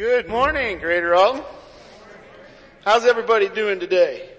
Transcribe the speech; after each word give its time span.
Good 0.00 0.28
morning, 0.28 0.78
Greater 0.78 1.14
Alton. 1.14 1.44
How's 2.86 3.04
everybody 3.04 3.50
doing 3.50 3.80
today? 3.80 4.30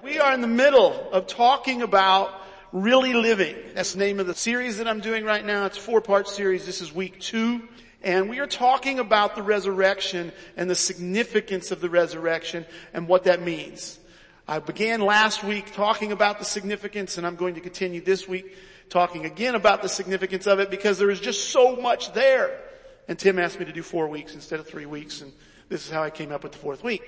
We 0.00 0.20
are 0.20 0.32
in 0.32 0.40
the 0.40 0.46
middle 0.46 1.10
of 1.10 1.26
talking 1.26 1.82
about 1.82 2.32
really 2.70 3.12
living. 3.12 3.56
That's 3.74 3.94
the 3.94 3.98
name 3.98 4.20
of 4.20 4.28
the 4.28 4.34
series 4.36 4.78
that 4.78 4.86
I'm 4.86 5.00
doing 5.00 5.24
right 5.24 5.44
now. 5.44 5.66
It's 5.66 5.76
a 5.76 5.80
four 5.80 6.00
part 6.00 6.28
series. 6.28 6.66
This 6.66 6.80
is 6.80 6.94
week 6.94 7.18
two. 7.18 7.68
And 8.04 8.30
we 8.30 8.38
are 8.38 8.46
talking 8.46 9.00
about 9.00 9.34
the 9.34 9.42
resurrection 9.42 10.30
and 10.56 10.70
the 10.70 10.76
significance 10.76 11.72
of 11.72 11.80
the 11.80 11.90
resurrection 11.90 12.64
and 12.94 13.08
what 13.08 13.24
that 13.24 13.42
means. 13.42 13.98
I 14.46 14.60
began 14.60 15.00
last 15.00 15.42
week 15.42 15.74
talking 15.74 16.12
about 16.12 16.38
the 16.38 16.44
significance 16.44 17.18
and 17.18 17.26
I'm 17.26 17.34
going 17.34 17.56
to 17.56 17.60
continue 17.60 18.02
this 18.02 18.28
week 18.28 18.56
talking 18.88 19.24
again 19.24 19.56
about 19.56 19.82
the 19.82 19.88
significance 19.88 20.46
of 20.46 20.60
it 20.60 20.70
because 20.70 20.96
there 20.96 21.10
is 21.10 21.18
just 21.18 21.50
so 21.50 21.74
much 21.74 22.12
there. 22.12 22.60
And 23.08 23.18
Tim 23.18 23.38
asked 23.38 23.58
me 23.58 23.64
to 23.64 23.72
do 23.72 23.82
four 23.82 24.08
weeks 24.08 24.34
instead 24.34 24.60
of 24.60 24.66
three 24.66 24.86
weeks 24.86 25.20
and 25.20 25.32
this 25.68 25.84
is 25.84 25.90
how 25.90 26.02
I 26.02 26.10
came 26.10 26.30
up 26.30 26.44
with 26.44 26.52
the 26.52 26.58
fourth 26.58 26.84
week. 26.84 27.02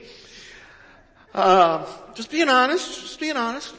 Um, 1.35 1.85
just 2.15 2.31
being 2.31 2.49
honest, 2.49 3.01
just 3.01 3.21
being 3.21 3.37
honest. 3.37 3.75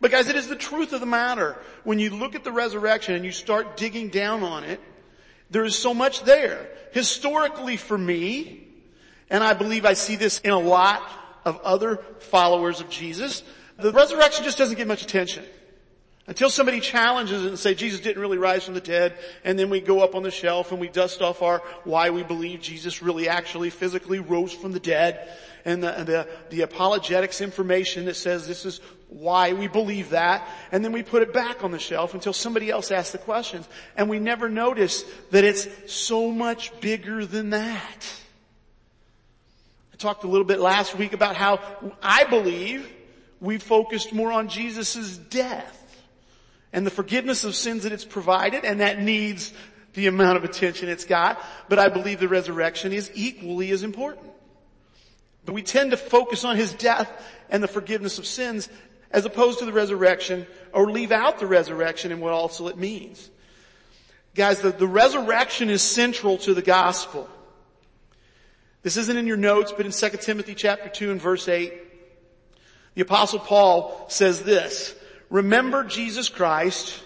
But 0.00 0.10
guys, 0.10 0.28
it 0.28 0.36
is 0.36 0.48
the 0.48 0.56
truth 0.56 0.92
of 0.92 1.00
the 1.00 1.06
matter. 1.06 1.58
When 1.84 1.98
you 1.98 2.10
look 2.10 2.34
at 2.34 2.44
the 2.44 2.52
resurrection 2.52 3.14
and 3.14 3.24
you 3.24 3.32
start 3.32 3.76
digging 3.76 4.08
down 4.08 4.42
on 4.42 4.64
it, 4.64 4.80
there 5.50 5.64
is 5.64 5.76
so 5.76 5.92
much 5.92 6.22
there. 6.22 6.68
Historically 6.92 7.76
for 7.76 7.98
me, 7.98 8.66
and 9.28 9.42
I 9.42 9.54
believe 9.54 9.84
I 9.84 9.94
see 9.94 10.16
this 10.16 10.38
in 10.40 10.50
a 10.50 10.58
lot 10.58 11.02
of 11.44 11.60
other 11.60 11.96
followers 12.20 12.80
of 12.80 12.88
Jesus, 12.88 13.42
the 13.76 13.92
resurrection 13.92 14.44
just 14.44 14.56
doesn't 14.56 14.76
get 14.76 14.86
much 14.86 15.02
attention. 15.02 15.44
Until 16.28 16.50
somebody 16.50 16.80
challenges 16.80 17.42
it 17.42 17.48
and 17.48 17.58
say 17.58 17.74
Jesus 17.74 18.00
didn't 18.00 18.20
really 18.20 18.36
rise 18.36 18.62
from 18.62 18.74
the 18.74 18.82
dead, 18.82 19.14
and 19.44 19.58
then 19.58 19.70
we 19.70 19.80
go 19.80 20.00
up 20.00 20.14
on 20.14 20.22
the 20.22 20.30
shelf 20.30 20.72
and 20.72 20.80
we 20.80 20.88
dust 20.88 21.22
off 21.22 21.40
our 21.40 21.60
why 21.84 22.10
we 22.10 22.22
believe 22.22 22.60
Jesus 22.60 23.02
really 23.02 23.30
actually 23.30 23.70
physically 23.70 24.18
rose 24.18 24.52
from 24.52 24.72
the 24.72 24.78
dead, 24.78 25.26
and 25.64 25.82
the, 25.82 25.90
the, 25.90 26.28
the 26.50 26.60
apologetics 26.60 27.40
information 27.40 28.04
that 28.04 28.14
says 28.14 28.46
this 28.46 28.66
is 28.66 28.82
why 29.08 29.54
we 29.54 29.68
believe 29.68 30.10
that, 30.10 30.46
and 30.70 30.84
then 30.84 30.92
we 30.92 31.02
put 31.02 31.22
it 31.22 31.32
back 31.32 31.64
on 31.64 31.70
the 31.70 31.78
shelf 31.78 32.12
until 32.12 32.34
somebody 32.34 32.68
else 32.68 32.90
asks 32.90 33.12
the 33.12 33.18
questions, 33.18 33.66
and 33.96 34.10
we 34.10 34.18
never 34.18 34.50
notice 34.50 35.04
that 35.30 35.44
it's 35.44 35.66
so 35.90 36.30
much 36.30 36.78
bigger 36.82 37.24
than 37.24 37.50
that. 37.50 38.06
I 39.94 39.96
talked 39.96 40.24
a 40.24 40.28
little 40.28 40.46
bit 40.46 40.60
last 40.60 40.94
week 40.94 41.14
about 41.14 41.36
how 41.36 41.58
I 42.02 42.24
believe 42.24 42.86
we 43.40 43.56
focused 43.56 44.12
more 44.12 44.30
on 44.30 44.48
Jesus' 44.48 45.16
death 45.16 45.86
and 46.72 46.86
the 46.86 46.90
forgiveness 46.90 47.44
of 47.44 47.54
sins 47.54 47.84
that 47.84 47.92
it's 47.92 48.04
provided, 48.04 48.64
and 48.64 48.80
that 48.80 49.00
needs 49.00 49.52
the 49.94 50.06
amount 50.06 50.36
of 50.36 50.44
attention 50.44 50.88
it's 50.88 51.04
got, 51.04 51.42
but 51.68 51.78
I 51.78 51.88
believe 51.88 52.20
the 52.20 52.28
resurrection 52.28 52.92
is 52.92 53.10
equally 53.14 53.70
as 53.70 53.82
important. 53.82 54.26
But 55.44 55.54
we 55.54 55.62
tend 55.62 55.92
to 55.92 55.96
focus 55.96 56.44
on 56.44 56.56
his 56.56 56.72
death 56.72 57.10
and 57.48 57.62
the 57.62 57.68
forgiveness 57.68 58.18
of 58.18 58.26
sins 58.26 58.68
as 59.10 59.24
opposed 59.24 59.60
to 59.60 59.64
the 59.64 59.72
resurrection 59.72 60.46
or 60.72 60.90
leave 60.90 61.10
out 61.10 61.38
the 61.38 61.46
resurrection 61.46 62.12
and 62.12 62.20
what 62.20 62.32
also 62.32 62.68
it 62.68 62.76
means. 62.76 63.30
Guys, 64.34 64.60
the, 64.60 64.70
the 64.70 64.86
resurrection 64.86 65.70
is 65.70 65.82
central 65.82 66.36
to 66.38 66.54
the 66.54 66.62
gospel. 66.62 67.28
This 68.82 68.96
isn't 68.96 69.16
in 69.16 69.26
your 69.26 69.36
notes, 69.36 69.72
but 69.76 69.86
in 69.86 69.92
2 69.92 70.08
Timothy 70.18 70.54
chapter 70.54 70.88
2 70.88 71.10
and 71.10 71.20
verse 71.20 71.48
8, 71.48 71.72
the 72.94 73.02
apostle 73.02 73.38
Paul 73.38 74.06
says 74.08 74.42
this, 74.42 74.94
remember 75.30 75.84
Jesus 75.84 76.28
Christ, 76.28 77.02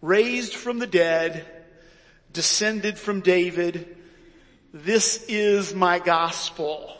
raised 0.00 0.54
from 0.54 0.78
the 0.78 0.86
dead, 0.86 1.46
descended 2.32 2.98
from 2.98 3.20
David. 3.20 3.96
This 4.72 5.24
is 5.28 5.74
my 5.74 5.98
gospel. 5.98 6.94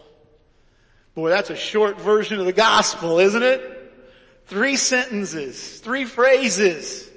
Boy, 1.15 1.31
that's 1.31 1.51
a 1.51 1.57
short 1.57 2.01
version 2.01 2.39
of 2.39 2.47
the 2.47 2.53
gospel, 2.53 3.19
isn't 3.19 3.43
it? 3.43 3.75
Three 4.47 4.77
sentences, 4.77 5.81
three 5.81 6.05
phrases. 6.05 7.09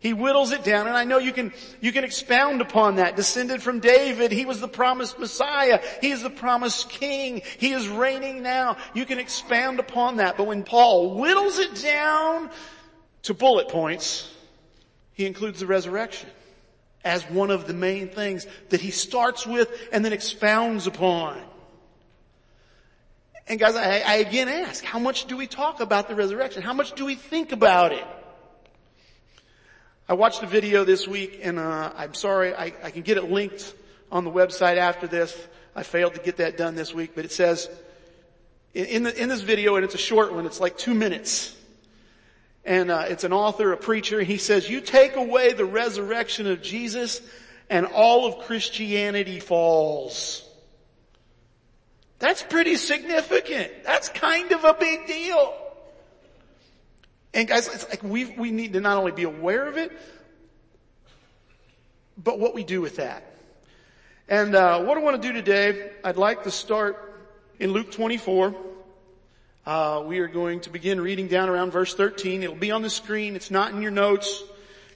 He 0.00 0.10
whittles 0.10 0.52
it 0.52 0.64
down 0.64 0.86
and 0.86 0.94
I 0.94 1.04
know 1.04 1.16
you 1.16 1.32
can, 1.32 1.54
you 1.80 1.90
can 1.90 2.04
expound 2.04 2.60
upon 2.60 2.96
that. 2.96 3.16
Descended 3.16 3.62
from 3.62 3.80
David, 3.80 4.32
he 4.32 4.44
was 4.44 4.60
the 4.60 4.68
promised 4.68 5.18
Messiah. 5.18 5.80
He 6.02 6.10
is 6.10 6.22
the 6.22 6.28
promised 6.28 6.90
King. 6.90 7.40
He 7.56 7.72
is 7.72 7.88
reigning 7.88 8.42
now. 8.42 8.76
You 8.92 9.06
can 9.06 9.18
expand 9.18 9.80
upon 9.80 10.18
that. 10.18 10.36
But 10.36 10.46
when 10.46 10.62
Paul 10.62 11.14
whittles 11.16 11.58
it 11.58 11.76
down 11.76 12.50
to 13.24 13.34
bullet 13.34 13.68
points, 13.68 14.30
he 15.12 15.26
includes 15.26 15.60
the 15.60 15.66
resurrection 15.66 16.28
as 17.04 17.22
one 17.24 17.50
of 17.50 17.66
the 17.66 17.74
main 17.74 18.08
things 18.08 18.46
that 18.70 18.80
he 18.80 18.90
starts 18.90 19.46
with 19.46 19.70
and 19.92 20.04
then 20.04 20.12
expounds 20.12 20.86
upon. 20.86 21.40
And 23.46 23.60
guys, 23.60 23.76
I, 23.76 23.98
I, 24.00 24.14
again 24.16 24.48
ask, 24.48 24.82
how 24.82 24.98
much 24.98 25.26
do 25.26 25.36
we 25.36 25.46
talk 25.46 25.80
about 25.80 26.08
the 26.08 26.14
resurrection? 26.14 26.62
How 26.62 26.72
much 26.72 26.92
do 26.92 27.04
we 27.04 27.14
think 27.14 27.52
about 27.52 27.92
it? 27.92 28.04
I 30.08 30.14
watched 30.14 30.42
a 30.42 30.46
video 30.46 30.84
this 30.84 31.06
week 31.06 31.40
and 31.42 31.58
uh, 31.58 31.92
I'm 31.94 32.14
sorry, 32.14 32.54
I, 32.54 32.72
I 32.82 32.90
can 32.90 33.02
get 33.02 33.18
it 33.18 33.30
linked 33.30 33.74
on 34.10 34.24
the 34.24 34.30
website 34.30 34.78
after 34.78 35.06
this. 35.06 35.36
I 35.76 35.82
failed 35.82 36.14
to 36.14 36.20
get 36.20 36.38
that 36.38 36.56
done 36.56 36.74
this 36.74 36.94
week, 36.94 37.12
but 37.14 37.24
it 37.24 37.32
says, 37.32 37.68
in, 38.72 39.02
the, 39.02 39.22
in 39.22 39.28
this 39.28 39.42
video, 39.42 39.76
and 39.76 39.84
it's 39.84 39.94
a 39.94 39.98
short 39.98 40.32
one, 40.32 40.46
it's 40.46 40.60
like 40.60 40.78
two 40.78 40.94
minutes, 40.94 41.54
and 42.64 42.90
uh, 42.90 43.04
it's 43.08 43.24
an 43.24 43.32
author, 43.32 43.72
a 43.72 43.76
preacher. 43.76 44.22
He 44.22 44.38
says, 44.38 44.68
"You 44.68 44.80
take 44.80 45.16
away 45.16 45.52
the 45.52 45.64
resurrection 45.64 46.46
of 46.46 46.62
Jesus, 46.62 47.20
and 47.68 47.86
all 47.86 48.26
of 48.26 48.38
Christianity 48.46 49.40
falls." 49.40 50.48
That's 52.18 52.42
pretty 52.42 52.76
significant. 52.76 53.84
That's 53.84 54.08
kind 54.08 54.50
of 54.52 54.64
a 54.64 54.74
big 54.74 55.06
deal. 55.06 55.54
And 57.34 57.46
guys, 57.46 57.68
it's 57.68 57.88
like 57.88 58.02
we 58.02 58.24
we 58.24 58.50
need 58.50 58.72
to 58.72 58.80
not 58.80 58.96
only 58.96 59.12
be 59.12 59.24
aware 59.24 59.66
of 59.66 59.76
it, 59.76 59.92
but 62.16 62.38
what 62.38 62.54
we 62.54 62.64
do 62.64 62.80
with 62.80 62.96
that. 62.96 63.30
And 64.26 64.54
uh, 64.54 64.82
what 64.84 64.96
I 64.96 65.02
want 65.02 65.20
to 65.20 65.28
do 65.28 65.34
today, 65.34 65.90
I'd 66.02 66.16
like 66.16 66.44
to 66.44 66.50
start 66.50 67.14
in 67.58 67.72
Luke 67.72 67.90
24. 67.92 68.54
Uh, 69.66 70.02
we 70.04 70.18
are 70.18 70.28
going 70.28 70.60
to 70.60 70.68
begin 70.68 71.00
reading 71.00 71.26
down 71.26 71.48
around 71.48 71.70
verse 71.70 71.94
13. 71.94 72.42
It'll 72.42 72.54
be 72.54 72.70
on 72.70 72.82
the 72.82 72.90
screen. 72.90 73.34
It's 73.34 73.50
not 73.50 73.72
in 73.72 73.80
your 73.80 73.90
notes. 73.90 74.42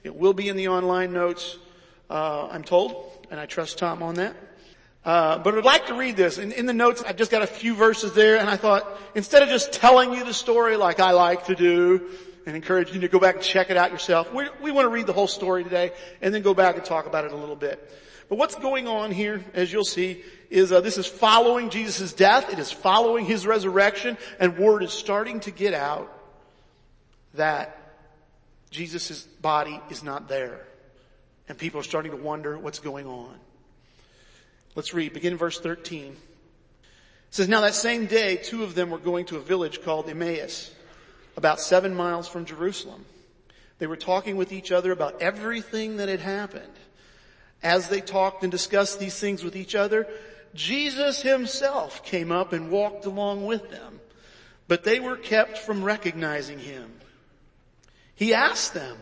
It 0.03 0.15
will 0.15 0.33
be 0.33 0.47
in 0.47 0.57
the 0.57 0.67
online 0.67 1.11
notes. 1.11 1.57
Uh, 2.07 2.47
I'm 2.51 2.63
told, 2.63 3.25
and 3.31 3.39
I 3.39 3.47
trust 3.47 3.79
Tom 3.79 4.03
on 4.03 4.15
that. 4.15 4.35
Uh, 5.03 5.39
but 5.39 5.57
I'd 5.57 5.65
like 5.65 5.87
to 5.87 5.95
read 5.95 6.15
this. 6.15 6.37
In, 6.37 6.51
in 6.51 6.67
the 6.67 6.73
notes, 6.73 7.01
I've 7.01 7.15
just 7.15 7.31
got 7.31 7.41
a 7.41 7.47
few 7.47 7.73
verses 7.73 8.13
there, 8.13 8.37
and 8.37 8.47
I 8.47 8.57
thought 8.57 8.85
instead 9.15 9.41
of 9.41 9.49
just 9.49 9.73
telling 9.73 10.13
you 10.13 10.23
the 10.23 10.35
story 10.35 10.75
like 10.77 10.99
I 10.99 11.13
like 11.13 11.47
to 11.47 11.55
do, 11.55 12.07
and 12.45 12.55
encourage 12.55 12.93
you 12.93 12.99
to 13.01 13.07
go 13.07 13.19
back 13.19 13.35
and 13.35 13.43
check 13.43 13.71
it 13.71 13.77
out 13.77 13.91
yourself, 13.91 14.31
we, 14.31 14.49
we 14.61 14.69
want 14.69 14.85
to 14.85 14.89
read 14.89 15.07
the 15.07 15.13
whole 15.13 15.27
story 15.27 15.63
today, 15.63 15.93
and 16.21 16.31
then 16.31 16.43
go 16.43 16.53
back 16.53 16.75
and 16.75 16.85
talk 16.85 17.07
about 17.07 17.25
it 17.25 17.31
a 17.31 17.35
little 17.35 17.55
bit. 17.55 17.91
But 18.29 18.37
what's 18.37 18.53
going 18.53 18.87
on 18.87 19.09
here, 19.09 19.43
as 19.55 19.73
you'll 19.73 19.83
see, 19.83 20.21
is 20.49 20.71
uh, 20.71 20.81
this 20.81 20.97
is 20.97 21.05
following 21.05 21.69
Jesus' 21.69 22.13
death. 22.13 22.51
It 22.51 22.59
is 22.59 22.71
following 22.71 23.25
his 23.25 23.45
resurrection, 23.45 24.17
and 24.39 24.57
word 24.57 24.83
is 24.83 24.91
starting 24.91 25.39
to 25.41 25.51
get 25.51 25.73
out 25.73 26.11
that 27.35 27.77
Jesus' 28.71 29.23
body 29.23 29.79
is 29.89 30.03
not 30.03 30.27
there. 30.27 30.65
And 31.47 31.57
people 31.57 31.79
are 31.79 31.83
starting 31.83 32.11
to 32.11 32.17
wonder 32.17 32.57
what's 32.57 32.79
going 32.79 33.07
on. 33.07 33.33
Let's 34.75 34.93
read, 34.93 35.13
begin 35.13 35.35
verse 35.35 35.59
13. 35.59 36.11
It 36.11 36.17
says, 37.31 37.49
Now 37.49 37.61
that 37.61 37.73
same 37.73 38.05
day, 38.05 38.37
two 38.37 38.63
of 38.63 38.75
them 38.75 38.89
were 38.89 38.99
going 38.99 39.25
to 39.25 39.37
a 39.37 39.41
village 39.41 39.83
called 39.83 40.09
Emmaus, 40.09 40.71
about 41.35 41.59
seven 41.59 41.95
miles 41.95 42.27
from 42.27 42.45
Jerusalem. 42.45 43.05
They 43.79 43.87
were 43.87 43.97
talking 43.97 44.35
with 44.35 44.51
each 44.51 44.71
other 44.71 44.91
about 44.91 45.21
everything 45.21 45.97
that 45.97 46.09
had 46.09 46.19
happened. 46.19 46.71
As 47.63 47.89
they 47.89 48.01
talked 48.01 48.43
and 48.43 48.51
discussed 48.51 48.99
these 48.99 49.19
things 49.19 49.43
with 49.43 49.55
each 49.55 49.75
other, 49.75 50.07
Jesus 50.53 51.21
himself 51.21 52.03
came 52.03 52.31
up 52.31 52.53
and 52.53 52.71
walked 52.71 53.05
along 53.05 53.45
with 53.45 53.69
them, 53.69 53.99
but 54.67 54.83
they 54.83 54.99
were 54.99 55.17
kept 55.17 55.57
from 55.57 55.83
recognizing 55.83 56.59
him. 56.59 56.91
He 58.15 58.33
asked 58.33 58.73
them, 58.73 58.97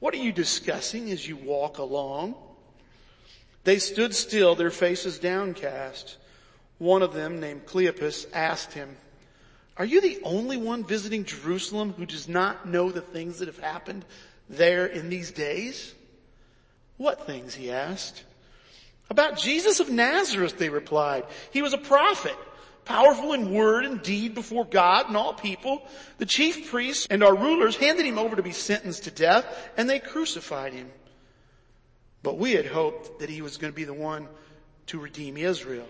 what 0.00 0.14
are 0.14 0.18
you 0.18 0.32
discussing 0.32 1.10
as 1.10 1.26
you 1.26 1.36
walk 1.36 1.78
along? 1.78 2.34
They 3.64 3.78
stood 3.78 4.14
still, 4.14 4.54
their 4.54 4.70
faces 4.70 5.18
downcast. 5.18 6.16
One 6.78 7.02
of 7.02 7.14
them, 7.14 7.38
named 7.38 7.66
Cleopas, 7.66 8.26
asked 8.32 8.72
him, 8.72 8.96
are 9.76 9.84
you 9.84 10.00
the 10.00 10.20
only 10.22 10.56
one 10.56 10.84
visiting 10.84 11.24
Jerusalem 11.24 11.94
who 11.96 12.04
does 12.04 12.28
not 12.28 12.68
know 12.68 12.90
the 12.90 13.00
things 13.00 13.38
that 13.38 13.48
have 13.48 13.58
happened 13.58 14.04
there 14.48 14.86
in 14.86 15.08
these 15.08 15.30
days? 15.30 15.94
What 16.98 17.26
things? 17.26 17.54
he 17.54 17.70
asked. 17.70 18.24
About 19.10 19.38
Jesus 19.38 19.80
of 19.80 19.90
Nazareth, 19.90 20.58
they 20.58 20.70
replied. 20.70 21.24
He 21.50 21.62
was 21.62 21.74
a 21.74 21.78
prophet, 21.78 22.36
powerful 22.84 23.32
in 23.32 23.52
word 23.52 23.84
and 23.84 24.02
deed 24.02 24.34
before 24.34 24.64
God 24.64 25.08
and 25.08 25.16
all 25.16 25.34
people. 25.34 25.86
The 26.18 26.26
chief 26.26 26.70
priests 26.70 27.06
and 27.10 27.22
our 27.22 27.36
rulers 27.36 27.76
handed 27.76 28.06
him 28.06 28.18
over 28.18 28.36
to 28.36 28.42
be 28.42 28.52
sentenced 28.52 29.04
to 29.04 29.10
death 29.10 29.46
and 29.76 29.88
they 29.88 29.98
crucified 29.98 30.72
him. 30.72 30.90
But 32.22 32.38
we 32.38 32.52
had 32.52 32.66
hoped 32.66 33.18
that 33.20 33.28
he 33.28 33.42
was 33.42 33.56
going 33.56 33.72
to 33.72 33.76
be 33.76 33.84
the 33.84 33.92
one 33.92 34.28
to 34.86 34.98
redeem 34.98 35.36
Israel. 35.36 35.88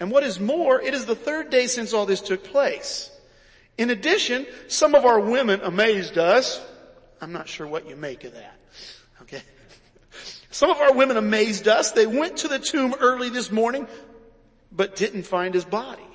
And 0.00 0.10
what 0.10 0.24
is 0.24 0.40
more, 0.40 0.80
it 0.80 0.94
is 0.94 1.06
the 1.06 1.14
third 1.14 1.50
day 1.50 1.66
since 1.66 1.92
all 1.92 2.06
this 2.06 2.20
took 2.20 2.44
place. 2.44 3.10
In 3.76 3.90
addition, 3.90 4.46
some 4.68 4.94
of 4.94 5.04
our 5.04 5.18
women 5.18 5.60
amazed 5.62 6.18
us. 6.18 6.60
I'm 7.20 7.32
not 7.32 7.48
sure 7.48 7.66
what 7.66 7.88
you 7.88 7.96
make 7.96 8.24
of 8.24 8.34
that. 8.34 8.56
Okay. 9.22 9.42
Some 10.54 10.70
of 10.70 10.80
our 10.80 10.92
women 10.92 11.16
amazed 11.16 11.66
us. 11.66 11.90
They 11.90 12.06
went 12.06 12.36
to 12.36 12.48
the 12.48 12.60
tomb 12.60 12.94
early 13.00 13.28
this 13.28 13.50
morning, 13.50 13.88
but 14.70 14.94
didn't 14.94 15.24
find 15.24 15.52
his 15.52 15.64
body. 15.64 16.06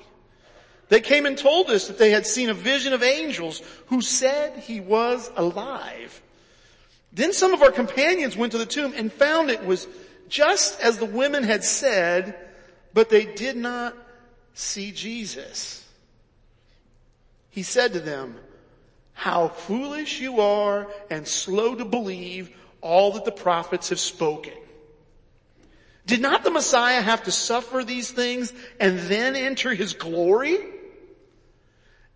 They 0.88 1.02
came 1.02 1.26
and 1.26 1.36
told 1.36 1.68
us 1.68 1.88
that 1.88 1.98
they 1.98 2.10
had 2.10 2.26
seen 2.26 2.48
a 2.48 2.54
vision 2.54 2.94
of 2.94 3.02
angels 3.02 3.60
who 3.88 4.00
said 4.00 4.56
he 4.60 4.80
was 4.80 5.30
alive. 5.36 6.22
Then 7.12 7.34
some 7.34 7.52
of 7.52 7.60
our 7.60 7.70
companions 7.70 8.34
went 8.34 8.52
to 8.52 8.58
the 8.58 8.64
tomb 8.64 8.94
and 8.96 9.12
found 9.12 9.50
it 9.50 9.62
was 9.62 9.86
just 10.30 10.80
as 10.80 10.96
the 10.96 11.04
women 11.04 11.42
had 11.42 11.62
said, 11.62 12.34
but 12.94 13.10
they 13.10 13.26
did 13.26 13.58
not 13.58 13.94
see 14.54 14.90
Jesus. 14.90 15.86
He 17.50 17.62
said 17.62 17.92
to 17.92 18.00
them, 18.00 18.36
how 19.12 19.48
foolish 19.48 20.18
you 20.18 20.40
are 20.40 20.88
and 21.10 21.28
slow 21.28 21.74
to 21.74 21.84
believe 21.84 22.56
all 22.80 23.12
that 23.12 23.24
the 23.24 23.32
prophets 23.32 23.90
have 23.90 24.00
spoken. 24.00 24.52
Did 26.06 26.20
not 26.20 26.42
the 26.42 26.50
Messiah 26.50 27.00
have 27.00 27.24
to 27.24 27.30
suffer 27.30 27.84
these 27.84 28.10
things 28.10 28.52
and 28.80 28.98
then 29.00 29.36
enter 29.36 29.74
his 29.74 29.92
glory? 29.92 30.58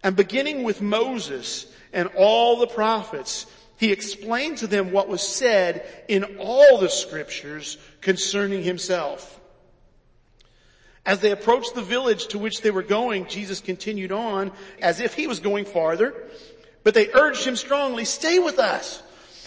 And 0.02 0.16
beginning 0.16 0.64
with 0.64 0.82
Moses 0.82 1.66
and 1.92 2.08
all 2.16 2.58
the 2.58 2.66
prophets, 2.66 3.46
he 3.76 3.92
explained 3.92 4.58
to 4.58 4.66
them 4.66 4.92
what 4.92 5.08
was 5.08 5.22
said 5.22 5.86
in 6.08 6.38
all 6.38 6.78
the 6.78 6.88
scriptures 6.88 7.78
concerning 8.00 8.62
himself. 8.62 9.40
As 11.06 11.20
they 11.20 11.30
approached 11.30 11.74
the 11.74 11.82
village 11.82 12.28
to 12.28 12.38
which 12.38 12.62
they 12.62 12.70
were 12.70 12.82
going, 12.82 13.26
Jesus 13.26 13.60
continued 13.60 14.12
on 14.12 14.52
as 14.80 15.00
if 15.00 15.14
he 15.14 15.26
was 15.26 15.40
going 15.40 15.66
farther, 15.66 16.14
but 16.82 16.94
they 16.94 17.12
urged 17.12 17.44
him 17.44 17.56
strongly, 17.56 18.04
stay 18.04 18.38
with 18.38 18.58
us, 18.58 19.02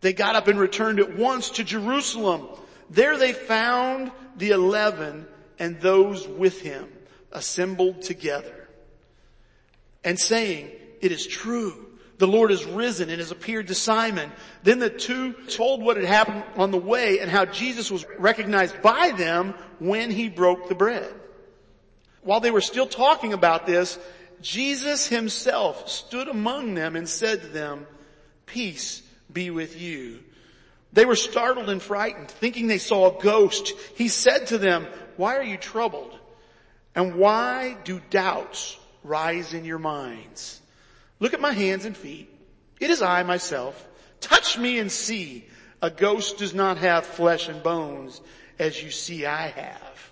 They 0.00 0.12
got 0.12 0.36
up 0.36 0.48
and 0.48 0.58
returned 0.58 1.00
at 1.00 1.16
once 1.16 1.50
to 1.50 1.64
Jerusalem. 1.64 2.48
There 2.90 3.18
they 3.18 3.32
found 3.32 4.12
the 4.36 4.50
eleven 4.50 5.26
and 5.58 5.80
those 5.80 6.26
with 6.26 6.60
him 6.60 6.88
assembled 7.32 8.02
together 8.02 8.68
and 10.04 10.18
saying, 10.18 10.70
it 11.00 11.12
is 11.12 11.26
true. 11.26 11.86
The 12.18 12.26
Lord 12.26 12.50
has 12.50 12.64
risen 12.64 13.10
and 13.10 13.18
has 13.18 13.30
appeared 13.30 13.68
to 13.68 13.74
Simon. 13.74 14.32
Then 14.62 14.78
the 14.78 14.90
two 14.90 15.34
told 15.48 15.82
what 15.82 15.96
had 15.96 16.06
happened 16.06 16.44
on 16.56 16.70
the 16.70 16.78
way 16.78 17.20
and 17.20 17.30
how 17.30 17.44
Jesus 17.44 17.90
was 17.90 18.04
recognized 18.18 18.80
by 18.82 19.12
them 19.12 19.54
when 19.78 20.10
he 20.10 20.28
broke 20.28 20.68
the 20.68 20.74
bread. 20.74 21.12
While 22.22 22.40
they 22.40 22.50
were 22.50 22.60
still 22.60 22.86
talking 22.86 23.32
about 23.32 23.66
this, 23.66 23.98
Jesus 24.40 25.06
himself 25.06 25.88
stood 25.88 26.28
among 26.28 26.74
them 26.74 26.96
and 26.96 27.08
said 27.08 27.42
to 27.42 27.48
them, 27.48 27.86
peace 28.46 29.02
be 29.32 29.50
with 29.50 29.80
you. 29.80 30.20
They 30.92 31.04
were 31.04 31.16
startled 31.16 31.68
and 31.68 31.82
frightened, 31.82 32.30
thinking 32.30 32.66
they 32.66 32.78
saw 32.78 33.16
a 33.18 33.22
ghost. 33.22 33.72
He 33.96 34.08
said 34.08 34.48
to 34.48 34.58
them, 34.58 34.86
why 35.16 35.36
are 35.36 35.44
you 35.44 35.56
troubled? 35.56 36.16
And 36.94 37.16
why 37.16 37.76
do 37.84 38.00
doubts 38.10 38.78
rise 39.04 39.52
in 39.52 39.64
your 39.64 39.78
minds? 39.78 40.60
Look 41.20 41.34
at 41.34 41.40
my 41.40 41.52
hands 41.52 41.84
and 41.84 41.96
feet. 41.96 42.32
It 42.80 42.90
is 42.90 43.02
I 43.02 43.22
myself. 43.22 43.86
Touch 44.20 44.58
me 44.58 44.78
and 44.78 44.90
see. 44.90 45.46
A 45.82 45.90
ghost 45.90 46.38
does 46.38 46.54
not 46.54 46.78
have 46.78 47.06
flesh 47.06 47.48
and 47.48 47.62
bones 47.62 48.20
as 48.58 48.82
you 48.82 48.90
see 48.90 49.26
I 49.26 49.48
have. 49.48 50.10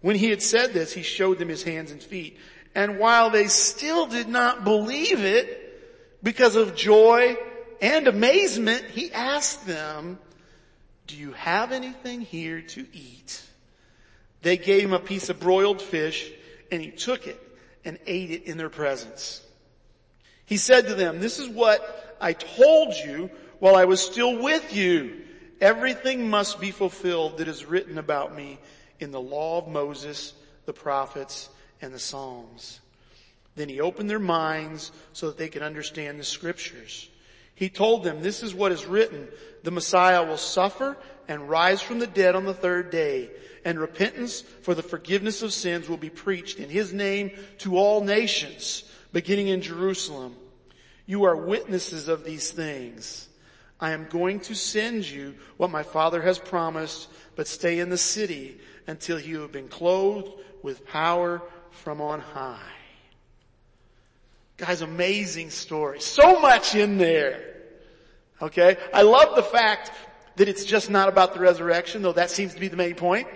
When 0.00 0.16
he 0.16 0.30
had 0.30 0.42
said 0.42 0.72
this, 0.72 0.92
he 0.92 1.02
showed 1.02 1.38
them 1.38 1.48
his 1.48 1.62
hands 1.62 1.90
and 1.90 2.02
feet. 2.02 2.38
And 2.74 2.98
while 2.98 3.30
they 3.30 3.48
still 3.48 4.06
did 4.06 4.28
not 4.28 4.64
believe 4.64 5.22
it, 5.22 6.22
because 6.22 6.56
of 6.56 6.74
joy 6.74 7.36
and 7.80 8.06
amazement, 8.08 8.84
he 8.90 9.12
asked 9.12 9.66
them, 9.66 10.18
do 11.06 11.16
you 11.16 11.32
have 11.32 11.72
anything 11.72 12.20
here 12.20 12.62
to 12.62 12.86
eat? 12.92 13.42
They 14.42 14.56
gave 14.56 14.84
him 14.84 14.92
a 14.92 15.00
piece 15.00 15.28
of 15.28 15.40
broiled 15.40 15.82
fish 15.82 16.30
and 16.70 16.80
he 16.80 16.90
took 16.90 17.26
it 17.26 17.40
and 17.84 17.98
ate 18.06 18.30
it 18.30 18.44
in 18.44 18.58
their 18.58 18.68
presence. 18.68 19.42
He 20.46 20.56
said 20.56 20.88
to 20.88 20.94
them, 20.94 21.20
this 21.20 21.38
is 21.38 21.48
what 21.48 22.16
I 22.20 22.32
told 22.32 22.94
you 22.94 23.30
while 23.58 23.76
I 23.76 23.84
was 23.84 24.00
still 24.00 24.42
with 24.42 24.74
you. 24.74 25.22
Everything 25.60 26.30
must 26.30 26.58
be 26.60 26.70
fulfilled 26.70 27.38
that 27.38 27.48
is 27.48 27.66
written 27.66 27.98
about 27.98 28.34
me 28.34 28.58
in 28.98 29.10
the 29.10 29.20
law 29.20 29.58
of 29.58 29.68
Moses, 29.68 30.32
the 30.64 30.72
prophets, 30.72 31.50
and 31.82 31.92
the 31.92 31.98
Psalms. 31.98 32.80
Then 33.56 33.68
he 33.68 33.80
opened 33.80 34.08
their 34.08 34.18
minds 34.18 34.92
so 35.12 35.26
that 35.26 35.36
they 35.36 35.48
could 35.48 35.62
understand 35.62 36.18
the 36.18 36.24
scriptures. 36.24 37.09
He 37.60 37.68
told 37.68 38.04
them, 38.04 38.22
this 38.22 38.42
is 38.42 38.54
what 38.54 38.72
is 38.72 38.86
written. 38.86 39.28
The 39.64 39.70
Messiah 39.70 40.24
will 40.24 40.38
suffer 40.38 40.96
and 41.28 41.46
rise 41.46 41.82
from 41.82 41.98
the 41.98 42.06
dead 42.06 42.34
on 42.34 42.46
the 42.46 42.54
third 42.54 42.88
day 42.90 43.28
and 43.66 43.78
repentance 43.78 44.40
for 44.40 44.74
the 44.74 44.82
forgiveness 44.82 45.42
of 45.42 45.52
sins 45.52 45.86
will 45.86 45.98
be 45.98 46.08
preached 46.08 46.58
in 46.58 46.70
his 46.70 46.94
name 46.94 47.32
to 47.58 47.76
all 47.76 48.02
nations, 48.02 48.84
beginning 49.12 49.48
in 49.48 49.60
Jerusalem. 49.60 50.36
You 51.04 51.24
are 51.24 51.36
witnesses 51.36 52.08
of 52.08 52.24
these 52.24 52.50
things. 52.50 53.28
I 53.78 53.90
am 53.90 54.06
going 54.06 54.40
to 54.40 54.54
send 54.54 55.06
you 55.06 55.34
what 55.58 55.70
my 55.70 55.82
father 55.82 56.22
has 56.22 56.38
promised, 56.38 57.10
but 57.36 57.46
stay 57.46 57.78
in 57.78 57.90
the 57.90 57.98
city 57.98 58.58
until 58.86 59.20
you 59.20 59.42
have 59.42 59.52
been 59.52 59.68
clothed 59.68 60.32
with 60.62 60.86
power 60.86 61.42
from 61.72 62.00
on 62.00 62.20
high. 62.20 62.72
Guys, 64.56 64.80
amazing 64.80 65.50
story. 65.50 66.00
So 66.00 66.40
much 66.40 66.74
in 66.74 66.96
there. 66.96 67.50
Okay? 68.42 68.76
I 68.92 69.02
love 69.02 69.36
the 69.36 69.42
fact 69.42 69.92
that 70.36 70.48
it's 70.48 70.64
just 70.64 70.90
not 70.90 71.08
about 71.08 71.34
the 71.34 71.40
resurrection, 71.40 72.02
though 72.02 72.12
that 72.12 72.30
seems 72.30 72.54
to 72.54 72.60
be 72.60 72.68
the 72.68 72.76
main 72.76 72.94
point. 72.94 73.28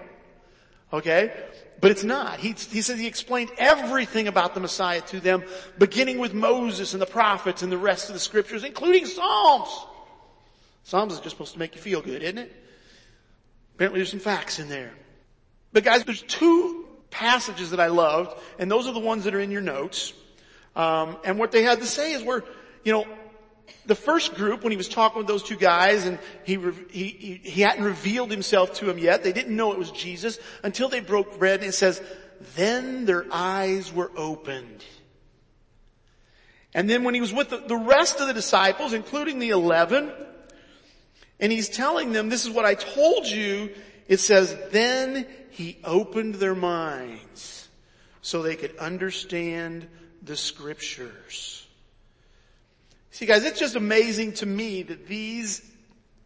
Okay? 0.92 1.32
But 1.80 1.90
it's 1.90 2.04
not. 2.04 2.38
He, 2.38 2.52
he 2.52 2.80
says 2.80 2.98
he 2.98 3.06
explained 3.06 3.50
everything 3.58 4.28
about 4.28 4.54
the 4.54 4.60
Messiah 4.60 5.00
to 5.02 5.20
them, 5.20 5.44
beginning 5.76 6.18
with 6.18 6.32
Moses 6.32 6.94
and 6.94 7.02
the 7.02 7.06
prophets 7.06 7.62
and 7.62 7.70
the 7.70 7.78
rest 7.78 8.08
of 8.08 8.14
the 8.14 8.20
scriptures, 8.20 8.64
including 8.64 9.04
Psalms. 9.04 9.68
Psalms 10.84 11.14
is 11.14 11.20
just 11.20 11.30
supposed 11.30 11.52
to 11.54 11.58
make 11.58 11.74
you 11.74 11.80
feel 11.80 12.00
good, 12.00 12.22
isn't 12.22 12.38
it? 12.38 12.52
Apparently 13.74 13.98
there's 13.98 14.10
some 14.10 14.20
facts 14.20 14.58
in 14.58 14.68
there. 14.68 14.92
But 15.72 15.84
guys, 15.84 16.04
there's 16.04 16.22
two 16.22 16.86
passages 17.10 17.70
that 17.70 17.80
I 17.80 17.88
loved, 17.88 18.38
and 18.58 18.70
those 18.70 18.86
are 18.86 18.92
the 18.92 19.00
ones 19.00 19.24
that 19.24 19.34
are 19.34 19.40
in 19.40 19.50
your 19.50 19.60
notes. 19.60 20.12
Um, 20.76 21.16
and 21.24 21.38
what 21.38 21.52
they 21.52 21.62
had 21.62 21.80
to 21.80 21.86
say 21.86 22.12
is 22.12 22.22
where, 22.22 22.44
you 22.84 22.92
know, 22.92 23.06
the 23.86 23.94
first 23.94 24.34
group, 24.34 24.62
when 24.62 24.70
he 24.70 24.76
was 24.76 24.88
talking 24.88 25.18
with 25.18 25.26
those 25.26 25.42
two 25.42 25.56
guys 25.56 26.06
and 26.06 26.18
he, 26.44 26.58
he, 26.90 27.40
he 27.42 27.60
hadn't 27.62 27.84
revealed 27.84 28.30
himself 28.30 28.74
to 28.74 28.86
them 28.86 28.98
yet, 28.98 29.22
they 29.22 29.32
didn't 29.32 29.54
know 29.54 29.72
it 29.72 29.78
was 29.78 29.90
Jesus 29.90 30.38
until 30.62 30.88
they 30.88 31.00
broke 31.00 31.38
bread 31.38 31.60
and 31.60 31.68
it 31.68 31.74
says, 31.74 32.02
then 32.56 33.04
their 33.04 33.26
eyes 33.30 33.92
were 33.92 34.10
opened. 34.16 34.84
And 36.74 36.90
then 36.90 37.04
when 37.04 37.14
he 37.14 37.20
was 37.20 37.32
with 37.32 37.50
the, 37.50 37.58
the 37.58 37.76
rest 37.76 38.20
of 38.20 38.26
the 38.26 38.34
disciples, 38.34 38.92
including 38.92 39.38
the 39.38 39.50
eleven, 39.50 40.12
and 41.38 41.52
he's 41.52 41.68
telling 41.68 42.12
them, 42.12 42.28
this 42.28 42.44
is 42.44 42.50
what 42.50 42.64
I 42.64 42.74
told 42.74 43.26
you, 43.26 43.70
it 44.08 44.18
says, 44.18 44.56
then 44.70 45.26
he 45.50 45.78
opened 45.84 46.36
their 46.36 46.54
minds 46.54 47.68
so 48.22 48.42
they 48.42 48.56
could 48.56 48.76
understand 48.78 49.86
the 50.22 50.36
scriptures. 50.36 51.63
See 53.14 53.26
guys, 53.26 53.44
it's 53.44 53.60
just 53.60 53.76
amazing 53.76 54.32
to 54.32 54.46
me 54.46 54.82
that 54.82 55.06
these 55.06 55.64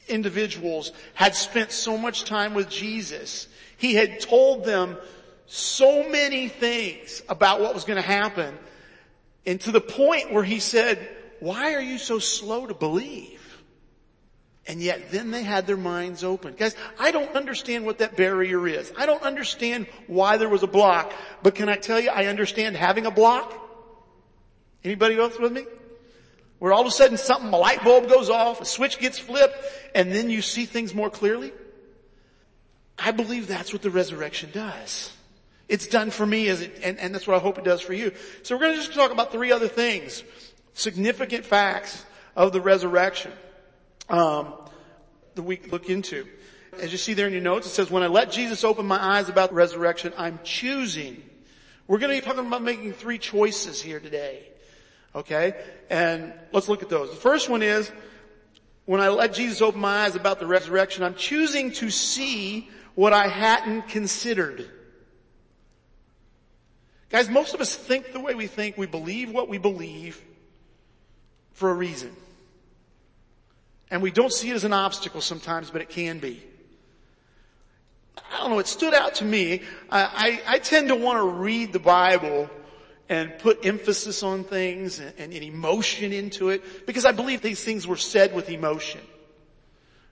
individuals 0.08 0.90
had 1.12 1.34
spent 1.34 1.70
so 1.70 1.98
much 1.98 2.24
time 2.24 2.54
with 2.54 2.70
Jesus. 2.70 3.46
He 3.76 3.92
had 3.92 4.20
told 4.20 4.64
them 4.64 4.96
so 5.44 6.08
many 6.08 6.48
things 6.48 7.22
about 7.28 7.60
what 7.60 7.74
was 7.74 7.84
going 7.84 7.98
to 7.98 8.08
happen 8.08 8.58
and 9.44 9.60
to 9.60 9.70
the 9.70 9.82
point 9.82 10.32
where 10.32 10.42
he 10.42 10.60
said, 10.60 10.98
why 11.40 11.74
are 11.74 11.82
you 11.82 11.98
so 11.98 12.18
slow 12.18 12.66
to 12.66 12.72
believe? 12.72 13.60
And 14.66 14.80
yet 14.80 15.10
then 15.10 15.30
they 15.30 15.42
had 15.42 15.66
their 15.66 15.76
minds 15.76 16.24
open. 16.24 16.54
Guys, 16.54 16.74
I 16.98 17.10
don't 17.10 17.36
understand 17.36 17.84
what 17.84 17.98
that 17.98 18.16
barrier 18.16 18.66
is. 18.66 18.90
I 18.96 19.04
don't 19.04 19.22
understand 19.22 19.88
why 20.06 20.38
there 20.38 20.48
was 20.48 20.62
a 20.62 20.66
block. 20.66 21.12
But 21.42 21.54
can 21.54 21.68
I 21.68 21.76
tell 21.76 22.00
you, 22.00 22.08
I 22.08 22.28
understand 22.28 22.76
having 22.76 23.04
a 23.04 23.10
block? 23.10 23.52
Anybody 24.82 25.18
else 25.18 25.38
with 25.38 25.52
me? 25.52 25.66
Where 26.58 26.72
all 26.72 26.80
of 26.80 26.86
a 26.86 26.90
sudden 26.90 27.16
something, 27.16 27.52
a 27.52 27.56
light 27.56 27.84
bulb 27.84 28.08
goes 28.08 28.30
off, 28.30 28.60
a 28.60 28.64
switch 28.64 28.98
gets 28.98 29.18
flipped, 29.18 29.56
and 29.94 30.12
then 30.12 30.28
you 30.28 30.42
see 30.42 30.64
things 30.64 30.94
more 30.94 31.10
clearly? 31.10 31.52
I 32.98 33.12
believe 33.12 33.46
that's 33.46 33.72
what 33.72 33.82
the 33.82 33.90
resurrection 33.90 34.50
does. 34.52 35.12
It's 35.68 35.86
done 35.86 36.10
for 36.10 36.26
me 36.26 36.48
as 36.48 36.62
it, 36.62 36.80
and, 36.82 36.98
and 36.98 37.14
that's 37.14 37.26
what 37.26 37.36
I 37.36 37.40
hope 37.40 37.58
it 37.58 37.64
does 37.64 37.80
for 37.80 37.92
you. 37.92 38.12
So 38.42 38.56
we're 38.56 38.62
going 38.62 38.72
to 38.72 38.80
just 38.80 38.94
talk 38.94 39.12
about 39.12 39.30
three 39.30 39.52
other 39.52 39.68
things. 39.68 40.24
Significant 40.74 41.44
facts 41.44 42.04
of 42.34 42.52
the 42.52 42.60
resurrection, 42.60 43.32
um, 44.08 44.54
that 45.34 45.42
we 45.42 45.60
look 45.70 45.88
into. 45.90 46.26
As 46.80 46.90
you 46.90 46.98
see 46.98 47.14
there 47.14 47.26
in 47.26 47.32
your 47.32 47.42
notes, 47.42 47.66
it 47.66 47.70
says, 47.70 47.90
when 47.90 48.02
I 48.02 48.06
let 48.06 48.32
Jesus 48.32 48.64
open 48.64 48.86
my 48.86 49.02
eyes 49.02 49.28
about 49.28 49.50
the 49.50 49.56
resurrection, 49.56 50.12
I'm 50.16 50.40
choosing. 50.42 51.22
We're 51.86 51.98
going 51.98 52.14
to 52.14 52.20
be 52.20 52.26
talking 52.26 52.46
about 52.46 52.62
making 52.62 52.92
three 52.92 53.18
choices 53.18 53.80
here 53.82 54.00
today. 54.00 54.48
Okay? 55.18 55.54
And 55.90 56.32
let's 56.52 56.68
look 56.68 56.82
at 56.82 56.88
those. 56.88 57.10
The 57.10 57.16
first 57.16 57.48
one 57.48 57.62
is, 57.62 57.90
when 58.84 59.00
I 59.00 59.08
let 59.08 59.34
Jesus 59.34 59.60
open 59.60 59.80
my 59.80 60.04
eyes 60.04 60.14
about 60.14 60.38
the 60.38 60.46
resurrection, 60.46 61.02
I'm 61.02 61.16
choosing 61.16 61.72
to 61.72 61.90
see 61.90 62.68
what 62.94 63.12
I 63.12 63.26
hadn't 63.26 63.88
considered. 63.88 64.70
Guys, 67.10 67.28
most 67.28 67.52
of 67.52 67.60
us 67.60 67.74
think 67.74 68.12
the 68.12 68.20
way 68.20 68.34
we 68.34 68.46
think, 68.46 68.78
we 68.78 68.86
believe 68.86 69.30
what 69.30 69.48
we 69.48 69.58
believe 69.58 70.22
for 71.52 71.70
a 71.70 71.74
reason. 71.74 72.14
And 73.90 74.02
we 74.02 74.10
don't 74.10 74.32
see 74.32 74.50
it 74.50 74.54
as 74.54 74.64
an 74.64 74.72
obstacle 74.72 75.20
sometimes, 75.20 75.70
but 75.70 75.80
it 75.80 75.88
can 75.88 76.18
be. 76.18 76.42
I 78.30 78.38
don't 78.38 78.50
know, 78.50 78.58
it 78.58 78.66
stood 78.68 78.94
out 78.94 79.16
to 79.16 79.24
me. 79.24 79.62
I, 79.90 80.40
I, 80.46 80.54
I 80.54 80.58
tend 80.58 80.88
to 80.88 80.94
want 80.94 81.18
to 81.18 81.24
read 81.24 81.72
the 81.72 81.78
Bible 81.78 82.48
and 83.08 83.38
put 83.38 83.64
emphasis 83.64 84.22
on 84.22 84.44
things 84.44 84.98
and, 84.98 85.14
and, 85.18 85.32
emotion 85.32 86.12
into 86.12 86.50
it 86.50 86.86
because 86.86 87.04
I 87.04 87.12
believe 87.12 87.40
these 87.40 87.62
things 87.64 87.86
were 87.86 87.96
said 87.96 88.34
with 88.34 88.50
emotion. 88.50 89.00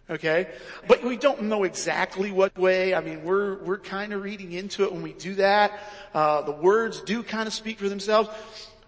Okay? 0.08 0.48
But 0.86 1.04
we 1.04 1.16
don't 1.16 1.42
know 1.42 1.64
exactly 1.64 2.30
what 2.30 2.56
way. 2.56 2.94
I 2.94 3.00
mean, 3.00 3.24
we're, 3.24 3.56
we're 3.62 3.78
kind 3.78 4.12
of 4.12 4.22
reading 4.22 4.52
into 4.52 4.84
it 4.84 4.92
when 4.92 5.02
we 5.02 5.12
do 5.12 5.34
that. 5.36 5.78
Uh, 6.14 6.42
the 6.42 6.52
words 6.52 7.00
do 7.00 7.22
kind 7.22 7.46
of 7.46 7.52
speak 7.52 7.78
for 7.78 7.88
themselves. 7.88 8.30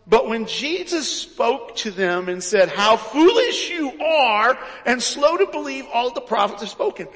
But 0.06 0.26
when 0.26 0.46
Jesus 0.46 1.10
spoke 1.10 1.76
to 1.76 1.90
them 1.90 2.30
and 2.30 2.42
said, 2.42 2.70
how 2.70 2.96
foolish 2.96 3.68
you 3.68 3.92
are 4.00 4.58
and 4.86 5.02
slow 5.02 5.36
to 5.36 5.46
believe 5.46 5.86
all 5.92 6.12
the 6.14 6.22
prophets 6.22 6.62
have 6.62 6.70
spoken. 6.70 7.08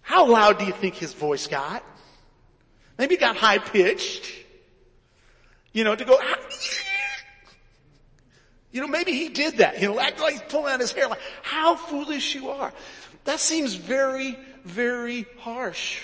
How 0.00 0.26
loud 0.26 0.58
do 0.58 0.64
you 0.64 0.72
think 0.72 0.94
his 0.94 1.12
voice 1.12 1.46
got? 1.46 1.84
Maybe 2.96 3.16
it 3.16 3.20
got 3.20 3.36
high 3.36 3.58
pitched. 3.58 4.32
You 5.72 5.84
know, 5.84 5.94
to 5.94 6.04
go, 6.04 6.18
you 8.72 8.80
know, 8.80 8.86
maybe 8.86 9.12
he 9.12 9.28
did 9.28 9.58
that. 9.58 9.80
You 9.80 9.88
know, 9.88 10.00
act 10.00 10.20
like 10.20 10.32
he's 10.32 10.42
pulling 10.42 10.72
out 10.72 10.80
his 10.80 10.92
hair 10.92 11.08
like, 11.08 11.20
how 11.42 11.76
foolish 11.76 12.34
you 12.34 12.50
are. 12.50 12.72
That 13.24 13.40
seems 13.40 13.74
very, 13.74 14.38
very 14.64 15.26
harsh. 15.38 16.00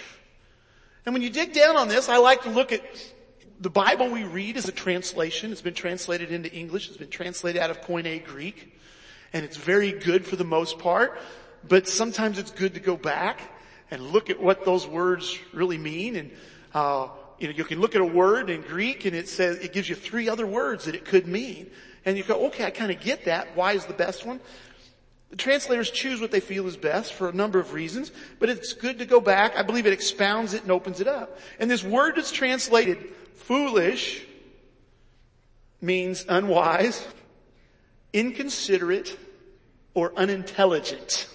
And 1.04 1.14
when 1.14 1.22
you 1.22 1.30
dig 1.30 1.52
down 1.52 1.76
on 1.76 1.88
this, 1.88 2.08
I 2.08 2.18
like 2.18 2.42
to 2.42 2.50
look 2.50 2.72
at 2.72 2.82
the 3.60 3.70
Bible 3.70 4.10
we 4.10 4.24
read 4.24 4.56
as 4.56 4.68
a 4.68 4.72
translation. 4.72 5.52
It's 5.52 5.62
been 5.62 5.74
translated 5.74 6.32
into 6.32 6.52
English. 6.52 6.88
It's 6.88 6.96
been 6.96 7.08
translated 7.08 7.62
out 7.62 7.70
of 7.70 7.80
Koine 7.80 8.24
Greek. 8.24 8.76
And 9.32 9.44
it's 9.44 9.56
very 9.56 9.92
good 9.92 10.26
for 10.26 10.36
the 10.36 10.44
most 10.44 10.78
part. 10.78 11.18
But 11.66 11.88
sometimes 11.88 12.38
it's 12.38 12.50
good 12.50 12.74
to 12.74 12.80
go 12.80 12.96
back 12.96 13.40
and 13.90 14.02
look 14.02 14.30
at 14.30 14.40
what 14.40 14.64
those 14.64 14.86
words 14.86 15.38
really 15.52 15.78
mean. 15.78 16.16
And, 16.16 16.30
uh, 16.74 17.08
you 17.38 17.48
know, 17.48 17.54
you 17.54 17.64
can 17.64 17.80
look 17.80 17.94
at 17.94 18.00
a 18.00 18.06
word 18.06 18.50
in 18.50 18.62
Greek 18.62 19.04
and 19.04 19.14
it 19.14 19.28
says, 19.28 19.58
it 19.58 19.72
gives 19.72 19.88
you 19.88 19.94
three 19.94 20.28
other 20.28 20.46
words 20.46 20.84
that 20.84 20.94
it 20.94 21.04
could 21.04 21.26
mean. 21.26 21.70
And 22.04 22.16
you 22.16 22.24
go, 22.24 22.46
okay, 22.46 22.64
I 22.64 22.70
kind 22.70 22.90
of 22.90 23.00
get 23.00 23.24
that. 23.24 23.56
Why 23.56 23.72
is 23.72 23.84
the 23.84 23.94
best 23.94 24.24
one? 24.24 24.40
The 25.30 25.36
translators 25.36 25.90
choose 25.90 26.20
what 26.20 26.30
they 26.30 26.40
feel 26.40 26.66
is 26.66 26.76
best 26.76 27.12
for 27.12 27.28
a 27.28 27.32
number 27.32 27.58
of 27.58 27.72
reasons, 27.72 28.12
but 28.38 28.48
it's 28.48 28.72
good 28.72 29.00
to 29.00 29.06
go 29.06 29.20
back. 29.20 29.56
I 29.56 29.62
believe 29.62 29.86
it 29.86 29.92
expounds 29.92 30.54
it 30.54 30.62
and 30.62 30.70
opens 30.70 31.00
it 31.00 31.08
up. 31.08 31.38
And 31.58 31.70
this 31.70 31.82
word 31.82 32.14
that's 32.16 32.30
translated 32.30 32.98
foolish 33.34 34.24
means 35.80 36.24
unwise, 36.28 37.06
inconsiderate, 38.12 39.18
or 39.94 40.12
unintelligent. 40.16 41.28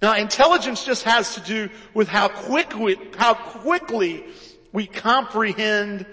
Now 0.00 0.14
intelligence 0.14 0.84
just 0.84 1.04
has 1.04 1.34
to 1.34 1.40
do 1.40 1.70
with 1.92 2.08
how 2.08 2.28
quickly, 2.28 2.98
how 3.16 3.34
quickly 3.34 4.24
we 4.72 4.86
comprehend 4.86 6.06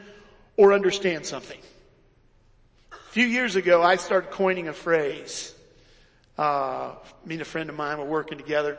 or 0.57 0.73
understand 0.73 1.25
something 1.25 1.59
A 2.91 3.11
few 3.11 3.25
years 3.25 3.55
ago, 3.55 3.83
I 3.83 3.97
started 3.97 4.31
coining 4.31 4.67
a 4.67 4.73
phrase. 4.73 5.53
Uh, 6.37 6.95
me 7.25 7.35
and 7.35 7.41
a 7.41 7.45
friend 7.45 7.69
of 7.69 7.75
mine 7.75 7.97
were 7.97 8.05
working 8.05 8.37
together, 8.37 8.77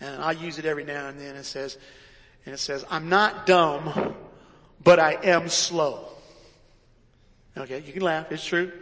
and 0.00 0.20
I 0.22 0.32
use 0.32 0.58
it 0.58 0.64
every 0.64 0.84
now 0.84 1.08
and 1.08 1.20
then. 1.20 1.36
It 1.36 1.44
says, 1.44 1.78
and 2.44 2.54
it 2.54 2.58
says, 2.58 2.84
"I'm 2.90 3.08
not 3.08 3.46
dumb, 3.46 4.16
but 4.82 4.98
I 4.98 5.12
am 5.22 5.48
slow." 5.48 6.08
Okay, 7.56 7.80
you 7.86 7.92
can 7.92 8.02
laugh. 8.02 8.32
It's 8.32 8.44
true, 8.44 8.72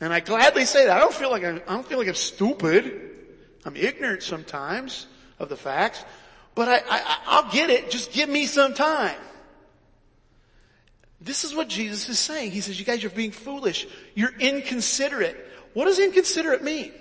and 0.00 0.14
I 0.14 0.20
gladly 0.20 0.64
say 0.64 0.86
that. 0.86 0.96
I 0.96 1.00
don't 1.00 1.12
feel 1.12 1.30
like 1.30 1.44
I'm, 1.44 1.60
I 1.68 1.74
don't 1.74 1.86
feel 1.86 1.98
like 1.98 2.08
I'm 2.08 2.14
stupid. 2.14 3.02
I'm 3.66 3.76
ignorant 3.76 4.22
sometimes 4.22 5.06
of 5.40 5.48
the 5.48 5.56
facts, 5.56 6.04
but 6.54 6.68
I, 6.68 6.80
I 6.88 7.18
I'll 7.26 7.50
get 7.50 7.68
it. 7.68 7.90
Just 7.90 8.12
give 8.12 8.28
me 8.28 8.46
some 8.46 8.72
time. 8.74 9.18
This 11.20 11.42
is 11.42 11.52
what 11.52 11.68
Jesus 11.68 12.08
is 12.08 12.18
saying. 12.18 12.52
He 12.52 12.60
says, 12.60 12.78
you 12.78 12.86
guys 12.86 13.02
you're 13.02 13.10
being 13.10 13.32
foolish. 13.32 13.88
You're 14.14 14.34
inconsiderate. 14.38 15.36
What 15.74 15.86
does 15.86 15.98
inconsiderate 15.98 16.62
mean? 16.62 16.92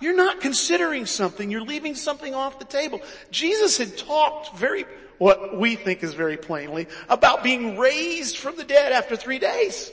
You're 0.00 0.16
not 0.16 0.40
considering 0.40 1.06
something. 1.06 1.48
You're 1.48 1.62
leaving 1.62 1.94
something 1.94 2.34
off 2.34 2.58
the 2.58 2.64
table. 2.64 3.00
Jesus 3.30 3.78
had 3.78 3.96
talked 3.96 4.56
very, 4.56 4.84
what 5.18 5.56
we 5.56 5.76
think 5.76 6.02
is 6.02 6.12
very 6.12 6.36
plainly, 6.36 6.88
about 7.08 7.44
being 7.44 7.78
raised 7.78 8.36
from 8.36 8.56
the 8.56 8.64
dead 8.64 8.90
after 8.90 9.14
three 9.14 9.38
days. 9.38 9.92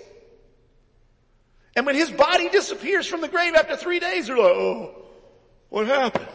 And 1.76 1.86
when 1.86 1.94
his 1.94 2.10
body 2.10 2.50
disappears 2.50 3.06
from 3.06 3.22
the 3.22 3.28
grave 3.28 3.54
after 3.54 3.78
three 3.78 4.00
days, 4.00 4.26
they're 4.26 4.38
like, 4.38 4.46
oh, 4.48 4.96
what 5.70 5.88
happened? 5.88 6.28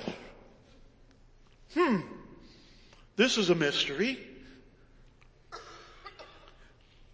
Hmm. 1.75 2.01
This 3.17 3.39
is 3.39 3.51
a 3.51 3.55
mystery. 3.55 4.19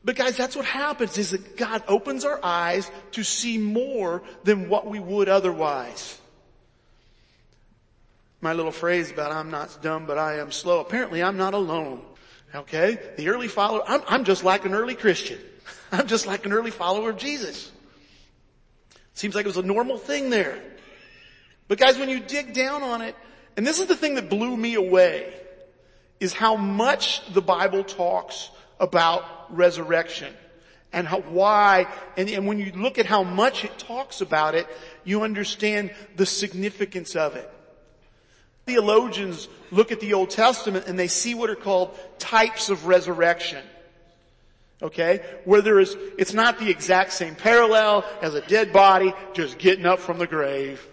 But 0.03 0.17
guys, 0.17 0.37
that's 0.37 0.57
what 0.57 0.65
happens 0.65 1.19
is 1.19 1.33
that 1.33 1.57
God 1.57 1.83
opens 1.87 2.25
our 2.25 2.41
eyes 2.43 2.91
to 3.13 3.23
see 3.23 3.59
more 3.59 4.23
than 4.45 4.69
what 4.69 4.87
we 4.87 4.99
would 4.99 5.29
otherwise. 5.29 6.19
My 8.41 8.55
little 8.55 8.73
phrase 8.73 9.11
about 9.11 9.33
I'm 9.33 9.51
not 9.51 9.83
dumb, 9.83 10.07
but 10.07 10.17
I 10.17 10.39
am 10.39 10.53
slow. 10.53 10.81
Apparently 10.81 11.23
I'm 11.23 11.37
not 11.37 11.53
alone. 11.53 12.03
Okay? 12.55 12.99
The 13.17 13.29
early 13.29 13.49
follower, 13.49 13.83
I'm, 13.87 14.01
I'm 14.09 14.25
just 14.25 14.43
like 14.43 14.65
an 14.65 14.75
early 14.75 14.95
Christian. 14.95 15.39
I'm 15.93 16.07
just 16.07 16.27
like 16.27 16.47
an 16.47 16.53
early 16.53 16.71
follower 16.71 17.11
of 17.11 17.19
Jesus. 17.19 17.71
Seems 19.13 19.35
like 19.35 19.45
it 19.45 19.49
was 19.49 19.59
a 19.59 19.63
normal 19.63 19.99
thing 19.99 20.31
there. 20.31 20.63
But 21.71 21.79
guys, 21.79 21.97
when 21.99 22.09
you 22.09 22.19
dig 22.19 22.53
down 22.53 22.83
on 22.83 23.01
it, 23.01 23.15
and 23.57 23.65
this 23.65 23.79
is 23.79 23.87
the 23.87 23.95
thing 23.95 24.17
that 24.17 24.29
blew 24.29 24.57
me 24.57 24.75
away, 24.75 25.33
is 26.19 26.33
how 26.33 26.57
much 26.57 27.23
the 27.33 27.41
Bible 27.41 27.85
talks 27.85 28.51
about 28.81 29.25
resurrection 29.57 30.35
and 30.93 31.07
how, 31.07 31.21
why, 31.21 31.87
and, 32.17 32.29
and 32.29 32.49
when 32.49 32.59
you 32.59 32.73
look 32.73 32.99
at 32.99 33.07
how 33.07 33.23
much 33.23 33.65
it 33.65 33.79
talks 33.79 34.21
about 34.21 34.57
it, 34.57 34.67
you 35.05 35.23
understand 35.23 35.95
the 36.17 36.27
significance 36.27 37.15
of 37.15 37.37
it. 37.37 37.49
Theologians 38.67 39.47
look 39.71 39.93
at 39.93 40.01
the 40.01 40.15
Old 40.15 40.31
Testament 40.31 40.89
and 40.89 40.99
they 40.99 41.07
see 41.07 41.37
what 41.37 41.51
are 41.51 41.55
called 41.55 41.97
types 42.19 42.69
of 42.69 42.87
resurrection. 42.87 43.63
Okay? 44.83 45.25
Where 45.45 45.63
there 45.63 45.79
is, 45.79 45.97
it's 46.19 46.35
not 46.35 46.59
the 46.59 46.69
exact 46.69 47.13
same 47.13 47.37
parallel 47.37 48.05
as 48.21 48.35
a 48.35 48.41
dead 48.41 48.73
body 48.73 49.15
just 49.35 49.57
getting 49.57 49.87
up 49.87 50.01
from 50.01 50.19
the 50.19 50.27
grave. 50.27 50.85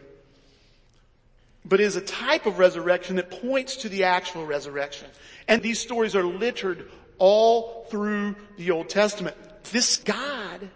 But 1.67 1.81
is 1.81 1.95
a 1.95 2.01
type 2.01 2.45
of 2.45 2.59
resurrection 2.59 3.17
that 3.17 3.29
points 3.29 3.77
to 3.77 3.89
the 3.89 4.05
actual 4.05 4.45
resurrection. 4.45 5.09
And 5.47 5.61
these 5.61 5.79
stories 5.79 6.15
are 6.15 6.23
littered 6.23 6.89
all 7.17 7.85
through 7.89 8.35
the 8.57 8.71
Old 8.71 8.89
Testament. 8.89 9.35
This 9.71 9.97
God 9.97 10.69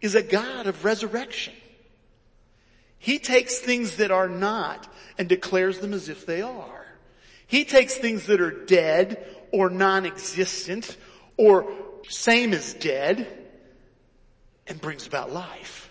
is 0.00 0.14
a 0.14 0.22
God 0.22 0.66
of 0.66 0.84
resurrection. 0.84 1.54
He 2.98 3.18
takes 3.18 3.58
things 3.58 3.96
that 3.98 4.10
are 4.10 4.28
not 4.28 4.92
and 5.16 5.28
declares 5.28 5.78
them 5.78 5.92
as 5.92 6.08
if 6.08 6.26
they 6.26 6.42
are. 6.42 6.86
He 7.46 7.64
takes 7.64 7.94
things 7.94 8.26
that 8.26 8.40
are 8.40 8.64
dead 8.64 9.24
or 9.52 9.70
non-existent 9.70 10.96
or 11.36 11.72
same 12.08 12.52
as 12.52 12.74
dead 12.74 13.28
and 14.66 14.80
brings 14.80 15.06
about 15.06 15.32
life. 15.32 15.90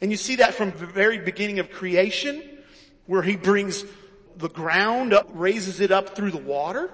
And 0.00 0.10
you 0.10 0.16
see 0.16 0.36
that 0.36 0.54
from 0.54 0.70
the 0.70 0.86
very 0.86 1.18
beginning 1.18 1.58
of 1.58 1.70
creation, 1.70 2.42
where 3.08 3.22
he 3.22 3.36
brings 3.36 3.84
the 4.36 4.50
ground 4.50 5.12
up, 5.12 5.28
raises 5.32 5.80
it 5.80 5.90
up 5.90 6.14
through 6.14 6.30
the 6.30 6.36
water. 6.36 6.90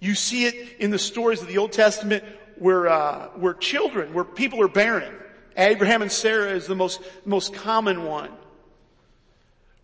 You 0.00 0.14
see 0.14 0.46
it 0.46 0.80
in 0.80 0.90
the 0.90 0.98
stories 0.98 1.40
of 1.42 1.48
the 1.48 1.58
Old 1.58 1.70
Testament 1.70 2.24
where, 2.58 2.88
uh, 2.88 3.28
where 3.36 3.54
children, 3.54 4.12
where 4.14 4.24
people 4.24 4.60
are 4.62 4.68
barren. 4.68 5.14
Abraham 5.56 6.02
and 6.02 6.10
Sarah 6.10 6.50
is 6.50 6.66
the 6.66 6.74
most, 6.74 7.00
most 7.24 7.54
common 7.54 8.04
one. 8.04 8.30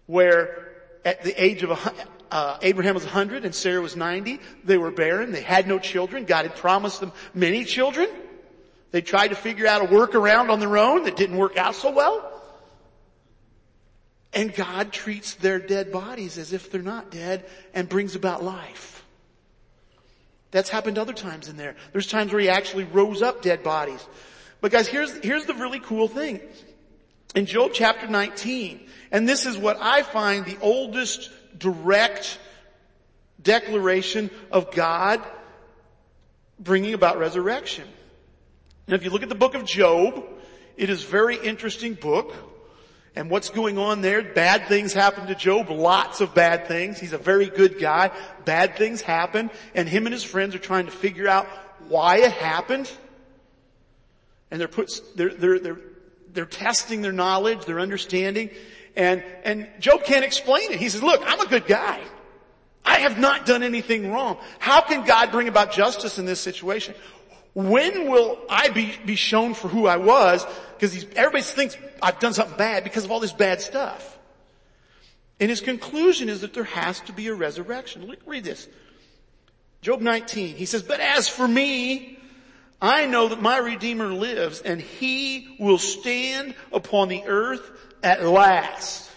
Where 0.06 0.72
at 1.04 1.22
the 1.22 1.42
age 1.42 1.62
of 1.62 1.70
uh, 2.30 2.58
Abraham 2.62 2.94
was 2.94 3.04
100 3.04 3.44
and 3.44 3.54
Sarah 3.54 3.82
was 3.82 3.96
90. 3.96 4.40
They 4.64 4.78
were 4.78 4.90
barren. 4.90 5.30
They 5.30 5.42
had 5.42 5.68
no 5.68 5.78
children. 5.78 6.24
God 6.24 6.46
had 6.46 6.56
promised 6.56 7.00
them 7.00 7.12
many 7.34 7.64
children. 7.64 8.08
They 8.92 9.02
tried 9.02 9.28
to 9.28 9.36
figure 9.36 9.66
out 9.66 9.82
a 9.82 9.86
workaround 9.86 10.50
on 10.50 10.58
their 10.58 10.78
own 10.78 11.04
that 11.04 11.16
didn't 11.16 11.36
work 11.36 11.58
out 11.58 11.74
so 11.74 11.90
well. 11.90 12.29
And 14.32 14.54
God 14.54 14.92
treats 14.92 15.34
their 15.34 15.58
dead 15.58 15.90
bodies 15.90 16.38
as 16.38 16.52
if 16.52 16.70
they're 16.70 16.82
not 16.82 17.10
dead 17.10 17.44
and 17.74 17.88
brings 17.88 18.14
about 18.14 18.44
life. 18.44 19.04
That's 20.50 20.68
happened 20.68 20.98
other 20.98 21.12
times 21.12 21.48
in 21.48 21.56
there. 21.56 21.76
There's 21.92 22.06
times 22.06 22.32
where 22.32 22.40
he 22.40 22.48
actually 22.48 22.84
rose 22.84 23.22
up 23.22 23.42
dead 23.42 23.62
bodies. 23.62 24.04
But 24.60 24.72
guys, 24.72 24.88
here's, 24.88 25.12
here's 25.18 25.46
the 25.46 25.54
really 25.54 25.80
cool 25.80 26.08
thing. 26.08 26.40
In 27.34 27.46
Job 27.46 27.70
chapter 27.72 28.08
19, 28.08 28.86
and 29.12 29.28
this 29.28 29.46
is 29.46 29.56
what 29.56 29.78
I 29.80 30.02
find 30.02 30.44
the 30.44 30.58
oldest 30.60 31.30
direct 31.56 32.38
declaration 33.40 34.30
of 34.50 34.72
God 34.72 35.24
bringing 36.58 36.94
about 36.94 37.18
resurrection. 37.18 37.86
Now 38.86 38.96
if 38.96 39.04
you 39.04 39.10
look 39.10 39.22
at 39.22 39.28
the 39.28 39.34
book 39.34 39.54
of 39.54 39.64
Job, 39.64 40.24
it 40.76 40.90
is 40.90 41.04
a 41.04 41.06
very 41.06 41.36
interesting 41.36 41.94
book. 41.94 42.34
And 43.16 43.28
what's 43.28 43.48
going 43.48 43.76
on 43.76 44.02
there? 44.02 44.22
Bad 44.22 44.68
things 44.68 44.92
happen 44.92 45.26
to 45.26 45.34
Job. 45.34 45.68
Lots 45.68 46.20
of 46.20 46.34
bad 46.34 46.68
things. 46.68 46.98
He's 46.98 47.12
a 47.12 47.18
very 47.18 47.46
good 47.46 47.80
guy. 47.80 48.12
Bad 48.44 48.76
things 48.76 49.00
happen. 49.00 49.50
And 49.74 49.88
him 49.88 50.06
and 50.06 50.12
his 50.12 50.22
friends 50.22 50.54
are 50.54 50.60
trying 50.60 50.86
to 50.86 50.92
figure 50.92 51.26
out 51.26 51.46
why 51.88 52.18
it 52.18 52.32
happened. 52.32 52.90
And 54.50 54.60
they're 54.60 54.68
put, 54.68 54.92
they're, 55.16 55.34
they're, 55.34 55.58
they're, 55.58 55.80
they're 56.32 56.46
testing 56.46 57.02
their 57.02 57.12
knowledge, 57.12 57.64
their 57.64 57.80
understanding. 57.80 58.50
And, 58.94 59.24
and 59.44 59.68
Job 59.80 60.04
can't 60.04 60.24
explain 60.24 60.70
it. 60.70 60.78
He 60.78 60.88
says, 60.88 61.02
look, 61.02 61.22
I'm 61.24 61.40
a 61.40 61.48
good 61.48 61.66
guy. 61.66 62.00
I 62.84 63.00
have 63.00 63.18
not 63.18 63.44
done 63.44 63.62
anything 63.62 64.10
wrong. 64.10 64.38
How 64.58 64.80
can 64.80 65.04
God 65.04 65.32
bring 65.32 65.48
about 65.48 65.72
justice 65.72 66.18
in 66.18 66.26
this 66.26 66.40
situation? 66.40 66.94
When 67.54 68.08
will 68.10 68.38
I 68.48 68.68
be, 68.68 68.92
be 69.04 69.16
shown 69.16 69.54
for 69.54 69.68
who 69.68 69.86
I 69.86 69.96
was? 69.96 70.46
Because 70.78 71.04
everybody 71.16 71.42
thinks 71.42 71.76
I've 72.00 72.18
done 72.20 72.32
something 72.32 72.56
bad 72.56 72.84
because 72.84 73.04
of 73.04 73.10
all 73.10 73.20
this 73.20 73.32
bad 73.32 73.60
stuff. 73.60 74.18
And 75.40 75.50
his 75.50 75.60
conclusion 75.60 76.28
is 76.28 76.42
that 76.42 76.54
there 76.54 76.64
has 76.64 77.00
to 77.02 77.12
be 77.12 77.28
a 77.28 77.34
resurrection. 77.34 78.14
Read 78.26 78.44
this. 78.44 78.68
Job 79.80 80.00
19, 80.00 80.56
he 80.56 80.66
says, 80.66 80.82
but 80.82 81.00
as 81.00 81.28
for 81.28 81.48
me, 81.48 82.18
I 82.82 83.06
know 83.06 83.28
that 83.28 83.40
my 83.40 83.58
Redeemer 83.58 84.08
lives 84.08 84.60
and 84.60 84.80
he 84.80 85.56
will 85.58 85.78
stand 85.78 86.54
upon 86.72 87.08
the 87.08 87.24
earth 87.26 87.70
at 88.02 88.24
last. 88.24 89.10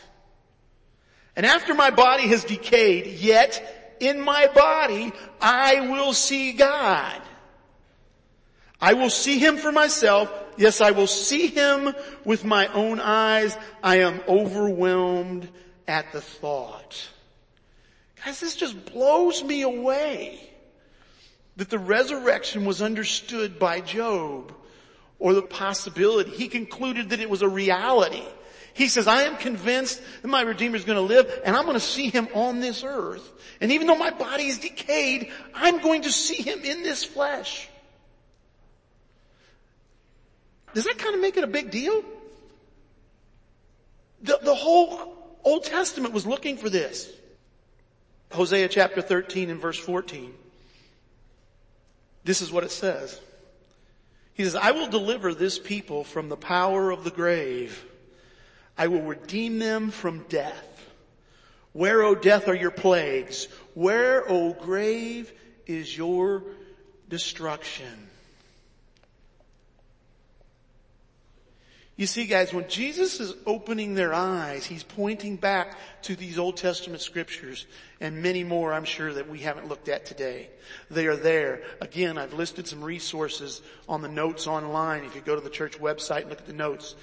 And 1.36 1.46
after 1.46 1.74
my 1.74 1.90
body 1.90 2.28
has 2.28 2.44
decayed, 2.44 3.08
yet 3.20 3.98
in 4.00 4.22
my 4.22 4.48
body 4.48 5.12
I 5.42 5.90
will 5.90 6.13
see 6.13 6.54
God. 6.54 7.22
I 8.84 8.96
will 8.96 9.10
see 9.10 9.40
him 9.40 9.56
for 9.56 9.72
myself. 9.72 10.30
Yes, 10.58 10.82
I 10.82 10.92
will 10.92 11.08
see 11.08 11.48
him 11.48 11.96
with 12.25 12.44
my 12.44 12.68
own 12.68 13.00
eyes. 13.00 13.58
I 13.82 14.00
am 14.00 14.20
overwhelmed 14.28 15.48
at 15.88 16.12
the 16.12 16.20
thought. 16.20 17.08
Guys, 18.25 18.42
this 18.42 18.58
just 18.58 18.92
blows 18.92 19.42
me 19.42 19.62
away 19.62 20.38
that 21.56 21.70
the 21.70 21.80
resurrection 21.80 22.66
was 22.66 22.82
understood 22.82 23.58
by 23.58 23.80
Job 23.80 24.53
or 25.18 25.34
the 25.34 25.42
possibility. 25.42 26.31
He 26.31 26.50
concluded 26.50 27.12
that 27.12 27.22
it 27.22 27.29
was 27.29 27.42
a 27.42 27.48
reality. 27.48 28.25
He 28.74 28.90
says, 28.90 29.07
I 29.07 29.24
am 29.24 29.38
convinced 29.38 30.01
that 30.24 30.27
my 30.27 30.42
Redeemer 30.42 30.75
is 30.75 30.84
going 30.84 30.98
to 30.98 31.01
live 31.01 31.42
and 31.46 31.55
I'm 31.55 31.64
going 31.64 31.75
to 31.75 31.79
see 31.79 32.10
him 32.10 32.27
on 32.34 32.60
this 32.60 32.84
earth. 32.84 33.31
And 33.62 33.72
even 33.72 33.88
though 33.88 33.96
my 33.96 34.10
body 34.10 34.48
is 34.48 34.60
decayed, 34.60 35.31
I'm 35.53 35.79
going 35.79 36.01
to 36.01 36.12
see 36.12 36.44
him 36.44 36.60
in 36.66 36.84
this 36.84 37.05
flesh. 37.05 37.70
Does 40.74 40.86
that 40.86 40.98
kind 40.98 41.16
of 41.16 41.22
make 41.22 41.38
it 41.38 41.44
a 41.44 41.48
big 41.48 41.72
deal? 41.72 42.03
The, 44.24 44.40
the 44.42 44.55
whole 44.55 45.38
Old 45.44 45.66
Testament 45.66 46.14
was 46.14 46.25
looking 46.25 46.57
for 46.57 46.70
this. 46.70 47.09
Hosea 48.31 48.68
chapter 48.68 49.01
13 49.01 49.50
and 49.50 49.62
verse 49.62 49.77
14. 49.77 50.33
This 52.24 52.42
is 52.42 52.51
what 52.51 52.64
it 52.64 52.72
says. 52.72 53.20
He 54.33 54.44
says, 54.44 54.55
I 54.55 54.72
will 54.72 54.88
deliver 54.88 55.33
this 55.33 55.59
people 55.59 56.03
from 56.03 56.29
the 56.29 56.38
power 56.38 56.90
of 56.90 57.03
the 57.03 57.12
grave. 57.12 57.86
I 58.77 58.88
will 58.88 59.03
redeem 59.03 59.59
them 59.59 59.92
from 59.92 60.25
death. 60.29 60.70
Where, 61.74 62.01
O 62.01 62.16
death, 62.16 62.48
are 62.48 62.55
your 62.55 62.72
plagues? 62.72 63.48
Where, 63.74 64.27
O 64.29 64.53
grave, 64.53 65.31
is 65.68 65.96
your 65.96 66.44
destruction? 67.09 68.09
You 71.96 72.08
see 72.08 72.25
guys, 72.25 72.51
when 72.51 72.68
Jesus 72.68 73.20
is 73.20 73.36
opening 73.46 73.94
their 73.94 74.16
eyes, 74.16 74.66
He's 74.66 74.84
pointing 74.84 75.36
back 75.36 75.77
to 76.03 76.16
these 76.16 76.40
Old 76.40 76.58
Testament 76.58 77.01
scriptures 77.01 77.68
and 78.01 78.24
many 78.24 78.44
more 78.44 78.74
I'm 78.74 78.84
sure 78.84 79.14
that 79.14 79.29
we 79.29 79.40
haven't 79.40 79.68
looked 79.68 79.90
at 79.90 80.06
today. 80.06 80.50
They 80.90 81.06
are 81.06 81.16
there. 81.16 81.62
Again, 81.82 82.18
I've 82.18 82.34
listed 82.34 82.68
some 82.68 82.84
resources 82.84 83.62
on 83.88 84.01
the 84.01 84.08
notes 84.08 84.48
online. 84.48 85.03
If 85.03 85.14
you 85.14 85.22
go 85.22 85.36
to 85.36 85.42
the 85.42 85.51
church 85.51 85.79
website 85.79 86.22
and 86.22 86.29
look 86.29 86.40
at 86.40 86.48
the 86.48 86.53
notes 86.53 86.96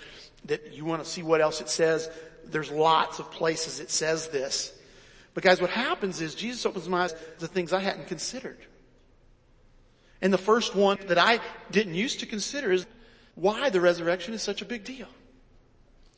that 0.47 0.73
you 0.73 0.85
want 0.85 1.05
to 1.05 1.09
see 1.09 1.23
what 1.23 1.41
else 1.41 1.61
it 1.61 1.69
says, 1.69 2.11
there's 2.45 2.71
lots 2.71 3.21
of 3.21 3.31
places 3.31 3.79
it 3.79 3.91
says 3.91 4.29
this. 4.29 4.77
But 5.35 5.45
guys, 5.45 5.61
what 5.61 5.71
happens 5.71 6.21
is 6.21 6.35
Jesus 6.35 6.67
opens 6.67 6.89
my 6.89 7.05
eyes 7.05 7.15
to 7.39 7.47
things 7.47 7.73
I 7.73 7.79
hadn't 7.79 8.09
considered. 8.09 8.59
And 10.21 10.33
the 10.33 10.39
first 10.39 10.75
one 10.75 10.99
that 11.07 11.19
I 11.19 11.39
didn't 11.71 11.95
used 11.95 12.21
to 12.21 12.27
consider 12.27 12.73
is 12.73 12.87
why 13.41 13.71
the 13.71 13.81
resurrection 13.81 14.35
is 14.35 14.43
such 14.43 14.61
a 14.61 14.67
big 14.67 14.85
deal. 14.85 15.09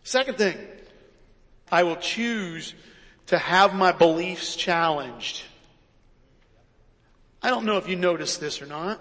Second 0.03 0.39
thing, 0.39 0.57
I 1.71 1.85
will 1.85 1.97
choose 1.97 2.75
to 3.29 3.39
have 3.39 3.75
my 3.75 3.93
beliefs 3.93 4.57
challenged. 4.57 5.43
I 7.41 7.51
don't 7.51 7.65
know 7.65 7.77
if 7.77 7.89
you 7.89 7.95
noticed 7.95 8.41
this 8.41 8.61
or 8.61 8.67
not. 8.67 9.01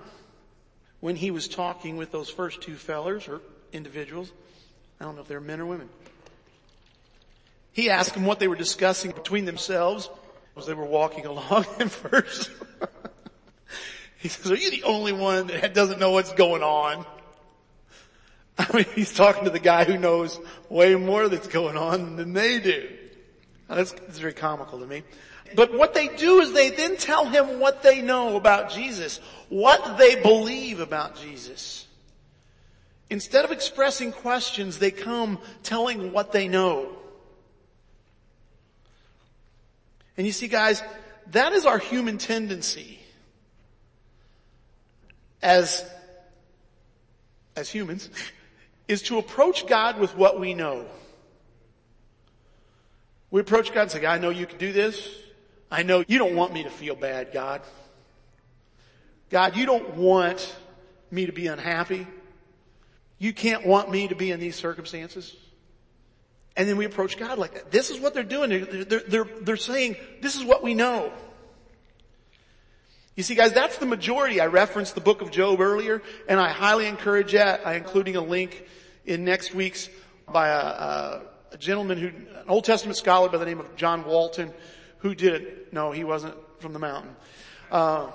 When 1.00 1.16
he 1.16 1.32
was 1.32 1.48
talking 1.48 1.98
with 1.98 2.12
those 2.12 2.30
first 2.30 2.62
two 2.62 2.76
fellers 2.76 3.28
or 3.28 3.42
individuals, 3.74 4.32
I 5.00 5.06
don't 5.06 5.16
know 5.16 5.22
if 5.22 5.28
they're 5.28 5.42
men 5.42 5.60
or 5.60 5.66
women. 5.66 5.90
He 7.72 7.90
asked 7.90 8.14
them 8.14 8.26
what 8.26 8.40
they 8.40 8.48
were 8.48 8.56
discussing 8.56 9.12
between 9.12 9.46
themselves 9.46 10.12
as 10.56 10.68
they 10.68 10.76
were 10.76 10.86
walking 10.86 11.26
along 11.26 11.66
at 11.80 11.90
first. 11.90 12.52
he 14.18 14.28
says, 14.28 14.52
are 14.52 14.56
you 14.56 14.70
the 14.70 14.84
only 14.84 15.12
one 15.12 15.48
that 15.48 15.74
doesn't 15.74 16.00
know 16.00 16.12
what's 16.12 16.34
going 16.34 16.62
on? 16.62 17.04
I 18.70 18.78
mean, 18.78 18.86
he's 18.94 19.14
talking 19.14 19.46
to 19.46 19.50
the 19.50 19.60
guy 19.60 19.86
who 19.86 19.98
knows 19.98 20.40
way 20.70 20.96
more 20.96 21.28
that's 21.30 21.48
going 21.48 21.78
on 21.78 22.16
than 22.16 22.34
they 22.34 22.60
do. 22.60 22.90
That's, 23.68 23.92
that's 23.92 24.20
very 24.20 24.34
comical 24.34 24.80
to 24.80 24.86
me. 24.86 25.04
But 25.56 25.74
what 25.74 25.94
they 25.94 26.08
do 26.08 26.40
is 26.42 26.54
they 26.54 26.70
then 26.70 26.98
tell 26.98 27.26
him 27.26 27.60
what 27.60 27.84
they 27.84 28.02
know 28.02 28.36
about 28.36 28.72
Jesus, 28.72 29.20
what 29.50 29.98
they 29.98 30.22
believe 30.22 30.80
about 30.80 31.18
Jesus. 31.18 31.88
Instead 33.10 33.44
of 33.44 33.52
expressing 33.52 34.12
questions, 34.12 34.78
they 34.78 34.92
come 34.92 35.40
telling 35.64 36.14
what 36.14 36.32
they 36.32 36.48
know. 36.48 36.90
And 40.18 40.26
you 40.28 40.32
see 40.34 40.48
guys, 40.48 40.84
that 41.28 41.54
is 41.54 41.66
our 41.66 41.80
human 41.80 42.18
tendency 42.18 43.00
as, 45.42 45.84
as 47.56 47.70
humans 47.70 48.10
is 48.92 49.02
to 49.04 49.18
approach 49.18 49.68
God 49.68 50.00
with 50.00 50.16
what 50.18 50.40
we 50.40 50.54
know. 50.54 50.86
We 53.30 53.40
approach 53.40 53.74
God 53.74 53.84
and 53.84 53.92
say, 53.92 54.06
I 54.06 54.18
know 54.18 54.30
you 54.30 54.46
can 54.46 54.58
do 54.58 54.74
this. 54.74 55.10
I 55.72 55.84
know 55.84 56.04
you 56.06 56.18
don't 56.18 56.36
want 56.36 56.52
me 56.52 56.64
to 56.64 56.70
feel 56.70 56.96
bad, 56.96 57.32
God. 57.32 57.62
God, 59.30 59.56
you 59.56 59.66
don't 59.66 59.96
want 59.96 60.54
me 61.10 61.26
to 61.26 61.32
be 61.32 61.48
unhappy. 61.48 62.06
You 63.18 63.32
can't 63.32 63.66
want 63.66 63.90
me 63.90 64.10
to 64.10 64.16
be 64.16 64.30
in 64.30 64.42
these 64.42 64.58
circumstances. 64.58 65.34
And 66.58 66.68
then 66.68 66.76
we 66.76 66.84
approach 66.84 67.18
God 67.18 67.38
like 67.38 67.54
that. 67.54 67.72
This 67.72 67.92
is 67.92 68.00
what 68.00 68.14
they're 68.14 68.24
doing. 68.24 68.50
They're, 68.50 68.84
they're, 68.84 69.00
they're, 69.00 69.28
they're 69.40 69.56
saying, 69.56 69.96
this 70.20 70.36
is 70.36 70.44
what 70.44 70.62
we 70.64 70.74
know. 70.74 71.14
You 73.16 73.24
see 73.24 73.36
guys, 73.36 73.54
that's 73.54 73.78
the 73.78 73.86
majority. 73.86 74.42
I 74.42 74.48
referenced 74.48 74.96
the 74.96 75.02
book 75.02 75.22
of 75.22 75.32
Job 75.32 75.62
earlier 75.62 76.02
and 76.28 76.42
I 76.42 76.50
highly 76.50 76.88
encourage 76.88 77.32
that. 77.32 77.66
I 77.66 77.76
including 77.76 78.18
a 78.18 78.22
link 78.22 78.66
in 79.06 79.24
next 79.26 79.54
week's 79.54 79.90
by 80.32 80.50
a, 80.50 80.60
a, 80.60 81.22
a 81.54 81.58
gentleman 81.58 81.98
who, 81.98 82.08
an 82.08 82.46
Old 82.48 82.66
Testament 82.66 82.98
scholar 82.98 83.30
by 83.30 83.38
the 83.38 83.46
name 83.46 83.60
of 83.60 83.76
John 83.76 84.06
Walton, 84.06 84.54
who 85.00 85.16
did 85.16 85.42
it. 85.42 85.74
No, 85.74 85.92
he 85.92 86.04
wasn't 86.04 86.36
from 86.60 86.74
the 86.74 86.80
mountain. 86.80 87.16
Uh, 87.72 88.08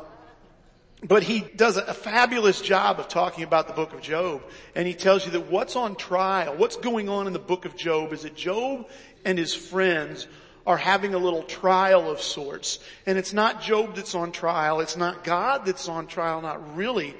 but 1.02 1.22
he 1.22 1.40
does 1.40 1.76
a 1.76 1.94
fabulous 1.94 2.60
job 2.60 2.98
of 2.98 3.08
talking 3.08 3.44
about 3.44 3.68
the 3.68 3.74
book 3.74 3.92
of 3.92 4.00
Job. 4.00 4.42
And 4.74 4.88
he 4.88 4.94
tells 4.94 5.26
you 5.26 5.32
that 5.32 5.50
what's 5.50 5.76
on 5.76 5.94
trial, 5.94 6.54
what's 6.56 6.76
going 6.76 7.08
on 7.08 7.26
in 7.26 7.32
the 7.32 7.38
book 7.38 7.64
of 7.64 7.76
Job 7.76 8.12
is 8.12 8.22
that 8.22 8.34
Job 8.34 8.88
and 9.24 9.38
his 9.38 9.54
friends 9.54 10.26
are 10.66 10.76
having 10.76 11.14
a 11.14 11.18
little 11.18 11.42
trial 11.42 12.10
of 12.10 12.20
sorts. 12.20 12.78
And 13.04 13.18
it's 13.18 13.32
not 13.32 13.62
Job 13.62 13.94
that's 13.94 14.14
on 14.14 14.32
trial. 14.32 14.80
It's 14.80 14.96
not 14.96 15.22
God 15.22 15.64
that's 15.66 15.88
on 15.88 16.06
trial. 16.06 16.40
Not 16.40 16.76
really. 16.76 17.14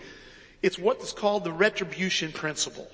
It's 0.62 0.78
what's 0.78 1.12
called 1.12 1.44
the 1.44 1.52
retribution 1.52 2.32
principle. 2.32 2.90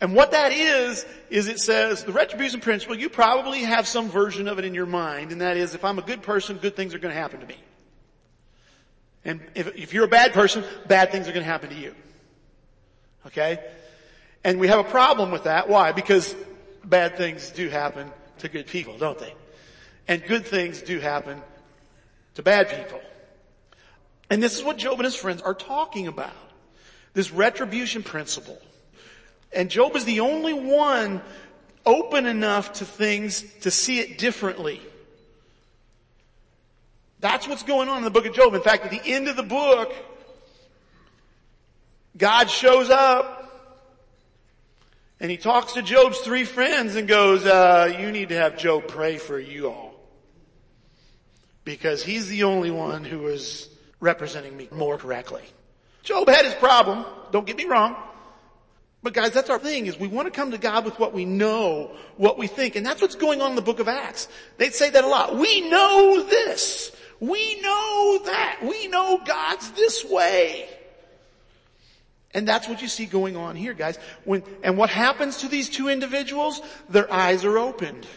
And 0.00 0.14
what 0.14 0.32
that 0.32 0.52
is, 0.52 1.06
is 1.30 1.48
it 1.48 1.58
says, 1.58 2.04
the 2.04 2.12
retribution 2.12 2.60
principle, 2.60 2.96
you 2.96 3.08
probably 3.08 3.60
have 3.60 3.86
some 3.86 4.10
version 4.10 4.46
of 4.46 4.58
it 4.58 4.64
in 4.64 4.74
your 4.74 4.86
mind, 4.86 5.32
and 5.32 5.40
that 5.40 5.56
is, 5.56 5.74
if 5.74 5.84
I'm 5.84 5.98
a 5.98 6.02
good 6.02 6.22
person, 6.22 6.58
good 6.58 6.76
things 6.76 6.94
are 6.94 6.98
going 6.98 7.14
to 7.14 7.20
happen 7.20 7.40
to 7.40 7.46
me. 7.46 7.56
And 9.24 9.40
if, 9.54 9.74
if 9.74 9.94
you're 9.94 10.04
a 10.04 10.08
bad 10.08 10.34
person, 10.34 10.64
bad 10.86 11.10
things 11.12 11.28
are 11.28 11.32
going 11.32 11.44
to 11.44 11.50
happen 11.50 11.70
to 11.70 11.76
you. 11.76 11.94
Okay? 13.26 13.58
And 14.44 14.60
we 14.60 14.68
have 14.68 14.78
a 14.78 14.88
problem 14.88 15.30
with 15.30 15.44
that. 15.44 15.68
Why? 15.68 15.92
Because 15.92 16.36
bad 16.84 17.16
things 17.16 17.50
do 17.50 17.68
happen 17.68 18.10
to 18.38 18.48
good 18.48 18.66
people, 18.66 18.98
don't 18.98 19.18
they? 19.18 19.34
And 20.06 20.22
good 20.24 20.46
things 20.46 20.82
do 20.82 21.00
happen 21.00 21.42
to 22.34 22.42
bad 22.42 22.68
people. 22.68 23.00
And 24.30 24.42
this 24.42 24.56
is 24.56 24.62
what 24.62 24.76
Job 24.76 24.98
and 24.98 25.04
his 25.04 25.16
friends 25.16 25.42
are 25.42 25.54
talking 25.54 26.06
about. 26.06 26.30
This 27.14 27.32
retribution 27.32 28.02
principle. 28.02 28.60
And 29.56 29.70
Job 29.70 29.96
is 29.96 30.04
the 30.04 30.20
only 30.20 30.52
one 30.52 31.22
open 31.86 32.26
enough 32.26 32.74
to 32.74 32.84
things 32.84 33.42
to 33.62 33.70
see 33.70 33.98
it 34.00 34.18
differently. 34.18 34.82
That's 37.20 37.48
what's 37.48 37.62
going 37.62 37.88
on 37.88 37.96
in 37.96 38.04
the 38.04 38.10
book 38.10 38.26
of 38.26 38.34
Job. 38.34 38.54
In 38.54 38.60
fact, 38.60 38.84
at 38.84 38.90
the 38.90 39.00
end 39.02 39.28
of 39.28 39.36
the 39.36 39.42
book, 39.42 39.94
God 42.18 42.50
shows 42.50 42.90
up 42.90 43.72
and 45.20 45.30
he 45.30 45.38
talks 45.38 45.72
to 45.72 45.82
Job's 45.82 46.18
three 46.18 46.44
friends 46.44 46.94
and 46.94 47.08
goes, 47.08 47.46
uh, 47.46 47.96
you 47.98 48.12
need 48.12 48.28
to 48.28 48.36
have 48.36 48.58
Job 48.58 48.86
pray 48.86 49.16
for 49.16 49.38
you 49.38 49.70
all. 49.70 49.94
Because 51.64 52.02
he's 52.02 52.28
the 52.28 52.44
only 52.44 52.70
one 52.70 53.04
who 53.04 53.26
is 53.28 53.70
representing 54.00 54.54
me 54.54 54.68
more 54.70 54.98
correctly. 54.98 55.42
Job 56.02 56.28
had 56.28 56.44
his 56.44 56.54
problem. 56.54 57.06
Don't 57.32 57.46
get 57.46 57.56
me 57.56 57.64
wrong. 57.64 57.96
But 59.06 59.14
guys, 59.14 59.30
that's 59.30 59.50
our 59.50 59.60
thing 59.60 59.86
is 59.86 59.96
we 59.96 60.08
want 60.08 60.26
to 60.26 60.32
come 60.32 60.50
to 60.50 60.58
God 60.58 60.84
with 60.84 60.98
what 60.98 61.14
we 61.14 61.24
know, 61.24 61.92
what 62.16 62.38
we 62.38 62.48
think. 62.48 62.74
And 62.74 62.84
that's 62.84 63.00
what's 63.00 63.14
going 63.14 63.40
on 63.40 63.50
in 63.50 63.54
the 63.54 63.62
book 63.62 63.78
of 63.78 63.86
Acts. 63.86 64.26
They'd 64.58 64.74
say 64.74 64.90
that 64.90 65.04
a 65.04 65.06
lot. 65.06 65.36
We 65.36 65.70
know 65.70 66.24
this. 66.24 66.90
We 67.20 67.60
know 67.60 68.18
that. 68.24 68.58
We 68.62 68.88
know 68.88 69.20
God's 69.24 69.70
this 69.70 70.04
way. 70.04 70.68
And 72.34 72.48
that's 72.48 72.66
what 72.66 72.82
you 72.82 72.88
see 72.88 73.06
going 73.06 73.36
on 73.36 73.54
here, 73.54 73.74
guys. 73.74 73.96
When, 74.24 74.42
and 74.64 74.76
what 74.76 74.90
happens 74.90 75.36
to 75.36 75.46
these 75.46 75.68
two 75.68 75.86
individuals? 75.86 76.60
Their 76.88 77.06
eyes 77.12 77.44
are 77.44 77.58
opened. 77.58 78.08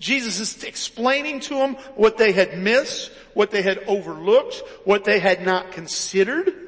Jesus 0.00 0.40
is 0.40 0.64
explaining 0.64 1.38
to 1.42 1.54
them 1.54 1.74
what 1.94 2.18
they 2.18 2.32
had 2.32 2.58
missed, 2.58 3.12
what 3.34 3.52
they 3.52 3.62
had 3.62 3.78
overlooked, 3.86 4.64
what 4.82 5.04
they 5.04 5.20
had 5.20 5.46
not 5.46 5.70
considered. 5.70 6.67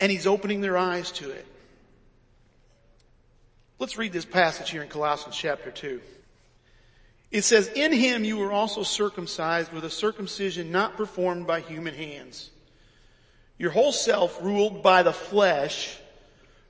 And 0.00 0.10
he's 0.10 0.26
opening 0.26 0.60
their 0.60 0.78
eyes 0.78 1.12
to 1.12 1.30
it. 1.30 1.46
Let's 3.78 3.98
read 3.98 4.12
this 4.12 4.24
passage 4.24 4.70
here 4.70 4.82
in 4.82 4.88
Colossians 4.88 5.36
chapter 5.36 5.70
2. 5.70 6.00
It 7.30 7.42
says, 7.42 7.68
in 7.68 7.92
him 7.92 8.24
you 8.24 8.38
were 8.38 8.50
also 8.52 8.82
circumcised 8.82 9.72
with 9.72 9.84
a 9.84 9.90
circumcision 9.90 10.72
not 10.72 10.96
performed 10.96 11.46
by 11.46 11.60
human 11.60 11.94
hands. 11.94 12.50
Your 13.56 13.70
whole 13.70 13.92
self 13.92 14.42
ruled 14.42 14.82
by 14.82 15.02
the 15.02 15.12
flesh 15.12 15.98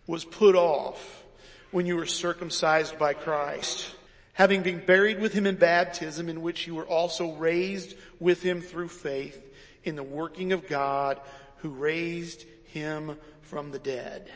was 0.06 0.24
put 0.24 0.56
off 0.56 1.22
when 1.70 1.86
you 1.86 1.96
were 1.96 2.06
circumcised 2.06 2.98
by 2.98 3.14
Christ. 3.14 3.94
Having 4.32 4.62
been 4.62 4.84
buried 4.84 5.20
with 5.20 5.32
him 5.32 5.46
in 5.46 5.54
baptism 5.54 6.28
in 6.28 6.42
which 6.42 6.66
you 6.66 6.74
were 6.74 6.86
also 6.86 7.32
raised 7.34 7.94
with 8.18 8.42
him 8.42 8.60
through 8.60 8.88
faith 8.88 9.40
in 9.84 9.96
the 9.96 10.02
working 10.02 10.52
of 10.52 10.66
God 10.66 11.20
who 11.58 11.70
raised 11.70 12.44
him 12.72 13.16
from 13.42 13.70
the 13.70 13.78
dead. 13.78 14.30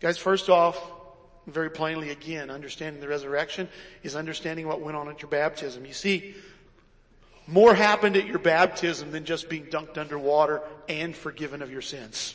Guys, 0.00 0.18
first 0.18 0.48
off, 0.50 0.80
very 1.46 1.70
plainly 1.70 2.10
again, 2.10 2.50
understanding 2.50 3.00
the 3.00 3.08
resurrection 3.08 3.68
is 4.02 4.16
understanding 4.16 4.66
what 4.66 4.80
went 4.80 4.96
on 4.96 5.08
at 5.08 5.22
your 5.22 5.30
baptism. 5.30 5.86
You 5.86 5.92
see, 5.92 6.34
more 7.46 7.74
happened 7.74 8.16
at 8.16 8.26
your 8.26 8.38
baptism 8.38 9.12
than 9.12 9.24
just 9.24 9.48
being 9.48 9.66
dunked 9.66 9.98
under 9.98 10.18
water 10.18 10.62
and 10.88 11.14
forgiven 11.14 11.62
of 11.62 11.70
your 11.70 11.82
sins. 11.82 12.34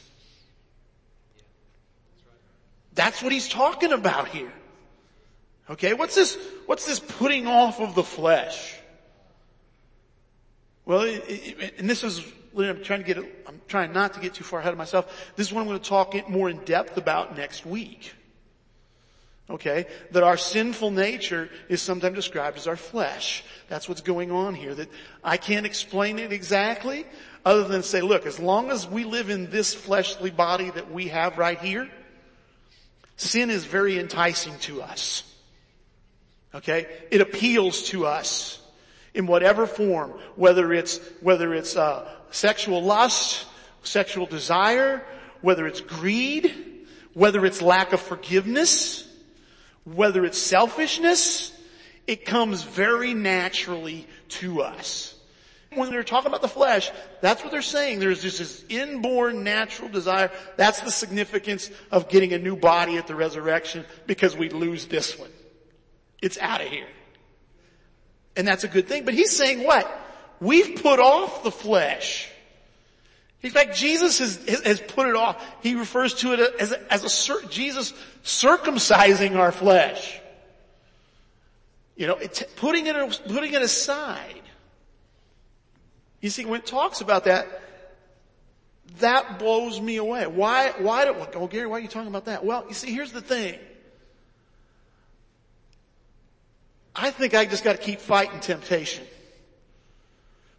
That's 2.93 3.21
what 3.21 3.31
he's 3.31 3.49
talking 3.49 3.91
about 3.91 4.29
here. 4.29 4.51
Okay, 5.69 5.93
what's 5.93 6.15
this, 6.15 6.37
what's 6.65 6.85
this 6.85 6.99
putting 6.99 7.47
off 7.47 7.79
of 7.79 7.95
the 7.95 8.03
flesh? 8.03 8.75
Well, 10.85 11.03
and 11.03 11.89
this 11.89 12.03
is, 12.03 12.25
I'm 12.57 12.83
trying 12.83 13.03
to 13.03 13.05
get, 13.05 13.17
I'm 13.17 13.61
trying 13.67 13.93
not 13.93 14.13
to 14.15 14.19
get 14.19 14.33
too 14.33 14.43
far 14.43 14.59
ahead 14.59 14.71
of 14.71 14.77
myself. 14.77 15.31
This 15.35 15.47
is 15.47 15.53
what 15.53 15.61
I'm 15.61 15.67
going 15.67 15.79
to 15.79 15.89
talk 15.89 16.29
more 16.29 16.49
in 16.49 16.57
depth 16.65 16.97
about 16.97 17.37
next 17.37 17.65
week. 17.65 18.13
Okay? 19.49 19.85
That 20.11 20.23
our 20.23 20.37
sinful 20.37 20.91
nature 20.91 21.49
is 21.69 21.81
sometimes 21.81 22.15
described 22.15 22.57
as 22.57 22.67
our 22.67 22.75
flesh. 22.75 23.43
That's 23.67 23.87
what's 23.87 24.01
going 24.01 24.31
on 24.31 24.55
here. 24.55 24.73
That 24.73 24.89
I 25.23 25.37
can't 25.37 25.65
explain 25.65 26.19
it 26.19 26.31
exactly 26.31 27.05
other 27.45 27.63
than 27.67 27.83
say, 27.83 28.01
look, 28.01 28.25
as 28.25 28.39
long 28.39 28.71
as 28.71 28.87
we 28.87 29.03
live 29.03 29.29
in 29.29 29.49
this 29.49 29.73
fleshly 29.73 30.31
body 30.31 30.69
that 30.71 30.91
we 30.91 31.09
have 31.09 31.37
right 31.37 31.59
here, 31.59 31.89
sin 33.17 33.49
is 33.49 33.65
very 33.65 33.99
enticing 33.99 34.57
to 34.59 34.81
us. 34.81 35.23
Okay? 36.55 36.87
It 37.11 37.21
appeals 37.21 37.83
to 37.89 38.05
us 38.05 38.60
in 39.13 39.27
whatever 39.27 39.65
form, 39.65 40.11
whether 40.35 40.73
it's, 40.73 40.99
whether 41.21 41.53
it's, 41.53 41.75
uh, 41.75 42.09
sexual 42.31 42.81
lust, 42.81 43.45
sexual 43.83 44.25
desire, 44.25 45.03
whether 45.41 45.67
it's 45.67 45.81
greed, 45.81 46.85
whether 47.13 47.45
it's 47.45 47.61
lack 47.61 47.93
of 47.93 48.01
forgiveness, 48.01 49.07
whether 49.83 50.25
it's 50.25 50.37
selfishness, 50.37 51.51
it 52.07 52.25
comes 52.25 52.63
very 52.63 53.13
naturally 53.13 54.07
to 54.29 54.61
us. 54.61 55.15
When 55.73 55.89
they're 55.89 56.03
talking 56.03 56.27
about 56.27 56.41
the 56.41 56.49
flesh, 56.49 56.91
that's 57.21 57.43
what 57.43 57.51
they're 57.51 57.61
saying. 57.61 57.99
There's 57.99 58.21
just 58.21 58.39
this 58.39 58.65
inborn 58.67 59.43
natural 59.43 59.87
desire. 59.87 60.29
That's 60.57 60.81
the 60.81 60.91
significance 60.91 61.71
of 61.91 62.09
getting 62.09 62.33
a 62.33 62.37
new 62.37 62.57
body 62.57 62.97
at 62.97 63.07
the 63.07 63.15
resurrection 63.15 63.85
because 64.05 64.35
we 64.35 64.49
lose 64.49 64.87
this 64.87 65.17
one. 65.17 65.29
It's 66.21 66.37
out 66.39 66.61
of 66.61 66.67
here. 66.67 66.87
And 68.35 68.47
that's 68.47 68.63
a 68.63 68.67
good 68.67 68.87
thing. 68.87 69.05
But 69.05 69.13
he's 69.13 69.35
saying 69.35 69.63
what? 69.63 69.89
We've 70.39 70.81
put 70.81 70.99
off 70.99 71.43
the 71.43 71.51
flesh. 71.51 72.29
In 73.43 73.49
fact, 73.49 73.75
Jesus 73.75 74.19
has, 74.19 74.61
has 74.63 74.79
put 74.79 75.07
it 75.07 75.15
off. 75.15 75.43
He 75.63 75.75
refers 75.75 76.13
to 76.15 76.33
it 76.33 76.55
as 76.59 76.71
a, 76.71 76.93
as 76.93 77.03
a 77.03 77.47
Jesus 77.47 77.93
circumcising 78.23 79.35
our 79.35 79.51
flesh. 79.51 80.19
You 81.95 82.07
know, 82.07 82.19
putting 82.55 82.87
it, 82.87 83.21
putting 83.27 83.53
it 83.53 83.61
aside. 83.61 84.41
You 86.21 86.29
see, 86.29 86.45
when 86.45 86.61
it 86.61 86.67
talks 86.67 87.01
about 87.01 87.25
that, 87.25 87.47
that 88.99 89.39
blows 89.39 89.79
me 89.79 89.97
away. 89.97 90.27
Why, 90.27 90.73
why 90.77 91.05
do, 91.05 91.15
oh 91.35 91.47
Gary, 91.47 91.67
why 91.67 91.77
are 91.77 91.79
you 91.79 91.87
talking 91.87 92.09
about 92.09 92.25
that? 92.25 92.45
Well, 92.45 92.65
you 92.67 92.73
see, 92.73 92.93
here's 92.93 93.11
the 93.11 93.21
thing. 93.21 93.57
I 96.95 97.11
think 97.11 97.33
I 97.33 97.45
just 97.45 97.63
gotta 97.63 97.77
keep 97.77 97.99
fighting 97.99 98.39
temptation. 98.39 99.05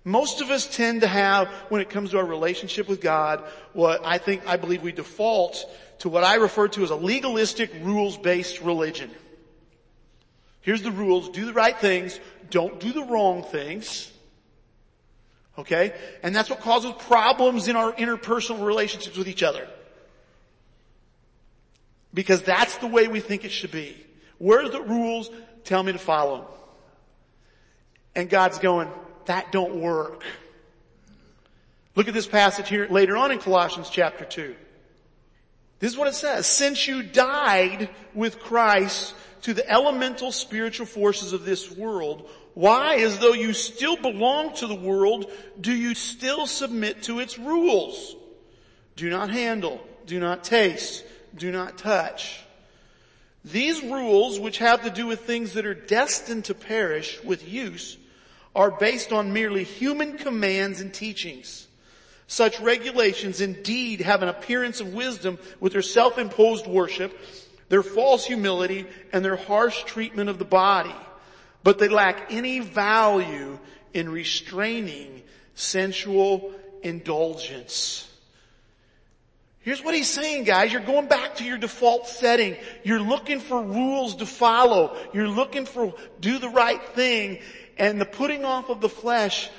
Most 0.04 0.40
of 0.40 0.50
us 0.50 0.66
tend 0.66 1.02
to 1.02 1.06
have, 1.06 1.48
when 1.68 1.80
it 1.80 1.88
comes 1.88 2.10
to 2.10 2.18
our 2.18 2.24
relationship 2.24 2.88
with 2.88 3.00
God, 3.00 3.44
what 3.72 4.04
I 4.04 4.18
think, 4.18 4.42
I 4.46 4.56
believe 4.56 4.82
we 4.82 4.90
default 4.92 5.64
to 6.00 6.08
what 6.08 6.24
I 6.24 6.36
refer 6.36 6.66
to 6.68 6.82
as 6.82 6.90
a 6.90 6.96
legalistic, 6.96 7.70
rules-based 7.82 8.60
religion. 8.62 9.10
Here's 10.60 10.82
the 10.82 10.90
rules. 10.90 11.28
Do 11.28 11.44
the 11.44 11.52
right 11.52 11.78
things. 11.78 12.18
Don't 12.50 12.80
do 12.80 12.92
the 12.92 13.04
wrong 13.04 13.44
things. 13.44 14.10
Okay? 15.56 15.92
And 16.22 16.34
that's 16.34 16.50
what 16.50 16.60
causes 16.60 16.92
problems 16.98 17.68
in 17.68 17.76
our 17.76 17.92
interpersonal 17.92 18.64
relationships 18.64 19.16
with 19.16 19.28
each 19.28 19.42
other. 19.44 19.68
Because 22.12 22.42
that's 22.42 22.76
the 22.78 22.88
way 22.88 23.06
we 23.06 23.20
think 23.20 23.44
it 23.44 23.52
should 23.52 23.70
be. 23.70 23.96
Where 24.38 24.64
are 24.64 24.68
the 24.68 24.82
rules? 24.82 25.30
Tell 25.64 25.82
me 25.82 25.92
to 25.92 25.98
follow 25.98 26.38
him. 26.38 26.46
And 28.14 28.30
God's 28.30 28.58
going, 28.58 28.88
that 29.26 29.52
don't 29.52 29.76
work. 29.76 30.24
Look 31.94 32.08
at 32.08 32.14
this 32.14 32.26
passage 32.26 32.68
here 32.68 32.86
later 32.88 33.16
on 33.16 33.30
in 33.30 33.38
Colossians 33.38 33.90
chapter 33.90 34.24
2. 34.24 34.54
This 35.78 35.92
is 35.92 35.98
what 35.98 36.08
it 36.08 36.14
says. 36.14 36.46
Since 36.46 36.86
you 36.86 37.02
died 37.02 37.90
with 38.14 38.38
Christ 38.38 39.14
to 39.42 39.52
the 39.52 39.68
elemental 39.68 40.30
spiritual 40.32 40.86
forces 40.86 41.32
of 41.32 41.44
this 41.44 41.70
world, 41.70 42.28
why, 42.54 42.96
as 42.96 43.18
though 43.18 43.32
you 43.32 43.52
still 43.52 43.96
belong 43.96 44.54
to 44.56 44.66
the 44.66 44.74
world, 44.74 45.30
do 45.60 45.72
you 45.72 45.94
still 45.94 46.46
submit 46.46 47.02
to 47.04 47.18
its 47.18 47.38
rules? 47.38 48.14
Do 48.94 49.10
not 49.10 49.30
handle, 49.30 49.84
do 50.06 50.20
not 50.20 50.44
taste, 50.44 51.04
do 51.36 51.50
not 51.50 51.78
touch. 51.78 52.40
These 53.44 53.82
rules, 53.82 54.38
which 54.38 54.58
have 54.58 54.84
to 54.84 54.90
do 54.90 55.06
with 55.06 55.20
things 55.20 55.54
that 55.54 55.66
are 55.66 55.74
destined 55.74 56.44
to 56.46 56.54
perish 56.54 57.22
with 57.24 57.48
use, 57.48 57.96
are 58.54 58.70
based 58.70 59.12
on 59.12 59.32
merely 59.32 59.64
human 59.64 60.18
commands 60.18 60.80
and 60.80 60.92
teachings. 60.92 61.66
Such 62.26 62.60
regulations 62.60 63.40
indeed 63.40 64.00
have 64.00 64.22
an 64.22 64.28
appearance 64.28 64.80
of 64.80 64.94
wisdom 64.94 65.38
with 65.60 65.72
their 65.72 65.82
self-imposed 65.82 66.66
worship, 66.66 67.18
their 67.68 67.82
false 67.82 68.24
humility, 68.24 68.86
and 69.12 69.24
their 69.24 69.36
harsh 69.36 69.82
treatment 69.84 70.30
of 70.30 70.38
the 70.38 70.44
body. 70.44 70.94
But 71.64 71.78
they 71.78 71.88
lack 71.88 72.32
any 72.32 72.60
value 72.60 73.58
in 73.92 74.08
restraining 74.08 75.22
sensual 75.54 76.52
indulgence. 76.82 78.08
Here's 79.62 79.82
what 79.82 79.94
he's 79.94 80.10
saying 80.10 80.44
guys, 80.44 80.72
you're 80.72 80.82
going 80.82 81.06
back 81.06 81.36
to 81.36 81.44
your 81.44 81.56
default 81.56 82.08
setting. 82.08 82.56
You're 82.82 83.00
looking 83.00 83.38
for 83.38 83.62
rules 83.62 84.16
to 84.16 84.26
follow. 84.26 84.96
You're 85.14 85.28
looking 85.28 85.66
for 85.66 85.94
do 86.20 86.38
the 86.38 86.48
right 86.48 86.82
thing 86.88 87.38
and 87.78 88.00
the 88.00 88.04
putting 88.04 88.44
off 88.44 88.70
of 88.70 88.80
the 88.80 88.88
flesh 88.88 89.50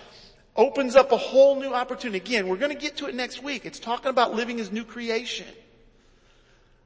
opens 0.56 0.96
up 0.96 1.12
a 1.12 1.18
whole 1.18 1.60
new 1.60 1.74
opportunity. 1.74 2.18
Again, 2.18 2.48
we're 2.48 2.58
going 2.58 2.76
to 2.76 2.78
get 2.78 2.98
to 2.98 3.08
it 3.08 3.16
next 3.16 3.42
week. 3.42 3.66
It's 3.66 3.80
talking 3.80 4.10
about 4.10 4.36
living 4.36 4.60
as 4.60 4.72
new 4.72 4.84
creation. 4.84 5.48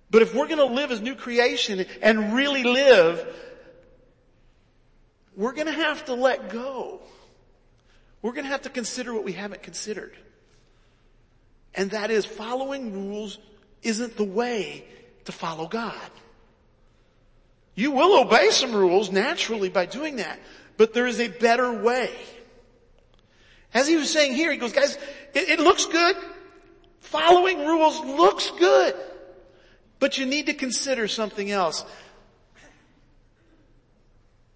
But 0.09 0.21
if 0.21 0.33
we're 0.33 0.47
going 0.47 0.59
to 0.59 0.73
live 0.73 0.91
as 0.91 1.01
new 1.01 1.15
creation 1.15 1.85
and 2.01 2.33
really 2.33 2.63
live, 2.63 3.27
we're 5.35 5.53
going 5.53 5.67
to 5.67 5.73
have 5.73 6.05
to 6.05 6.13
let 6.13 6.49
go. 6.49 7.01
We're 8.21 8.31
going 8.31 8.45
to 8.45 8.51
have 8.51 8.61
to 8.61 8.69
consider 8.69 9.13
what 9.13 9.23
we 9.23 9.33
haven't 9.33 9.63
considered. 9.63 10.15
And 11.77 11.91
that 11.91 12.09
is 12.09 12.25
following 12.25 12.91
rules 12.91 13.37
isn't 13.83 14.17
the 14.17 14.23
way 14.23 14.83
to 15.25 15.31
follow 15.31 15.67
God. 15.67 16.09
You 17.75 17.91
will 17.91 18.19
obey 18.19 18.49
some 18.49 18.75
rules 18.75 19.11
naturally 19.11 19.69
by 19.69 19.85
doing 19.85 20.15
that, 20.15 20.39
but 20.77 20.95
there 20.95 21.05
is 21.05 21.19
a 21.19 21.27
better 21.27 21.71
way. 21.71 22.11
As 23.73 23.87
he 23.87 23.95
was 23.95 24.11
saying 24.11 24.33
here, 24.33 24.51
he 24.51 24.57
goes, 24.57 24.73
guys, 24.73 24.97
it, 25.35 25.49
it 25.49 25.59
looks 25.59 25.85
good. 25.85 26.15
Following 27.01 27.59
rules 27.59 27.99
looks 27.99 28.51
good. 28.57 28.95
But 29.99 30.17
you 30.17 30.25
need 30.25 30.47
to 30.47 30.55
consider 30.55 31.07
something 31.07 31.51
else. 31.51 31.85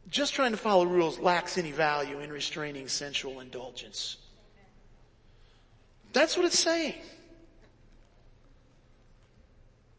Just 0.10 0.34
trying 0.34 0.51
to 0.51 0.57
follow 0.57 0.86
rules 0.86 1.19
lacks 1.19 1.60
any 1.60 1.71
value 1.71 2.19
in 2.19 2.31
restraining 2.31 2.88
sensual 2.88 3.39
indulgence. 3.39 4.17
That's 6.13 6.36
what 6.36 6.45
it's 6.45 6.60
saying. 6.60 6.95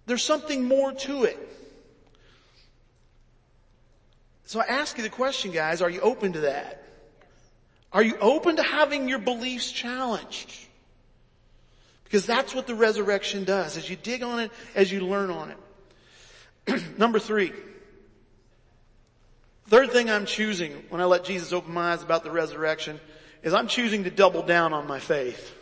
There's 0.07 0.23
something 0.23 0.67
more 0.67 0.93
to 0.93 1.25
it. 1.25 1.49
So 4.45 4.61
I 4.61 4.65
ask 4.65 4.97
you 4.99 5.03
the 5.03 5.09
question, 5.09 5.53
guys, 5.53 5.81
are 5.81 5.89
you 5.89 6.01
open 6.01 6.35
to 6.35 6.41
that? 6.41 6.85
Are 7.93 8.03
you 8.03 8.17
open 8.21 8.57
to 8.57 8.63
having 8.63 9.09
your 9.09 9.19
beliefs 9.19 9.71
challenged? 9.71 10.55
Because 12.05 12.27
that's 12.27 12.55
what 12.55 12.67
the 12.67 12.75
resurrection 12.75 13.45
does. 13.45 13.77
As 13.77 13.89
you 13.89 13.97
dig 13.97 14.23
on 14.23 14.41
it, 14.41 14.51
as 14.75 14.93
you 14.93 15.01
learn 15.01 15.31
on 15.31 15.55
it. 16.69 16.83
Number 16.99 17.19
three. 17.19 17.53
Third 19.69 19.91
thing 19.93 20.11
I'm 20.11 20.27
choosing 20.27 20.73
when 20.91 21.01
I 21.01 21.05
let 21.05 21.25
Jesus 21.25 21.53
open 21.53 21.73
my 21.73 21.93
eyes 21.93 22.03
about 22.03 22.25
the 22.25 22.31
resurrection 22.31 23.01
is 23.43 23.55
I'm 23.55 23.69
choosing 23.69 24.05
to 24.05 24.11
double 24.11 24.43
down 24.43 24.75
on 24.75 24.87
my 24.87 24.99
faith. 24.99 25.55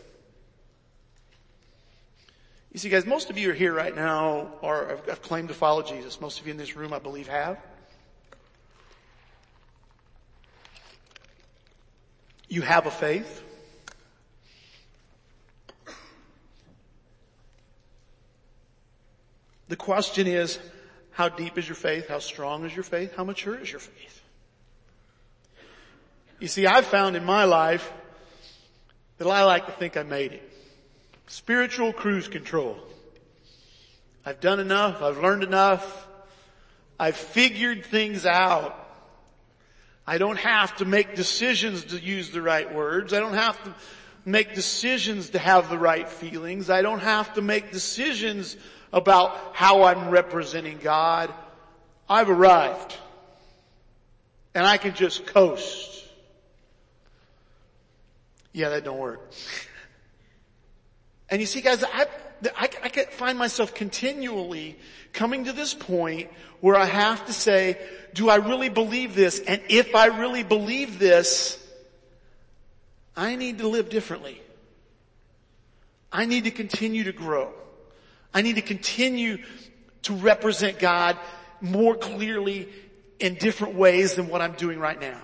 You 2.72 2.78
see 2.78 2.88
guys, 2.88 3.04
most 3.04 3.30
of 3.30 3.38
you 3.38 3.50
are 3.50 3.54
here 3.54 3.72
right 3.72 3.94
now 3.94 4.52
or 4.62 5.00
have 5.08 5.22
claimed 5.22 5.48
to 5.48 5.54
follow 5.54 5.82
Jesus. 5.82 6.20
Most 6.20 6.40
of 6.40 6.46
you 6.46 6.52
in 6.52 6.56
this 6.56 6.76
room 6.76 6.92
I 6.92 7.00
believe 7.00 7.26
have. 7.26 7.58
You 12.48 12.62
have 12.62 12.86
a 12.86 12.90
faith. 12.90 13.44
The 19.68 19.76
question 19.76 20.26
is, 20.26 20.58
how 21.12 21.28
deep 21.28 21.56
is 21.56 21.68
your 21.68 21.76
faith? 21.76 22.08
How 22.08 22.18
strong 22.18 22.64
is 22.64 22.74
your 22.74 22.82
faith? 22.82 23.14
How 23.16 23.22
mature 23.22 23.56
is 23.56 23.70
your 23.70 23.80
faith? 23.80 24.22
You 26.40 26.48
see, 26.48 26.66
I've 26.66 26.86
found 26.86 27.14
in 27.16 27.24
my 27.24 27.44
life 27.44 27.92
that 29.18 29.28
I 29.28 29.44
like 29.44 29.66
to 29.66 29.72
think 29.72 29.96
I 29.96 30.02
made 30.02 30.32
it. 30.32 30.49
Spiritual 31.30 31.92
cruise 31.92 32.26
control. 32.26 32.76
I've 34.26 34.40
done 34.40 34.58
enough. 34.58 35.00
I've 35.00 35.18
learned 35.18 35.44
enough. 35.44 36.08
I've 36.98 37.14
figured 37.14 37.86
things 37.86 38.26
out. 38.26 38.74
I 40.04 40.18
don't 40.18 40.40
have 40.40 40.74
to 40.78 40.84
make 40.84 41.14
decisions 41.14 41.84
to 41.84 42.00
use 42.00 42.30
the 42.30 42.42
right 42.42 42.74
words. 42.74 43.12
I 43.12 43.20
don't 43.20 43.34
have 43.34 43.62
to 43.62 43.72
make 44.24 44.56
decisions 44.56 45.30
to 45.30 45.38
have 45.38 45.70
the 45.70 45.78
right 45.78 46.08
feelings. 46.08 46.68
I 46.68 46.82
don't 46.82 46.98
have 46.98 47.32
to 47.34 47.42
make 47.42 47.70
decisions 47.70 48.56
about 48.92 49.52
how 49.52 49.84
I'm 49.84 50.10
representing 50.10 50.78
God. 50.78 51.32
I've 52.08 52.28
arrived. 52.28 52.96
And 54.52 54.66
I 54.66 54.78
can 54.78 54.94
just 54.94 55.26
coast. 55.26 56.04
Yeah, 58.52 58.70
that 58.70 58.82
don't 58.82 58.98
work. 58.98 59.30
And 61.30 61.40
you 61.40 61.46
see 61.46 61.60
guys, 61.60 61.84
I, 61.84 62.06
I, 62.56 62.68
I 62.82 62.88
find 62.88 63.38
myself 63.38 63.74
continually 63.74 64.76
coming 65.12 65.44
to 65.44 65.52
this 65.52 65.74
point 65.74 66.30
where 66.60 66.76
I 66.76 66.86
have 66.86 67.26
to 67.26 67.32
say, 67.32 67.78
do 68.14 68.28
I 68.28 68.36
really 68.36 68.68
believe 68.68 69.14
this? 69.14 69.40
And 69.40 69.62
if 69.68 69.94
I 69.94 70.06
really 70.06 70.42
believe 70.42 70.98
this, 70.98 71.56
I 73.16 73.36
need 73.36 73.58
to 73.58 73.68
live 73.68 73.90
differently. 73.90 74.40
I 76.12 76.26
need 76.26 76.44
to 76.44 76.50
continue 76.50 77.04
to 77.04 77.12
grow. 77.12 77.52
I 78.34 78.42
need 78.42 78.56
to 78.56 78.62
continue 78.62 79.38
to 80.02 80.14
represent 80.14 80.78
God 80.78 81.18
more 81.60 81.94
clearly 81.94 82.68
in 83.18 83.34
different 83.34 83.74
ways 83.74 84.14
than 84.14 84.28
what 84.28 84.40
I'm 84.40 84.54
doing 84.54 84.78
right 84.78 85.00
now. 85.00 85.20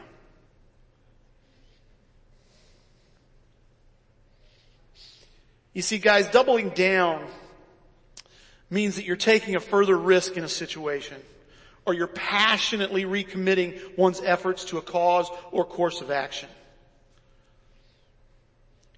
You 5.77 5.83
see 5.83 5.99
guys, 5.99 6.27
doubling 6.29 6.71
down 6.71 7.23
means 8.71 8.97
that 8.97 9.05
you're 9.05 9.15
taking 9.15 9.57
a 9.57 9.61
further 9.61 9.95
risk 9.95 10.39
in 10.39 10.43
a 10.43 10.49
situation 10.49 11.19
or 11.85 11.93
you're 11.93 12.07
passionately 12.07 13.05
recommitting 13.05 13.99
one's 13.99 14.23
efforts 14.23 14.65
to 14.67 14.79
a 14.79 14.81
cause 14.81 15.29
or 15.51 15.67
course 15.67 16.01
of 16.01 16.11
action. 16.11 16.49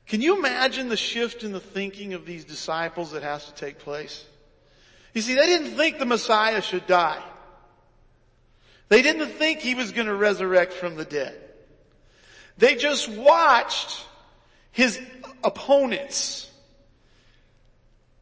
Can 0.06 0.20
you 0.20 0.38
imagine 0.38 0.88
the 0.88 0.96
shift 0.96 1.42
in 1.42 1.50
the 1.50 1.58
thinking 1.58 2.14
of 2.14 2.24
these 2.24 2.44
disciples 2.44 3.10
that 3.10 3.24
has 3.24 3.44
to 3.46 3.54
take 3.54 3.80
place? 3.80 4.24
You 5.14 5.22
see, 5.22 5.34
they 5.34 5.46
didn't 5.46 5.72
think 5.76 5.98
the 5.98 6.06
Messiah 6.06 6.62
should 6.62 6.86
die. 6.86 7.24
They 8.88 9.02
didn't 9.02 9.30
think 9.30 9.58
he 9.58 9.74
was 9.74 9.90
going 9.90 10.06
to 10.06 10.14
resurrect 10.14 10.74
from 10.74 10.94
the 10.94 11.04
dead. 11.04 11.36
They 12.56 12.76
just 12.76 13.08
watched 13.08 14.00
his 14.70 15.00
opponents 15.42 16.48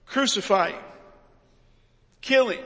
crucify 0.07 0.71
him, 0.71 0.83
kill 2.21 2.49
him, 2.49 2.65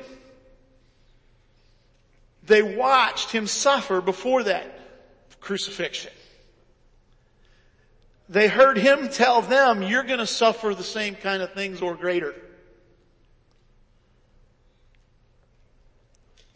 they 2.44 2.62
watched 2.62 3.30
him 3.30 3.46
suffer 3.46 4.00
before 4.00 4.44
that 4.44 4.78
crucifixion. 5.40 6.12
They 8.28 8.46
heard 8.46 8.76
him 8.76 9.08
tell 9.08 9.42
them, 9.42 9.82
you're 9.82 10.04
gonna 10.04 10.26
suffer 10.26 10.74
the 10.74 10.84
same 10.84 11.14
kind 11.16 11.42
of 11.42 11.52
things 11.52 11.82
or 11.82 11.96
greater. 11.96 12.34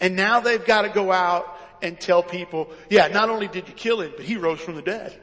And 0.00 0.16
now 0.16 0.40
they've 0.40 0.64
got 0.64 0.82
to 0.82 0.90
go 0.90 1.10
out 1.10 1.56
and 1.80 1.98
tell 1.98 2.22
people, 2.22 2.70
yeah, 2.90 3.08
not 3.08 3.30
only 3.30 3.48
did 3.48 3.68
you 3.68 3.74
kill 3.74 4.00
him, 4.00 4.12
but 4.16 4.24
he 4.24 4.36
rose 4.36 4.60
from 4.60 4.74
the 4.74 4.82
dead. 4.82 5.18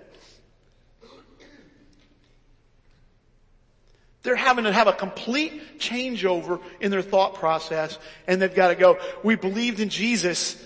They're 4.23 4.35
having 4.35 4.65
to 4.65 4.71
have 4.71 4.87
a 4.87 4.93
complete 4.93 5.79
changeover 5.79 6.61
in 6.79 6.91
their 6.91 7.01
thought 7.01 7.35
process 7.35 7.97
and 8.27 8.41
they've 8.41 8.53
got 8.53 8.67
to 8.67 8.75
go, 8.75 8.99
we 9.23 9.35
believed 9.35 9.79
in 9.79 9.89
Jesus 9.89 10.61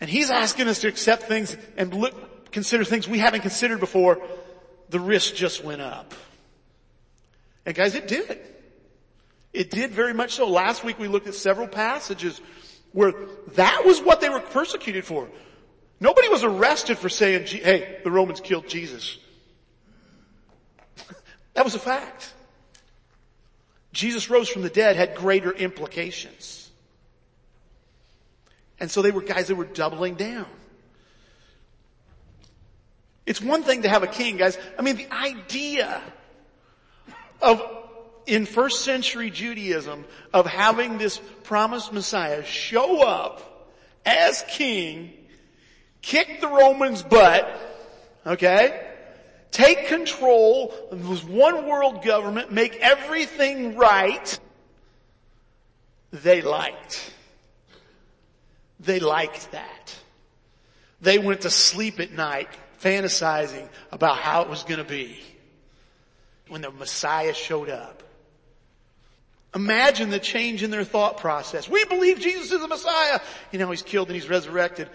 and 0.00 0.08
He's 0.08 0.30
asking 0.30 0.68
us 0.68 0.80
to 0.80 0.88
accept 0.88 1.24
things 1.24 1.56
and 1.76 1.92
look, 1.92 2.52
consider 2.52 2.84
things 2.84 3.08
we 3.08 3.18
haven't 3.18 3.40
considered 3.40 3.80
before. 3.80 4.22
The 4.90 5.00
risk 5.00 5.34
just 5.34 5.64
went 5.64 5.82
up. 5.82 6.14
And 7.66 7.74
guys, 7.74 7.94
it 7.94 8.06
did. 8.06 8.38
It 9.52 9.70
did 9.70 9.90
very 9.90 10.14
much 10.14 10.34
so. 10.34 10.48
Last 10.48 10.84
week 10.84 10.98
we 10.98 11.08
looked 11.08 11.26
at 11.26 11.34
several 11.34 11.66
passages 11.66 12.40
where 12.92 13.12
that 13.54 13.84
was 13.84 14.00
what 14.00 14.20
they 14.20 14.28
were 14.28 14.40
persecuted 14.40 15.04
for. 15.04 15.28
Nobody 16.00 16.28
was 16.28 16.44
arrested 16.44 16.96
for 16.96 17.08
saying, 17.08 17.46
hey, 17.46 17.98
the 18.04 18.10
Romans 18.10 18.40
killed 18.40 18.68
Jesus. 18.68 19.18
that 21.54 21.64
was 21.64 21.74
a 21.74 21.80
fact. 21.80 22.32
Jesus 23.98 24.30
rose 24.30 24.48
from 24.48 24.62
the 24.62 24.70
dead 24.70 24.94
had 24.94 25.16
greater 25.16 25.50
implications. 25.50 26.70
And 28.78 28.88
so 28.88 29.02
they 29.02 29.10
were 29.10 29.22
guys 29.22 29.48
that 29.48 29.56
were 29.56 29.64
doubling 29.64 30.14
down. 30.14 30.46
It's 33.26 33.42
one 33.42 33.64
thing 33.64 33.82
to 33.82 33.88
have 33.88 34.04
a 34.04 34.06
king, 34.06 34.36
guys. 34.36 34.56
I 34.78 34.82
mean, 34.82 34.98
the 34.98 35.12
idea 35.12 36.00
of 37.42 37.60
in 38.24 38.46
first 38.46 38.84
century 38.84 39.30
Judaism 39.30 40.04
of 40.32 40.46
having 40.46 40.98
this 40.98 41.20
promised 41.42 41.92
Messiah 41.92 42.44
show 42.44 43.02
up 43.04 43.68
as 44.06 44.44
king, 44.46 45.12
kick 46.02 46.40
the 46.40 46.46
Romans 46.46 47.02
butt, 47.02 47.52
okay? 48.24 48.87
Take 49.50 49.88
control 49.88 50.74
of 50.90 51.08
this 51.08 51.24
one 51.24 51.66
world 51.66 52.04
government, 52.04 52.52
make 52.52 52.76
everything 52.76 53.76
right. 53.76 54.38
They 56.12 56.42
liked. 56.42 57.12
They 58.80 59.00
liked 59.00 59.52
that. 59.52 59.94
They 61.00 61.18
went 61.18 61.42
to 61.42 61.50
sleep 61.50 62.00
at 62.00 62.12
night 62.12 62.48
fantasizing 62.82 63.68
about 63.90 64.18
how 64.18 64.42
it 64.42 64.48
was 64.48 64.62
going 64.64 64.78
to 64.78 64.88
be 64.88 65.18
when 66.48 66.60
the 66.60 66.70
Messiah 66.70 67.34
showed 67.34 67.68
up. 67.68 68.02
Imagine 69.54 70.10
the 70.10 70.18
change 70.18 70.62
in 70.62 70.70
their 70.70 70.84
thought 70.84 71.18
process. 71.18 71.68
We 71.68 71.84
believe 71.86 72.20
Jesus 72.20 72.52
is 72.52 72.60
the 72.60 72.68
Messiah. 72.68 73.20
You 73.50 73.58
know, 73.58 73.70
he's 73.70 73.82
killed 73.82 74.08
and 74.08 74.14
he's 74.14 74.28
resurrected. 74.28 74.88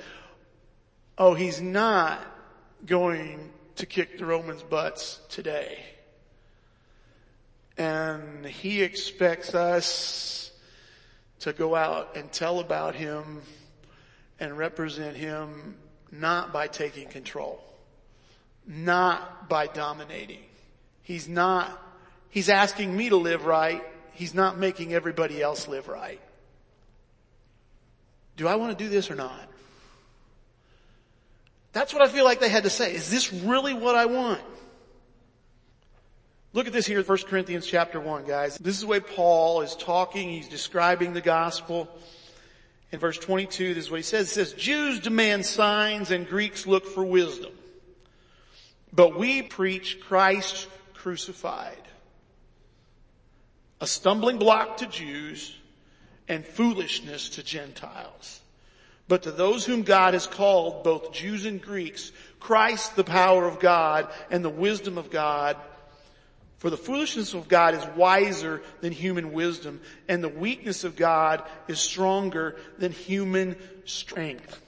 Oh, 1.18 1.34
he's 1.34 1.62
not 1.62 2.20
going 2.86 3.53
to 3.78 3.86
kick 3.86 4.18
the 4.18 4.26
Romans' 4.26 4.64
butts 4.64 5.20
today. 5.30 5.80
And 7.78 8.46
he 8.46 8.82
expects 8.82 9.56
us 9.56 10.52
to 11.40 11.54
go 11.54 11.76
out 11.76 12.16
and 12.16 12.32
tell 12.32 12.60
about 12.60 12.96
him 12.96 13.42
and 14.40 14.58
represent 14.58 15.18
him 15.18 15.76
not 16.12 16.54
by 16.54 16.68
taking 16.68 17.08
control, 17.08 17.64
not 18.68 19.50
by 19.50 19.68
dominating. 19.68 20.44
He's 21.02 21.28
not, 21.28 21.82
he's 22.30 22.50
asking 22.50 22.96
me 22.96 23.10
to 23.10 23.18
live 23.18 23.46
right 23.46 23.84
he's 24.14 24.34
not 24.34 24.58
making 24.58 24.94
everybody 24.94 25.42
else 25.42 25.68
live 25.68 25.88
right. 25.88 26.22
Do 28.38 28.48
I 28.48 28.56
want 28.56 28.78
to 28.78 28.84
do 28.84 28.90
this 28.90 29.12
or 29.12 29.16
not? 29.16 29.50
That's 31.74 31.94
what 31.94 32.04
I 32.04 32.08
feel 32.08 32.24
like 32.24 32.40
they 32.40 32.50
had 32.50 32.64
to 32.64 32.70
say. 32.70 32.94
Is 32.94 33.10
this 33.10 33.34
really 33.34 33.74
what 33.74 33.96
I 33.96 34.06
want? 34.06 34.42
Look 36.54 36.68
at 36.68 36.74
this 36.74 36.86
here, 36.86 37.02
1 37.02 37.18
Corinthians 37.28 37.66
chapter 37.66 38.00
1, 38.00 38.26
guys. 38.26 38.58
This 38.58 38.76
is 38.76 38.82
the 38.82 38.88
way 38.88 39.00
Paul 39.00 39.62
is 39.62 39.76
talking. 39.76 40.30
He's 40.30 40.48
describing 40.48 41.14
the 41.14 41.22
gospel. 41.22 41.90
In 42.92 43.00
verse 43.00 43.18
22, 43.18 43.74
this 43.74 43.86
is 43.86 43.92
what 43.92 43.98
he 43.98 44.04
says. 44.04 44.28
It 44.28 44.34
says, 44.34 44.54
Jews 44.54 45.00
demand 45.00 45.48
signs 45.48 46.12
and 46.12 46.28
Greeks 46.28 46.68
look 46.68 46.86
for 46.86 47.04
wisdom. 47.04 47.52
But 48.94 49.18
we 49.18 49.42
preach 49.42 50.00
Christ 50.00 50.68
crucified 50.94 51.78
a 53.82 53.88
stumbling 53.88 54.38
block 54.38 54.78
to 54.78 54.86
Jews 54.86 55.58
and 56.28 56.46
foolishness 56.46 57.30
to 57.30 57.44
Gentiles. 57.44 58.40
But 59.08 59.24
to 59.24 59.32
those 59.32 59.66
whom 59.66 59.84
God 59.84 60.14
has 60.14 60.28
called, 60.28 60.84
both 60.84 61.12
Jews 61.12 61.46
and 61.46 61.62
Greeks, 61.62 62.12
Christ 62.40 62.96
the 62.96 63.04
power 63.04 63.46
of 63.46 63.60
God 63.60 64.10
and 64.32 64.44
the 64.44 64.50
wisdom 64.50 64.98
of 64.98 65.10
God. 65.10 65.58
For 66.58 66.70
the 66.70 66.78
foolishness 66.78 67.34
of 67.34 67.50
God 67.50 67.74
is 67.74 67.86
wiser 67.98 68.62
than 68.80 68.94
human 68.94 69.34
wisdom 69.34 69.82
and 70.08 70.24
the 70.24 70.30
weakness 70.30 70.86
of 70.86 70.96
God 70.96 71.44
is 71.68 71.80
stronger 71.80 72.56
than 72.78 72.94
human 72.94 73.58
strength. 73.84 74.62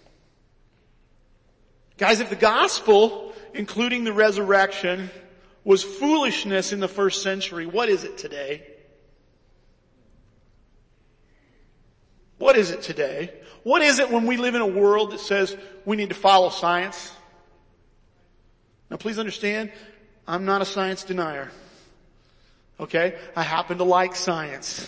Guys, 1.98 2.20
if 2.20 2.30
the 2.30 2.36
gospel, 2.36 3.34
including 3.54 4.04
the 4.04 4.12
resurrection, 4.12 5.10
was 5.64 5.84
foolishness 5.84 6.74
in 6.74 6.82
the 6.82 6.90
first 6.90 7.24
century, 7.24 7.66
what 7.66 7.88
is 7.88 8.04
it 8.04 8.18
today? 8.18 8.64
What 12.38 12.58
is 12.58 12.72
it 12.72 12.82
today? 12.82 13.32
What 13.66 13.82
is 13.82 13.98
it 13.98 14.12
when 14.12 14.28
we 14.28 14.38
live 14.38 14.54
in 14.54 14.62
a 14.62 14.68
world 14.68 15.10
that 15.10 15.20
says 15.20 15.58
we 15.86 15.96
need 15.96 16.10
to 16.10 16.16
follow 16.16 16.50
science? 16.50 17.12
Now 18.92 18.98
please 18.98 19.18
understand, 19.18 19.72
I'm 20.28 20.46
not 20.46 20.62
a 20.62 20.66
science 20.66 21.04
denier. 21.04 21.50
Okay? 22.80 23.18
I 23.36 23.42
happen 23.42 23.80
to 23.80 23.84
like 23.84 24.16
science. 24.16 24.88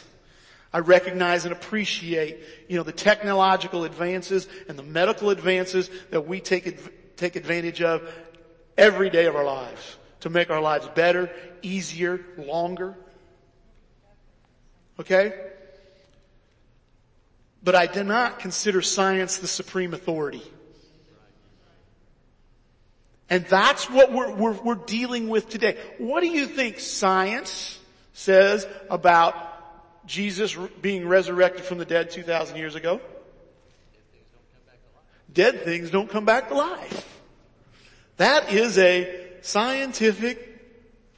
I 0.71 0.77
recognize 0.77 1.45
and 1.45 1.53
appreciate, 1.53 2.37
you 2.67 2.77
know, 2.77 2.83
the 2.83 2.91
technological 2.91 3.83
advances 3.83 4.47
and 4.69 4.77
the 4.77 4.83
medical 4.83 5.31
advances 5.31 5.89
that 6.11 6.27
we 6.27 6.39
take, 6.39 7.15
take 7.15 7.35
advantage 7.35 7.81
of 7.81 8.07
every 8.77 9.09
day 9.09 9.25
of 9.25 9.35
our 9.35 9.43
lives 9.43 9.97
to 10.19 10.29
make 10.29 10.51
our 10.51 10.61
lives 10.61 10.87
better, 10.93 11.31
easier, 11.63 12.23
longer. 12.37 12.93
Okay? 14.99 15.33
But 17.67 17.75
I 17.75 17.85
do 17.85 18.01
not 18.01 18.39
consider 18.39 18.81
science 18.81 19.39
the 19.39 19.47
supreme 19.47 19.93
authority. 19.93 20.41
And 23.29 23.43
that's 23.43 23.89
what 23.89 24.13
we're, 24.13 24.33
we're, 24.33 24.53
we're, 24.53 24.75
dealing 24.75 25.27
with 25.27 25.49
today. 25.49 25.77
What 25.97 26.21
do 26.21 26.27
you 26.27 26.45
think 26.45 26.79
science 26.79 27.77
says 28.13 28.65
about 28.89 29.35
Jesus 30.07 30.57
being 30.81 31.09
resurrected 31.09 31.65
from 31.65 31.77
the 31.77 31.83
dead 31.83 32.09
2,000 32.09 32.55
years 32.55 32.75
ago? 32.75 33.01
Dead 35.33 35.65
things 35.65 35.91
don't 35.91 36.09
come 36.09 36.23
back 36.23 36.47
to 36.47 36.53
life. 36.53 37.19
That 38.15 38.53
is 38.53 38.77
a 38.77 39.27
scientific 39.41 40.61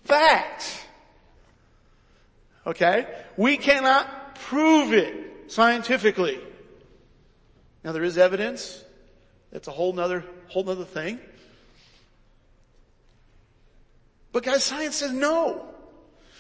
fact. 0.03 0.83
Okay? 2.65 3.05
We 3.38 3.57
cannot 3.57 4.33
prove 4.33 4.93
it 4.93 5.28
scientifically. 5.49 6.39
Now 7.83 7.91
there 7.91 8.03
is 8.03 8.17
evidence. 8.17 8.83
That's 9.51 9.67
a 9.67 9.71
whole 9.71 9.93
nother, 9.93 10.23
whole 10.47 10.63
nother 10.63 10.85
thing. 10.85 11.19
But 14.31 14.43
guys, 14.43 14.63
science 14.63 14.97
says 14.97 15.12
no. 15.12 15.65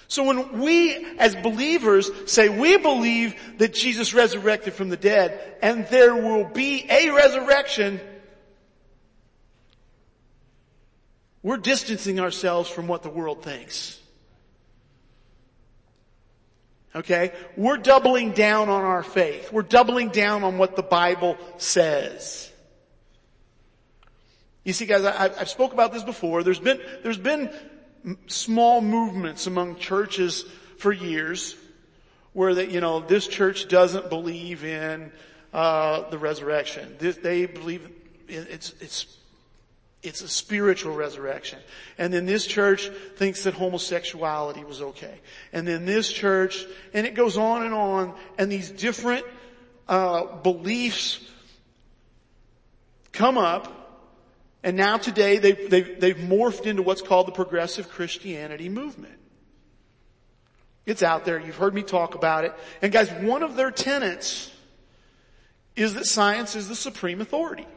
So 0.07 0.23
when 0.23 0.59
we 0.59 0.95
as 1.17 1.35
believers 1.35 2.09
say 2.25 2.49
we 2.49 2.77
believe 2.77 3.35
that 3.59 3.73
Jesus 3.73 4.13
resurrected 4.13 4.73
from 4.73 4.89
the 4.89 4.97
dead 4.97 5.57
and 5.61 5.87
there 5.87 6.15
will 6.15 6.45
be 6.45 6.85
a 6.89 7.11
resurrection, 7.11 7.99
we're 11.43 11.57
distancing 11.57 12.19
ourselves 12.19 12.69
from 12.69 12.87
what 12.87 13.03
the 13.03 13.09
world 13.09 13.43
thinks. 13.43 13.98
Okay? 16.95 17.33
We're 17.55 17.77
doubling 17.77 18.31
down 18.31 18.69
on 18.69 18.83
our 18.83 19.03
faith. 19.03 19.51
We're 19.51 19.61
doubling 19.61 20.09
down 20.09 20.43
on 20.43 20.57
what 20.57 20.75
the 20.75 20.83
Bible 20.83 21.37
says. 21.57 22.51
You 24.63 24.73
see 24.73 24.85
guys, 24.85 25.03
I, 25.03 25.29
have 25.29 25.49
spoke 25.49 25.73
about 25.73 25.93
this 25.93 26.03
before. 26.03 26.43
There's 26.43 26.59
been, 26.59 26.79
there's 27.03 27.17
been 27.17 27.49
small 28.27 28.81
movements 28.81 29.47
among 29.47 29.77
churches 29.77 30.45
for 30.77 30.91
years 30.91 31.55
where 32.33 32.55
that, 32.55 32.71
you 32.71 32.81
know, 32.81 32.99
this 32.99 33.27
church 33.27 33.67
doesn't 33.67 34.09
believe 34.09 34.63
in, 34.63 35.11
uh, 35.53 36.09
the 36.09 36.17
resurrection. 36.17 36.95
They 36.99 37.45
believe 37.45 37.89
it's, 38.27 38.73
it's 38.79 39.17
it's 40.01 40.21
a 40.21 40.27
spiritual 40.27 40.95
resurrection. 40.95 41.59
And 41.97 42.13
then 42.13 42.25
this 42.25 42.45
church 42.45 42.89
thinks 43.17 43.43
that 43.43 43.53
homosexuality 43.53 44.63
was 44.63 44.81
okay. 44.81 45.19
And 45.51 45.67
then 45.67 45.85
this 45.85 46.11
church, 46.11 46.65
and 46.93 47.05
it 47.05 47.15
goes 47.15 47.37
on 47.37 47.63
and 47.63 47.73
on, 47.73 48.15
and 48.37 48.51
these 48.51 48.71
different 48.71 49.25
uh, 49.89 50.37
beliefs 50.37 51.19
come 53.11 53.37
up, 53.37 53.75
and 54.63 54.77
now 54.77 54.97
today 54.97 55.37
they've, 55.37 55.69
they've, 55.69 55.99
they've 55.99 56.17
morphed 56.17 56.65
into 56.65 56.81
what's 56.81 57.01
called 57.01 57.27
the 57.27 57.31
progressive 57.33 57.89
Christianity 57.89 58.69
movement. 58.69 59.15
It's 60.85 61.03
out 61.03 61.25
there. 61.25 61.39
You've 61.39 61.57
heard 61.57 61.73
me 61.73 61.83
talk 61.83 62.15
about 62.15 62.45
it. 62.45 62.53
And 62.81 62.91
guys, 62.91 63.11
one 63.11 63.43
of 63.43 63.55
their 63.55 63.69
tenets 63.69 64.51
is 65.75 65.93
that 65.93 66.05
science 66.05 66.55
is 66.55 66.67
the 66.67 66.75
supreme 66.75 67.21
authority. 67.21 67.67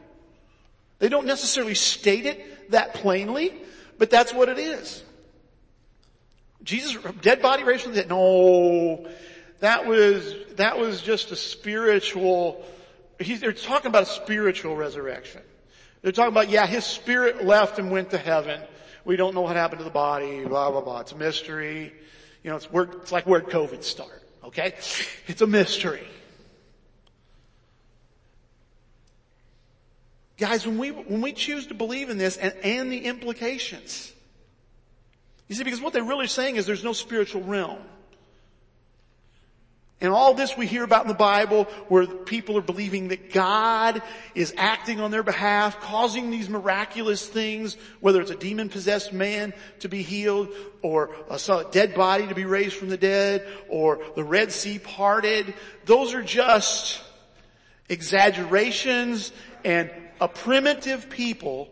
They 1.03 1.09
don't 1.09 1.25
necessarily 1.27 1.75
state 1.75 2.25
it 2.25 2.71
that 2.71 2.93
plainly, 2.93 3.53
but 3.97 4.09
that's 4.09 4.33
what 4.33 4.47
it 4.47 4.57
is. 4.57 5.03
Jesus, 6.63 6.97
dead 7.21 7.41
body 7.41 7.65
raised 7.65 7.83
from 7.83 7.91
the 7.91 8.03
dead. 8.03 8.09
No, 8.09 9.09
that 9.59 9.85
was, 9.85 10.33
that 10.55 10.79
was 10.79 11.01
just 11.01 11.33
a 11.33 11.35
spiritual, 11.35 12.63
they're 13.17 13.51
talking 13.51 13.87
about 13.87 14.03
a 14.03 14.05
spiritual 14.05 14.77
resurrection. 14.77 15.41
They're 16.03 16.13
talking 16.13 16.31
about, 16.31 16.47
yeah, 16.47 16.65
his 16.65 16.85
spirit 16.85 17.43
left 17.43 17.79
and 17.79 17.91
went 17.91 18.11
to 18.11 18.17
heaven. 18.17 18.61
We 19.03 19.17
don't 19.17 19.35
know 19.35 19.41
what 19.41 19.57
happened 19.57 19.79
to 19.79 19.83
the 19.83 19.89
body, 19.89 20.45
blah, 20.45 20.71
blah, 20.71 20.79
blah. 20.79 21.01
It's 21.01 21.11
a 21.11 21.17
mystery. 21.17 21.91
You 22.45 22.49
know, 22.49 22.55
it's 22.55 22.71
where, 22.71 22.85
it's 22.85 23.11
like 23.11 23.27
where 23.27 23.41
COVID 23.41 23.83
start, 23.83 24.23
okay? 24.45 24.73
It's 25.27 25.41
a 25.41 25.47
mystery. 25.47 26.07
Guys, 30.37 30.65
when 30.65 30.77
we, 30.77 30.89
when 30.89 31.21
we 31.21 31.31
choose 31.31 31.67
to 31.67 31.73
believe 31.73 32.09
in 32.09 32.17
this 32.17 32.37
and, 32.37 32.53
and 32.63 32.91
the 32.91 33.05
implications, 33.05 34.11
you 35.47 35.55
see, 35.55 35.63
because 35.63 35.81
what 35.81 35.93
they're 35.93 36.03
really 36.03 36.27
saying 36.27 36.55
is 36.55 36.65
there's 36.65 36.83
no 36.83 36.93
spiritual 36.93 37.43
realm. 37.43 37.79
And 40.03 40.11
all 40.11 40.33
this 40.33 40.57
we 40.57 40.67
hear 40.67 40.83
about 40.83 41.03
in 41.03 41.07
the 41.07 41.13
Bible 41.13 41.63
where 41.87 42.05
people 42.05 42.57
are 42.57 42.61
believing 42.61 43.07
that 43.07 43.31
God 43.31 44.01
is 44.35 44.53
acting 44.57 44.99
on 44.99 45.11
their 45.11 45.23
behalf, 45.23 45.79
causing 45.79 46.29
these 46.29 46.49
miraculous 46.49 47.25
things, 47.25 47.77
whether 48.01 48.19
it's 48.19 48.29
a 48.29 48.35
demon 48.35 48.67
possessed 48.67 49.13
man 49.13 49.53
to 49.79 49.87
be 49.87 50.01
healed 50.01 50.49
or 50.81 51.15
a 51.29 51.39
dead 51.71 51.95
body 51.95 52.27
to 52.27 52.35
be 52.35 52.43
raised 52.43 52.75
from 52.75 52.89
the 52.89 52.97
dead 52.97 53.47
or 53.69 54.01
the 54.17 54.25
Red 54.25 54.51
Sea 54.51 54.77
parted. 54.77 55.53
Those 55.85 56.13
are 56.13 56.21
just 56.21 57.01
exaggerations 57.87 59.31
and 59.63 59.89
a 60.23 60.27
primitive 60.27 61.09
people 61.09 61.69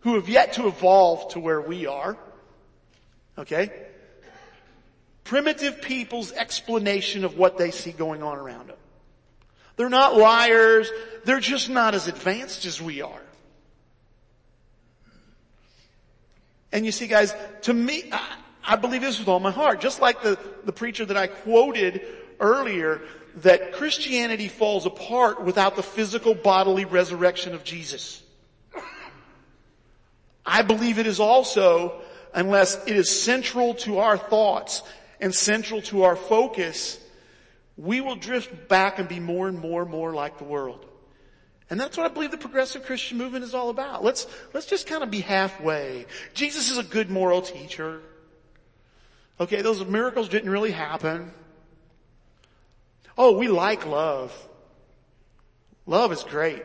who 0.00 0.14
have 0.14 0.28
yet 0.28 0.54
to 0.54 0.66
evolve 0.66 1.32
to 1.32 1.40
where 1.40 1.60
we 1.60 1.86
are. 1.86 2.16
Okay? 3.38 3.70
primitive 5.30 5.80
people's 5.80 6.32
explanation 6.32 7.24
of 7.24 7.38
what 7.38 7.56
they 7.56 7.70
see 7.70 7.92
going 7.92 8.20
on 8.20 8.36
around 8.36 8.68
them. 8.68 8.76
They're 9.76 9.88
not 9.88 10.16
liars. 10.16 10.90
They're 11.24 11.38
just 11.38 11.70
not 11.70 11.94
as 11.94 12.08
advanced 12.08 12.64
as 12.64 12.82
we 12.82 13.00
are. 13.00 13.22
And 16.72 16.84
you 16.84 16.90
see 16.90 17.06
guys, 17.06 17.32
to 17.62 17.72
me, 17.72 18.10
I, 18.10 18.38
I 18.64 18.74
believe 18.74 19.02
this 19.02 19.20
with 19.20 19.28
all 19.28 19.38
my 19.38 19.52
heart. 19.52 19.80
Just 19.80 20.00
like 20.00 20.20
the, 20.20 20.36
the 20.64 20.72
preacher 20.72 21.04
that 21.04 21.16
I 21.16 21.28
quoted 21.28 22.02
earlier, 22.40 23.00
that 23.36 23.72
Christianity 23.72 24.48
falls 24.48 24.86
apart 24.86 25.42
without 25.42 25.76
the 25.76 25.82
physical 25.82 26.34
bodily 26.34 26.84
resurrection 26.84 27.54
of 27.54 27.64
Jesus. 27.64 28.22
I 30.44 30.62
believe 30.62 30.98
it 30.98 31.06
is 31.06 31.20
also 31.20 32.00
unless 32.34 32.86
it 32.86 32.96
is 32.96 33.08
central 33.08 33.74
to 33.74 33.98
our 33.98 34.16
thoughts 34.16 34.82
and 35.20 35.34
central 35.34 35.82
to 35.82 36.04
our 36.04 36.16
focus, 36.16 36.98
we 37.76 38.00
will 38.00 38.16
drift 38.16 38.68
back 38.68 38.98
and 38.98 39.08
be 39.08 39.20
more 39.20 39.48
and 39.48 39.58
more 39.58 39.82
and 39.82 39.90
more 39.90 40.14
like 40.14 40.38
the 40.38 40.44
world. 40.44 40.86
And 41.68 41.78
that's 41.78 41.96
what 41.96 42.10
I 42.10 42.12
believe 42.12 42.32
the 42.32 42.38
progressive 42.38 42.84
Christian 42.84 43.16
movement 43.16 43.44
is 43.44 43.54
all 43.54 43.70
about. 43.70 44.02
Let's, 44.02 44.26
let's 44.52 44.66
just 44.66 44.88
kind 44.88 45.04
of 45.04 45.10
be 45.10 45.20
halfway. 45.20 46.06
Jesus 46.34 46.70
is 46.70 46.78
a 46.78 46.82
good 46.82 47.10
moral 47.10 47.42
teacher. 47.42 48.00
Okay, 49.38 49.62
those 49.62 49.84
miracles 49.84 50.28
didn't 50.28 50.50
really 50.50 50.72
happen. 50.72 51.32
Oh, 53.22 53.32
we 53.32 53.48
like 53.48 53.84
love. 53.84 54.32
Love 55.84 56.10
is 56.10 56.22
great. 56.22 56.62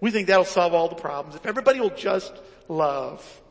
We 0.00 0.10
think 0.10 0.28
that'll 0.28 0.46
solve 0.46 0.72
all 0.72 0.88
the 0.88 0.94
problems. 0.94 1.36
If 1.36 1.44
everybody 1.44 1.80
will 1.80 1.90
just 1.90 2.32
love. 2.66 3.42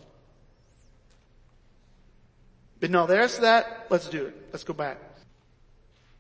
But 2.80 2.89
no, 2.89 3.05
there's 3.05 3.38
that. 3.41 3.86
Let's 3.91 4.10
do 4.10 4.26
it. 4.26 4.47
Let's 4.51 4.64
go 4.64 4.74
back. 4.74 4.97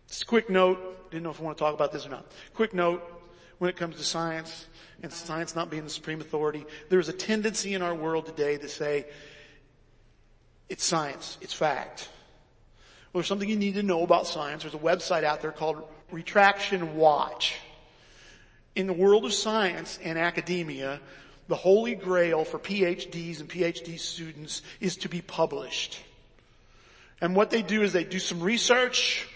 Just 0.09 0.21
a 0.21 0.25
quick 0.27 0.47
note. 0.47 1.09
Didn't 1.09 1.23
know 1.23 1.31
if 1.31 1.41
I 1.41 1.43
want 1.43 1.57
to 1.57 1.63
talk 1.63 1.73
about 1.73 1.91
this 1.91 2.05
or 2.05 2.09
not. 2.09 2.31
Quick 2.53 2.71
note. 2.71 3.01
When 3.57 3.71
it 3.71 3.75
comes 3.75 3.95
to 3.95 4.03
science 4.03 4.67
and 5.01 5.11
science 5.11 5.55
not 5.55 5.71
being 5.71 5.85
the 5.85 5.89
supreme 5.89 6.21
authority, 6.21 6.67
there's 6.89 7.09
a 7.09 7.13
tendency 7.13 7.73
in 7.73 7.81
our 7.81 7.95
world 7.95 8.27
today 8.27 8.57
to 8.57 8.69
say, 8.69 9.07
it's 10.69 10.85
science. 10.85 11.39
It's 11.41 11.53
fact. 11.53 12.09
Well, 13.13 13.21
there's 13.21 13.27
something 13.27 13.49
you 13.49 13.55
need 13.55 13.75
to 13.75 13.83
know 13.83 14.03
about 14.03 14.27
science. 14.27 14.63
There's 14.63 14.73
a 14.73 14.77
website 14.77 15.23
out 15.23 15.41
there 15.41 15.51
called 15.51 15.81
Retraction 16.11 16.97
Watch. 16.97 17.55
In 18.75 18.85
the 18.85 18.93
world 18.93 19.25
of 19.25 19.33
science 19.33 19.97
and 20.03 20.17
academia, 20.19 20.99
the 21.47 21.55
holy 21.55 21.95
grail 21.95 22.43
for 22.43 22.59
PhDs 22.59 23.39
and 23.39 23.49
PhD 23.49 23.97
students 23.99 24.61
is 24.79 24.97
to 24.97 25.09
be 25.09 25.21
published. 25.21 25.99
And 27.21 27.35
what 27.35 27.49
they 27.49 27.61
do 27.61 27.81
is 27.81 27.93
they 27.93 28.03
do 28.03 28.19
some 28.19 28.41
research, 28.41 29.27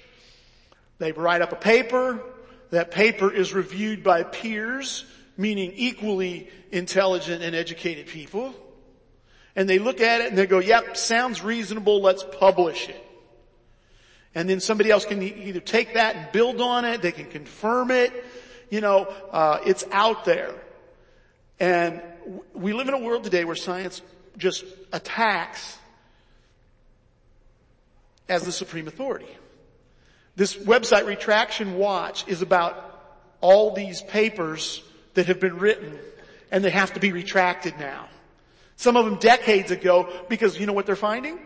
they 1.00 1.12
write 1.14 1.42
up 1.42 1.52
a 1.52 1.56
paper, 1.56 2.22
that 2.70 2.92
paper 2.92 3.34
is 3.34 3.54
reviewed 3.54 4.04
by 4.04 4.24
peers, 4.24 5.06
meaning 5.38 5.72
equally 5.76 6.50
intelligent 6.72 7.42
and 7.42 7.56
educated 7.56 8.08
people. 8.08 8.54
And 9.56 9.68
they 9.68 9.80
look 9.80 10.02
at 10.02 10.22
it 10.22 10.30
and 10.30 10.38
they 10.38 10.46
go, 10.46 10.60
yep, 10.60 10.96
sounds 10.96 11.42
reasonable, 11.42 12.02
let's 12.02 12.24
publish 12.24 12.90
it. 12.90 13.08
And 14.34 14.50
then 14.50 14.60
somebody 14.60 14.92
else 14.92 15.06
can 15.06 15.22
either 15.22 15.60
take 15.60 15.96
that 15.96 16.16
and 16.16 16.32
build 16.32 16.62
on 16.62 16.86
it, 16.86 17.02
they 17.02 17.12
can 17.12 17.26
confirm 17.26 17.92
it, 17.92 18.14
you 18.70 18.80
know, 18.80 19.06
uh, 19.32 19.60
it's 19.66 19.84
out 19.92 20.26
there. 20.26 20.56
And 21.60 22.02
we 22.54 22.74
live 22.74 22.88
in 22.88 22.94
a 22.94 23.00
world 23.00 23.24
today 23.24 23.44
where 23.44 23.56
science 23.56 24.02
just 24.38 24.64
attacks 24.94 25.78
as 28.30 28.44
the 28.44 28.52
supreme 28.52 28.88
authority. 28.88 29.28
This 30.36 30.56
website 30.56 31.06
retraction 31.06 31.78
watch 31.78 32.26
is 32.28 32.42
about 32.42 32.88
all 33.42 33.74
these 33.74 34.02
papers 34.02 34.82
that 35.16 35.26
have 35.26 35.42
been 35.42 35.58
written 35.58 36.00
and 36.52 36.64
they 36.64 36.70
have 36.70 36.94
to 36.94 37.00
be 37.00 37.12
retracted 37.12 37.78
now. 37.78 38.08
Some 38.78 38.96
of 38.96 39.06
them 39.06 39.16
decades 39.16 39.72
ago 39.72 40.10
because 40.30 40.58
you 40.58 40.66
know 40.66 40.74
what 40.74 40.86
they're 40.86 40.96
finding? 40.96 41.40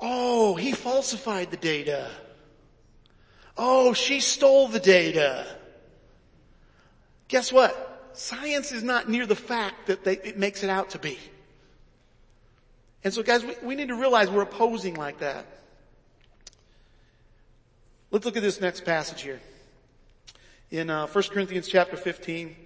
Oh, 0.00 0.54
he 0.54 0.72
falsified 0.72 1.50
the 1.50 1.56
data. 1.56 2.10
Oh, 3.56 3.92
she 3.92 4.20
stole 4.20 4.68
the 4.68 4.80
data. 4.80 5.46
Guess 7.28 7.52
what? 7.52 8.10
Science 8.14 8.72
is 8.72 8.82
not 8.82 9.08
near 9.08 9.26
the 9.26 9.36
fact 9.36 9.86
that 9.86 10.04
they, 10.04 10.14
it 10.14 10.38
makes 10.38 10.62
it 10.62 10.70
out 10.70 10.90
to 10.90 10.98
be. 10.98 11.18
And 13.04 13.12
so 13.12 13.22
guys, 13.22 13.44
we, 13.44 13.54
we 13.62 13.74
need 13.74 13.88
to 13.88 13.94
realize 13.94 14.30
we're 14.30 14.42
opposing 14.42 14.94
like 14.94 15.18
that. 15.18 15.46
Let's 18.10 18.24
look 18.24 18.36
at 18.36 18.42
this 18.42 18.60
next 18.60 18.84
passage 18.84 19.22
here. 19.22 19.40
In 20.70 20.90
uh, 20.90 21.06
1 21.06 21.24
Corinthians 21.24 21.68
chapter 21.68 21.96
15. 21.96 22.56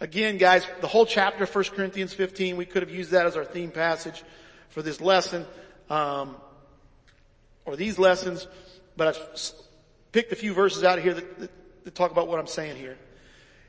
Again, 0.00 0.36
guys, 0.36 0.66
the 0.80 0.88
whole 0.88 1.06
chapter, 1.06 1.46
1 1.46 1.64
Corinthians 1.76 2.12
15, 2.12 2.56
we 2.56 2.64
could 2.64 2.82
have 2.82 2.90
used 2.90 3.12
that 3.12 3.26
as 3.26 3.36
our 3.36 3.44
theme 3.44 3.70
passage 3.70 4.24
for 4.70 4.82
this 4.82 5.00
lesson, 5.00 5.46
um, 5.92 6.36
or 7.66 7.76
these 7.76 7.98
lessons, 7.98 8.48
but 8.96 9.08
I've 9.08 9.52
picked 10.10 10.32
a 10.32 10.36
few 10.36 10.54
verses 10.54 10.84
out 10.84 10.96
of 10.96 11.04
here 11.04 11.12
that, 11.12 11.38
that, 11.40 11.50
that 11.84 11.94
talk 11.94 12.10
about 12.10 12.28
what 12.28 12.38
I'm 12.38 12.46
saying 12.46 12.76
here. 12.76 12.92
It 12.92 12.98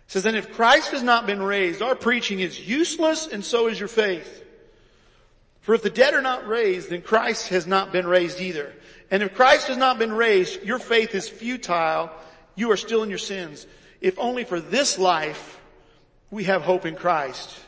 says, 0.08 0.26
and 0.26 0.38
if 0.38 0.54
Christ 0.54 0.92
has 0.92 1.04
not 1.04 1.28
been 1.28 1.44
raised, 1.44 1.82
our 1.82 1.96
preaching 1.96 2.40
is 2.40 2.66
useless 2.66 3.28
and 3.28 3.44
so 3.44 3.68
is 3.68 3.78
your 3.78 3.90
faith. 3.90 4.42
For 5.62 5.76
if 5.76 5.84
the 5.84 5.90
dead 5.90 6.14
are 6.14 6.22
not 6.22 6.48
raised, 6.48 6.90
then 6.90 7.02
Christ 7.02 7.50
has 7.50 7.68
not 7.68 7.92
been 7.92 8.08
raised 8.08 8.40
either. 8.40 8.72
And 9.12 9.22
if 9.22 9.34
Christ 9.34 9.68
has 9.68 9.78
not 9.78 10.00
been 10.00 10.14
raised, 10.14 10.64
your 10.64 10.80
faith 10.80 11.16
is 11.16 11.28
futile. 11.28 12.10
You 12.56 12.72
are 12.72 12.78
still 12.78 13.04
in 13.04 13.10
your 13.10 13.18
sins. 13.18 13.68
If 14.00 14.18
only 14.18 14.46
for 14.46 14.62
this 14.62 14.98
life 14.98 15.60
we 16.32 16.46
have 16.46 16.62
hope 16.62 16.86
in 16.86 16.96
Christ, 16.96 17.60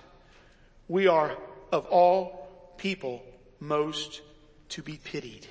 we 0.88 1.08
are 1.08 1.36
of 1.74 1.86
all 1.88 2.48
people 2.78 3.22
most 3.60 4.22
to 4.70 4.82
be 4.82 5.00
pitied. 5.04 5.48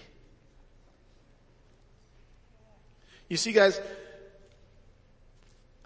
You 3.29 3.37
see 3.37 3.53
guys, 3.53 3.81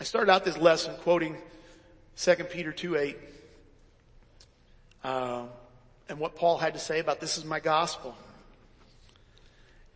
I 0.01 0.05
started 0.05 0.31
out 0.31 0.45
this 0.45 0.59
lesson 0.59 0.95
quoting 1.03 1.37
2 2.17 2.35
Peter 2.45 2.73
2 2.73 2.97
8. 2.97 3.19
Uh, 5.05 5.43
and 6.09 6.19
what 6.19 6.35
Paul 6.35 6.59
had 6.59 6.75
to 6.75 6.81
say 6.81 6.99
about 6.99 7.21
this 7.21 7.39
is 7.39 7.45
my 7.45 7.61
gospel. 7.61 8.17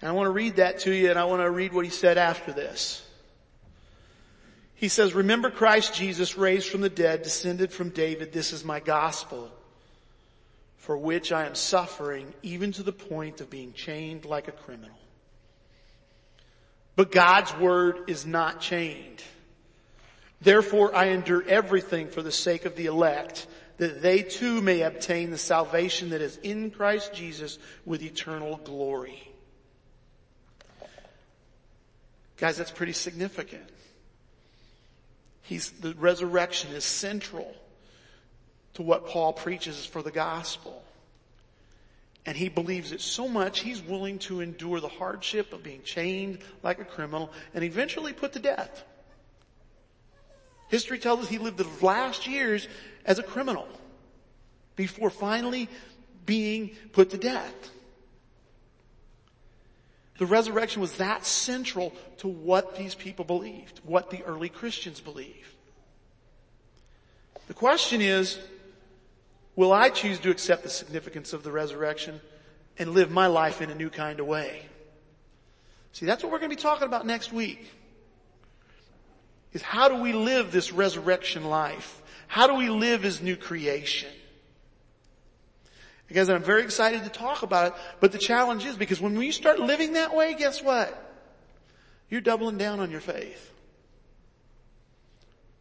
And 0.00 0.08
I 0.08 0.12
want 0.12 0.26
to 0.26 0.30
read 0.30 0.56
that 0.56 0.80
to 0.80 0.92
you 0.92 1.10
and 1.10 1.18
I 1.18 1.24
want 1.24 1.42
to 1.42 1.50
read 1.50 1.72
what 1.72 1.84
he 1.84 1.90
said 1.90 2.18
after 2.18 2.52
this. 2.52 3.06
He 4.74 4.88
says, 4.88 5.14
remember 5.14 5.50
Christ 5.50 5.94
Jesus 5.94 6.36
raised 6.36 6.68
from 6.68 6.80
the 6.80 6.90
dead, 6.90 7.22
descended 7.22 7.72
from 7.72 7.90
David. 7.90 8.32
This 8.32 8.52
is 8.52 8.64
my 8.64 8.80
gospel 8.80 9.50
for 10.82 10.96
which 10.96 11.30
I 11.30 11.46
am 11.46 11.54
suffering 11.54 12.34
even 12.42 12.72
to 12.72 12.82
the 12.82 12.92
point 12.92 13.40
of 13.40 13.48
being 13.48 13.72
chained 13.72 14.24
like 14.24 14.48
a 14.48 14.52
criminal. 14.52 14.98
But 16.96 17.12
God's 17.12 17.56
word 17.56 18.10
is 18.10 18.26
not 18.26 18.60
chained. 18.60 19.22
Therefore 20.40 20.92
I 20.92 21.10
endure 21.10 21.44
everything 21.46 22.08
for 22.08 22.20
the 22.20 22.32
sake 22.32 22.64
of 22.64 22.74
the 22.74 22.86
elect 22.86 23.46
that 23.76 24.02
they 24.02 24.22
too 24.22 24.60
may 24.60 24.80
obtain 24.80 25.30
the 25.30 25.38
salvation 25.38 26.10
that 26.10 26.20
is 26.20 26.36
in 26.38 26.72
Christ 26.72 27.14
Jesus 27.14 27.60
with 27.84 28.02
eternal 28.02 28.56
glory. 28.64 29.22
Guys, 32.38 32.56
that's 32.56 32.72
pretty 32.72 32.92
significant. 32.92 33.70
He's, 35.42 35.70
the 35.70 35.94
resurrection 35.94 36.72
is 36.72 36.84
central 36.84 37.54
to 38.74 38.82
what 38.82 39.06
Paul 39.06 39.32
preaches 39.32 39.84
for 39.84 40.02
the 40.02 40.10
gospel. 40.10 40.82
And 42.24 42.36
he 42.36 42.48
believes 42.48 42.92
it 42.92 43.00
so 43.00 43.26
much, 43.26 43.60
he's 43.60 43.82
willing 43.82 44.18
to 44.20 44.40
endure 44.40 44.80
the 44.80 44.88
hardship 44.88 45.52
of 45.52 45.62
being 45.62 45.82
chained 45.82 46.38
like 46.62 46.78
a 46.78 46.84
criminal 46.84 47.32
and 47.54 47.64
eventually 47.64 48.12
put 48.12 48.32
to 48.34 48.38
death. 48.38 48.84
History 50.68 50.98
tells 50.98 51.20
us 51.20 51.28
he 51.28 51.38
lived 51.38 51.58
the 51.58 51.84
last 51.84 52.26
years 52.26 52.68
as 53.04 53.18
a 53.18 53.22
criminal 53.22 53.68
before 54.76 55.10
finally 55.10 55.68
being 56.24 56.70
put 56.92 57.10
to 57.10 57.18
death. 57.18 57.70
The 60.18 60.26
resurrection 60.26 60.80
was 60.80 60.98
that 60.98 61.26
central 61.26 61.92
to 62.18 62.28
what 62.28 62.76
these 62.76 62.94
people 62.94 63.24
believed, 63.24 63.80
what 63.84 64.10
the 64.10 64.22
early 64.22 64.48
Christians 64.48 65.00
believed. 65.00 65.48
The 67.48 67.54
question 67.54 68.00
is, 68.00 68.38
will 69.56 69.72
I 69.72 69.90
choose 69.90 70.18
to 70.20 70.30
accept 70.30 70.62
the 70.62 70.70
significance 70.70 71.32
of 71.32 71.42
the 71.42 71.52
resurrection 71.52 72.20
and 72.78 72.90
live 72.90 73.10
my 73.10 73.26
life 73.26 73.60
in 73.60 73.70
a 73.70 73.74
new 73.74 73.90
kind 73.90 74.20
of 74.20 74.26
way? 74.26 74.66
See, 75.92 76.06
that's 76.06 76.22
what 76.22 76.32
we're 76.32 76.38
going 76.38 76.50
to 76.50 76.56
be 76.56 76.62
talking 76.62 76.86
about 76.86 77.06
next 77.06 77.32
week. 77.32 77.70
Is 79.52 79.60
how 79.60 79.88
do 79.88 79.96
we 79.96 80.12
live 80.12 80.50
this 80.50 80.72
resurrection 80.72 81.44
life? 81.44 82.02
How 82.26 82.46
do 82.46 82.54
we 82.54 82.70
live 82.70 83.04
as 83.04 83.20
new 83.20 83.36
creation? 83.36 84.08
Because 86.08 86.30
I'm 86.30 86.42
very 86.42 86.62
excited 86.62 87.04
to 87.04 87.10
talk 87.10 87.42
about 87.42 87.68
it, 87.68 87.74
but 88.00 88.12
the 88.12 88.18
challenge 88.18 88.64
is 88.64 88.76
because 88.76 89.00
when 89.00 89.16
we 89.16 89.30
start 89.30 89.58
living 89.58 89.94
that 89.94 90.14
way, 90.14 90.34
guess 90.34 90.62
what? 90.62 90.98
You're 92.08 92.20
doubling 92.20 92.58
down 92.58 92.80
on 92.80 92.90
your 92.90 93.00
faith. 93.00 93.50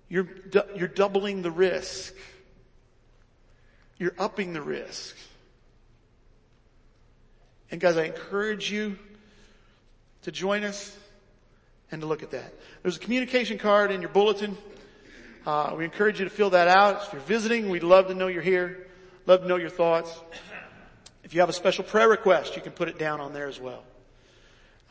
You're, 0.10 0.28
you're 0.76 0.89
doubling 0.89 1.42
the 1.42 1.52
risk. 1.52 2.14
You're 4.02 4.16
upping 4.18 4.54
the 4.54 4.64
risk. 4.64 5.16
And 7.70 7.80
guys, 7.80 7.97
I 7.97 8.06
encourage 8.06 8.72
you 8.72 8.97
to 10.24 10.32
join 10.32 10.64
us 10.64 10.97
and 11.91 12.02
to 12.02 12.08
look 12.08 12.24
at 12.24 12.32
that. 12.32 12.52
There's 12.82 12.97
a 12.97 12.99
communication 12.99 13.60
card 13.60 13.91
in 13.91 14.02
your 14.02 14.10
bulletin. 14.10 14.58
Uh, 15.45 15.76
we 15.78 15.86
encourage 15.86 16.18
you 16.18 16.26
to 16.26 16.32
fill 16.32 16.49
that 16.49 16.68
out. 16.68 17.04
If 17.04 17.14
you're 17.14 17.22
visiting, 17.22 17.70
we'd 17.70 17.84
love 17.84 18.08
to 18.08 18.16
know 18.16 18.26
you're 18.26 18.41
here. 18.41 18.88
Love 19.28 19.41
to 19.41 19.47
know 19.47 19.58
your 19.58 19.70
thoughts. 19.70 20.20
If 21.24 21.36
you 21.36 21.41
have 21.41 21.49
a 21.49 21.54
special 21.54 21.84
prayer 21.84 22.10
request, 22.10 22.56
you 22.56 22.64
can 22.64 22.72
put 22.72 22.89
it 22.89 22.97
down 22.97 23.22
on 23.22 23.34
there 23.34 23.47
as 23.47 23.60
well. 23.60 23.84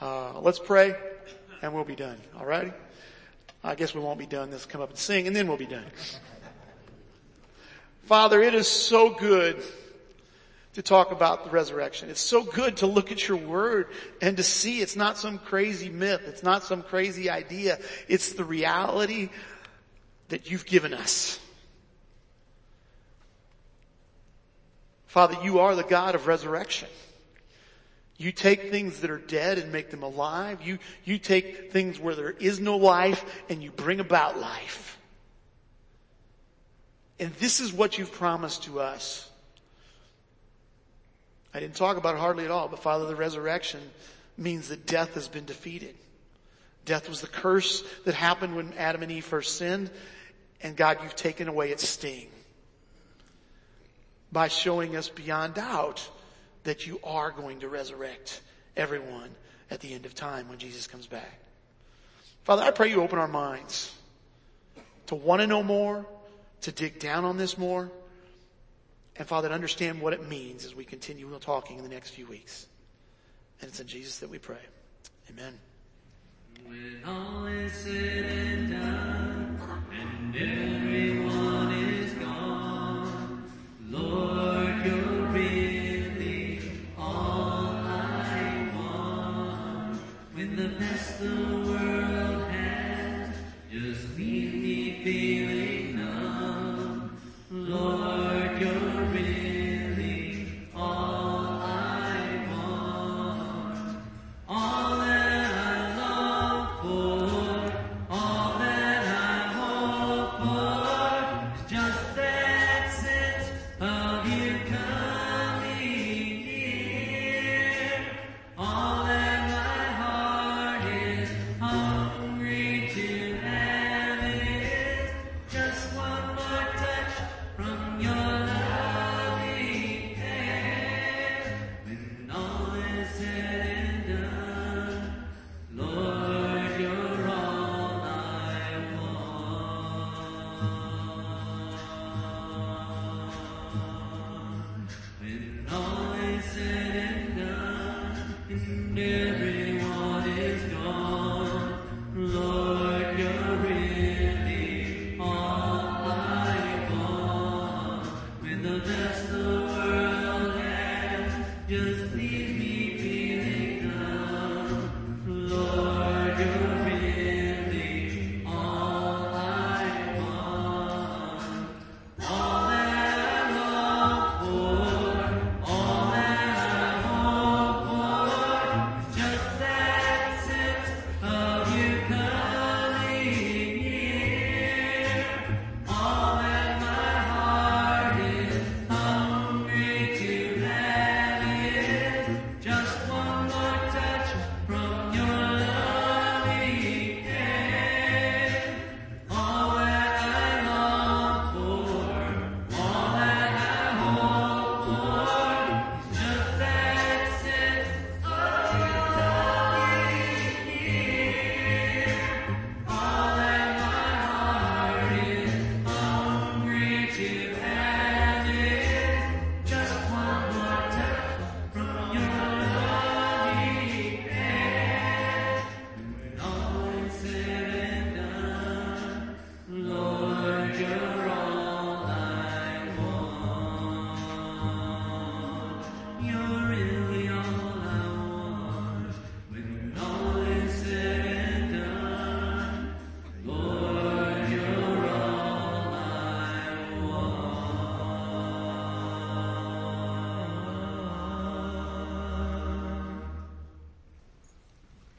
Uh, 0.01 0.39
let's 0.39 0.61
pray 0.61 0.95
and 1.63 1.75
we'll 1.75 1.83
be 1.83 1.97
done. 1.97 2.17
All 2.39 2.47
righty? 2.47 2.73
I 3.65 3.75
guess 3.75 3.93
we 3.93 4.01
won't 4.01 4.21
be 4.21 4.27
done. 4.27 4.53
Let's 4.53 4.67
come 4.67 4.81
up 4.81 4.91
and 4.91 4.99
sing 4.99 5.27
and 5.27 5.35
then 5.35 5.49
we'll 5.49 5.57
be 5.57 5.67
done. 5.67 5.87
Father, 8.05 8.43
it 8.43 8.55
is 8.55 8.67
so 8.67 9.11
good 9.11 9.63
to 10.75 10.83
talk 10.83 11.11
about 11.11 11.45
the 11.45 11.51
resurrection. 11.51 12.11
It's 12.11 12.21
so 12.21 12.43
good 12.43 12.79
to 12.79 12.87
look 12.87 13.11
at 13.11 13.27
your 13.27 13.37
word 13.37 13.89
and 14.23 14.37
to 14.37 14.43
see 14.43 14.81
it's 14.81 14.97
not 14.97 15.19
some 15.19 15.39
crazy 15.39 15.89
myth. 15.89 16.23
It's 16.27 16.43
not 16.43 16.63
some 16.63 16.83
crazy 16.83 17.29
idea. 17.29 17.79
It's 18.09 18.33
the 18.33 18.45
reality 18.45 19.31
that 20.29 20.51
you've 20.51 20.67
given 20.67 20.95
us. 20.95 21.41
Father, 25.07 25.37
you 25.43 25.59
are 25.59 25.75
the 25.75 25.83
God 25.83 26.15
of 26.15 26.29
resurrection. 26.29 26.89
You 28.17 28.31
take 28.31 28.71
things 28.71 29.01
that 29.01 29.11
are 29.11 29.19
dead 29.19 29.59
and 29.59 29.73
make 29.73 29.91
them 29.91 30.05
alive. 30.05 30.63
You, 30.63 30.79
you 31.05 31.19
take 31.19 31.73
things 31.73 31.99
where 31.99 32.15
there 32.15 32.31
is 32.31 32.61
no 32.61 32.77
life 32.77 33.25
and 33.49 33.61
you 33.61 33.73
bring 33.73 33.99
about 33.99 34.39
life. 34.39 35.00
And 37.21 37.33
this 37.35 37.61
is 37.61 37.73
what 37.73 37.99
you've 37.99 38.13
promised 38.13 38.65
to 38.65 38.81
us. 38.81 39.31
I 41.53 41.61
didn't 41.61 41.77
talk 41.77 41.99
about 41.99 42.15
it 42.15 42.19
hardly 42.19 42.47
at 42.47 42.51
all, 42.51 42.67
but 42.67 42.79
Father, 42.79 43.07
the 43.07 43.15
resurrection 43.15 43.81
means 44.39 44.69
that 44.69 44.87
death 44.87 45.15
has 45.15 45.29
been 45.29 45.45
defeated. 45.45 45.95
Death 46.87 47.11
was 47.11 47.21
the 47.21 47.27
curse 47.27 47.85
that 48.07 48.15
happened 48.15 48.57
when 48.57 48.73
Adam 48.79 49.03
and 49.03 49.13
Eve 49.13 49.25
first 49.25 49.59
sinned, 49.59 49.91
and 50.63 50.77
God, 50.77 50.99
you've 51.03 51.15
taken 51.15 51.47
away 51.47 51.71
its 51.71 51.87
sting 51.87 52.29
by 54.33 54.49
showing 54.49 54.97
us 54.97 55.11
beyond 55.11 55.55
doubt 55.55 56.09
that 56.65 56.87
you 56.87 57.01
are 57.05 57.33
going 57.33 57.61
to 57.61 57.69
resurrect 57.69 58.41
everyone 58.77 59.31
at 59.71 59.81
the 59.81 59.93
end 59.93 60.07
of 60.07 60.15
time 60.15 60.49
when 60.49 60.59
Jesus 60.59 60.87
comes 60.87 61.07
back. 61.07 61.39
Father, 62.45 62.63
I 62.63 62.71
pray 62.71 62.89
you 62.89 63.03
open 63.03 63.19
our 63.19 63.29
minds 63.29 63.95
to 65.07 65.17
want 65.17 65.43
to 65.43 65.47
know 65.47 65.63
more, 65.63 66.07
to 66.63 66.73
dig 66.73 66.99
down 66.99 67.25
on 67.25 67.37
this 67.37 67.57
more, 67.57 67.91
and 69.17 69.27
Father, 69.27 69.49
to 69.49 69.55
understand 69.55 70.01
what 70.01 70.13
it 70.13 70.29
means 70.29 70.65
as 70.65 70.75
we 70.75 70.85
continue 70.85 71.29
talking 71.41 71.79
in 71.79 71.83
the 71.83 71.91
next 71.91 72.11
few 72.11 72.27
weeks. 72.27 72.67
And 73.61 73.69
it's 73.69 73.81
in 73.81 73.87
Jesus 73.87 74.19
that 74.21 74.31
we 74.31 74.39
pray. 74.39 74.57
Amen. 75.31 75.59
When 76.67 77.03
all 77.07 77.47
is 77.47 77.73
said 77.73 78.25
and 78.25 78.71
done, 78.71 79.61
and 79.93 80.37
everyone 80.37 81.73
is 81.73 82.13
gone, 82.15 83.53
Lord, 83.89 84.70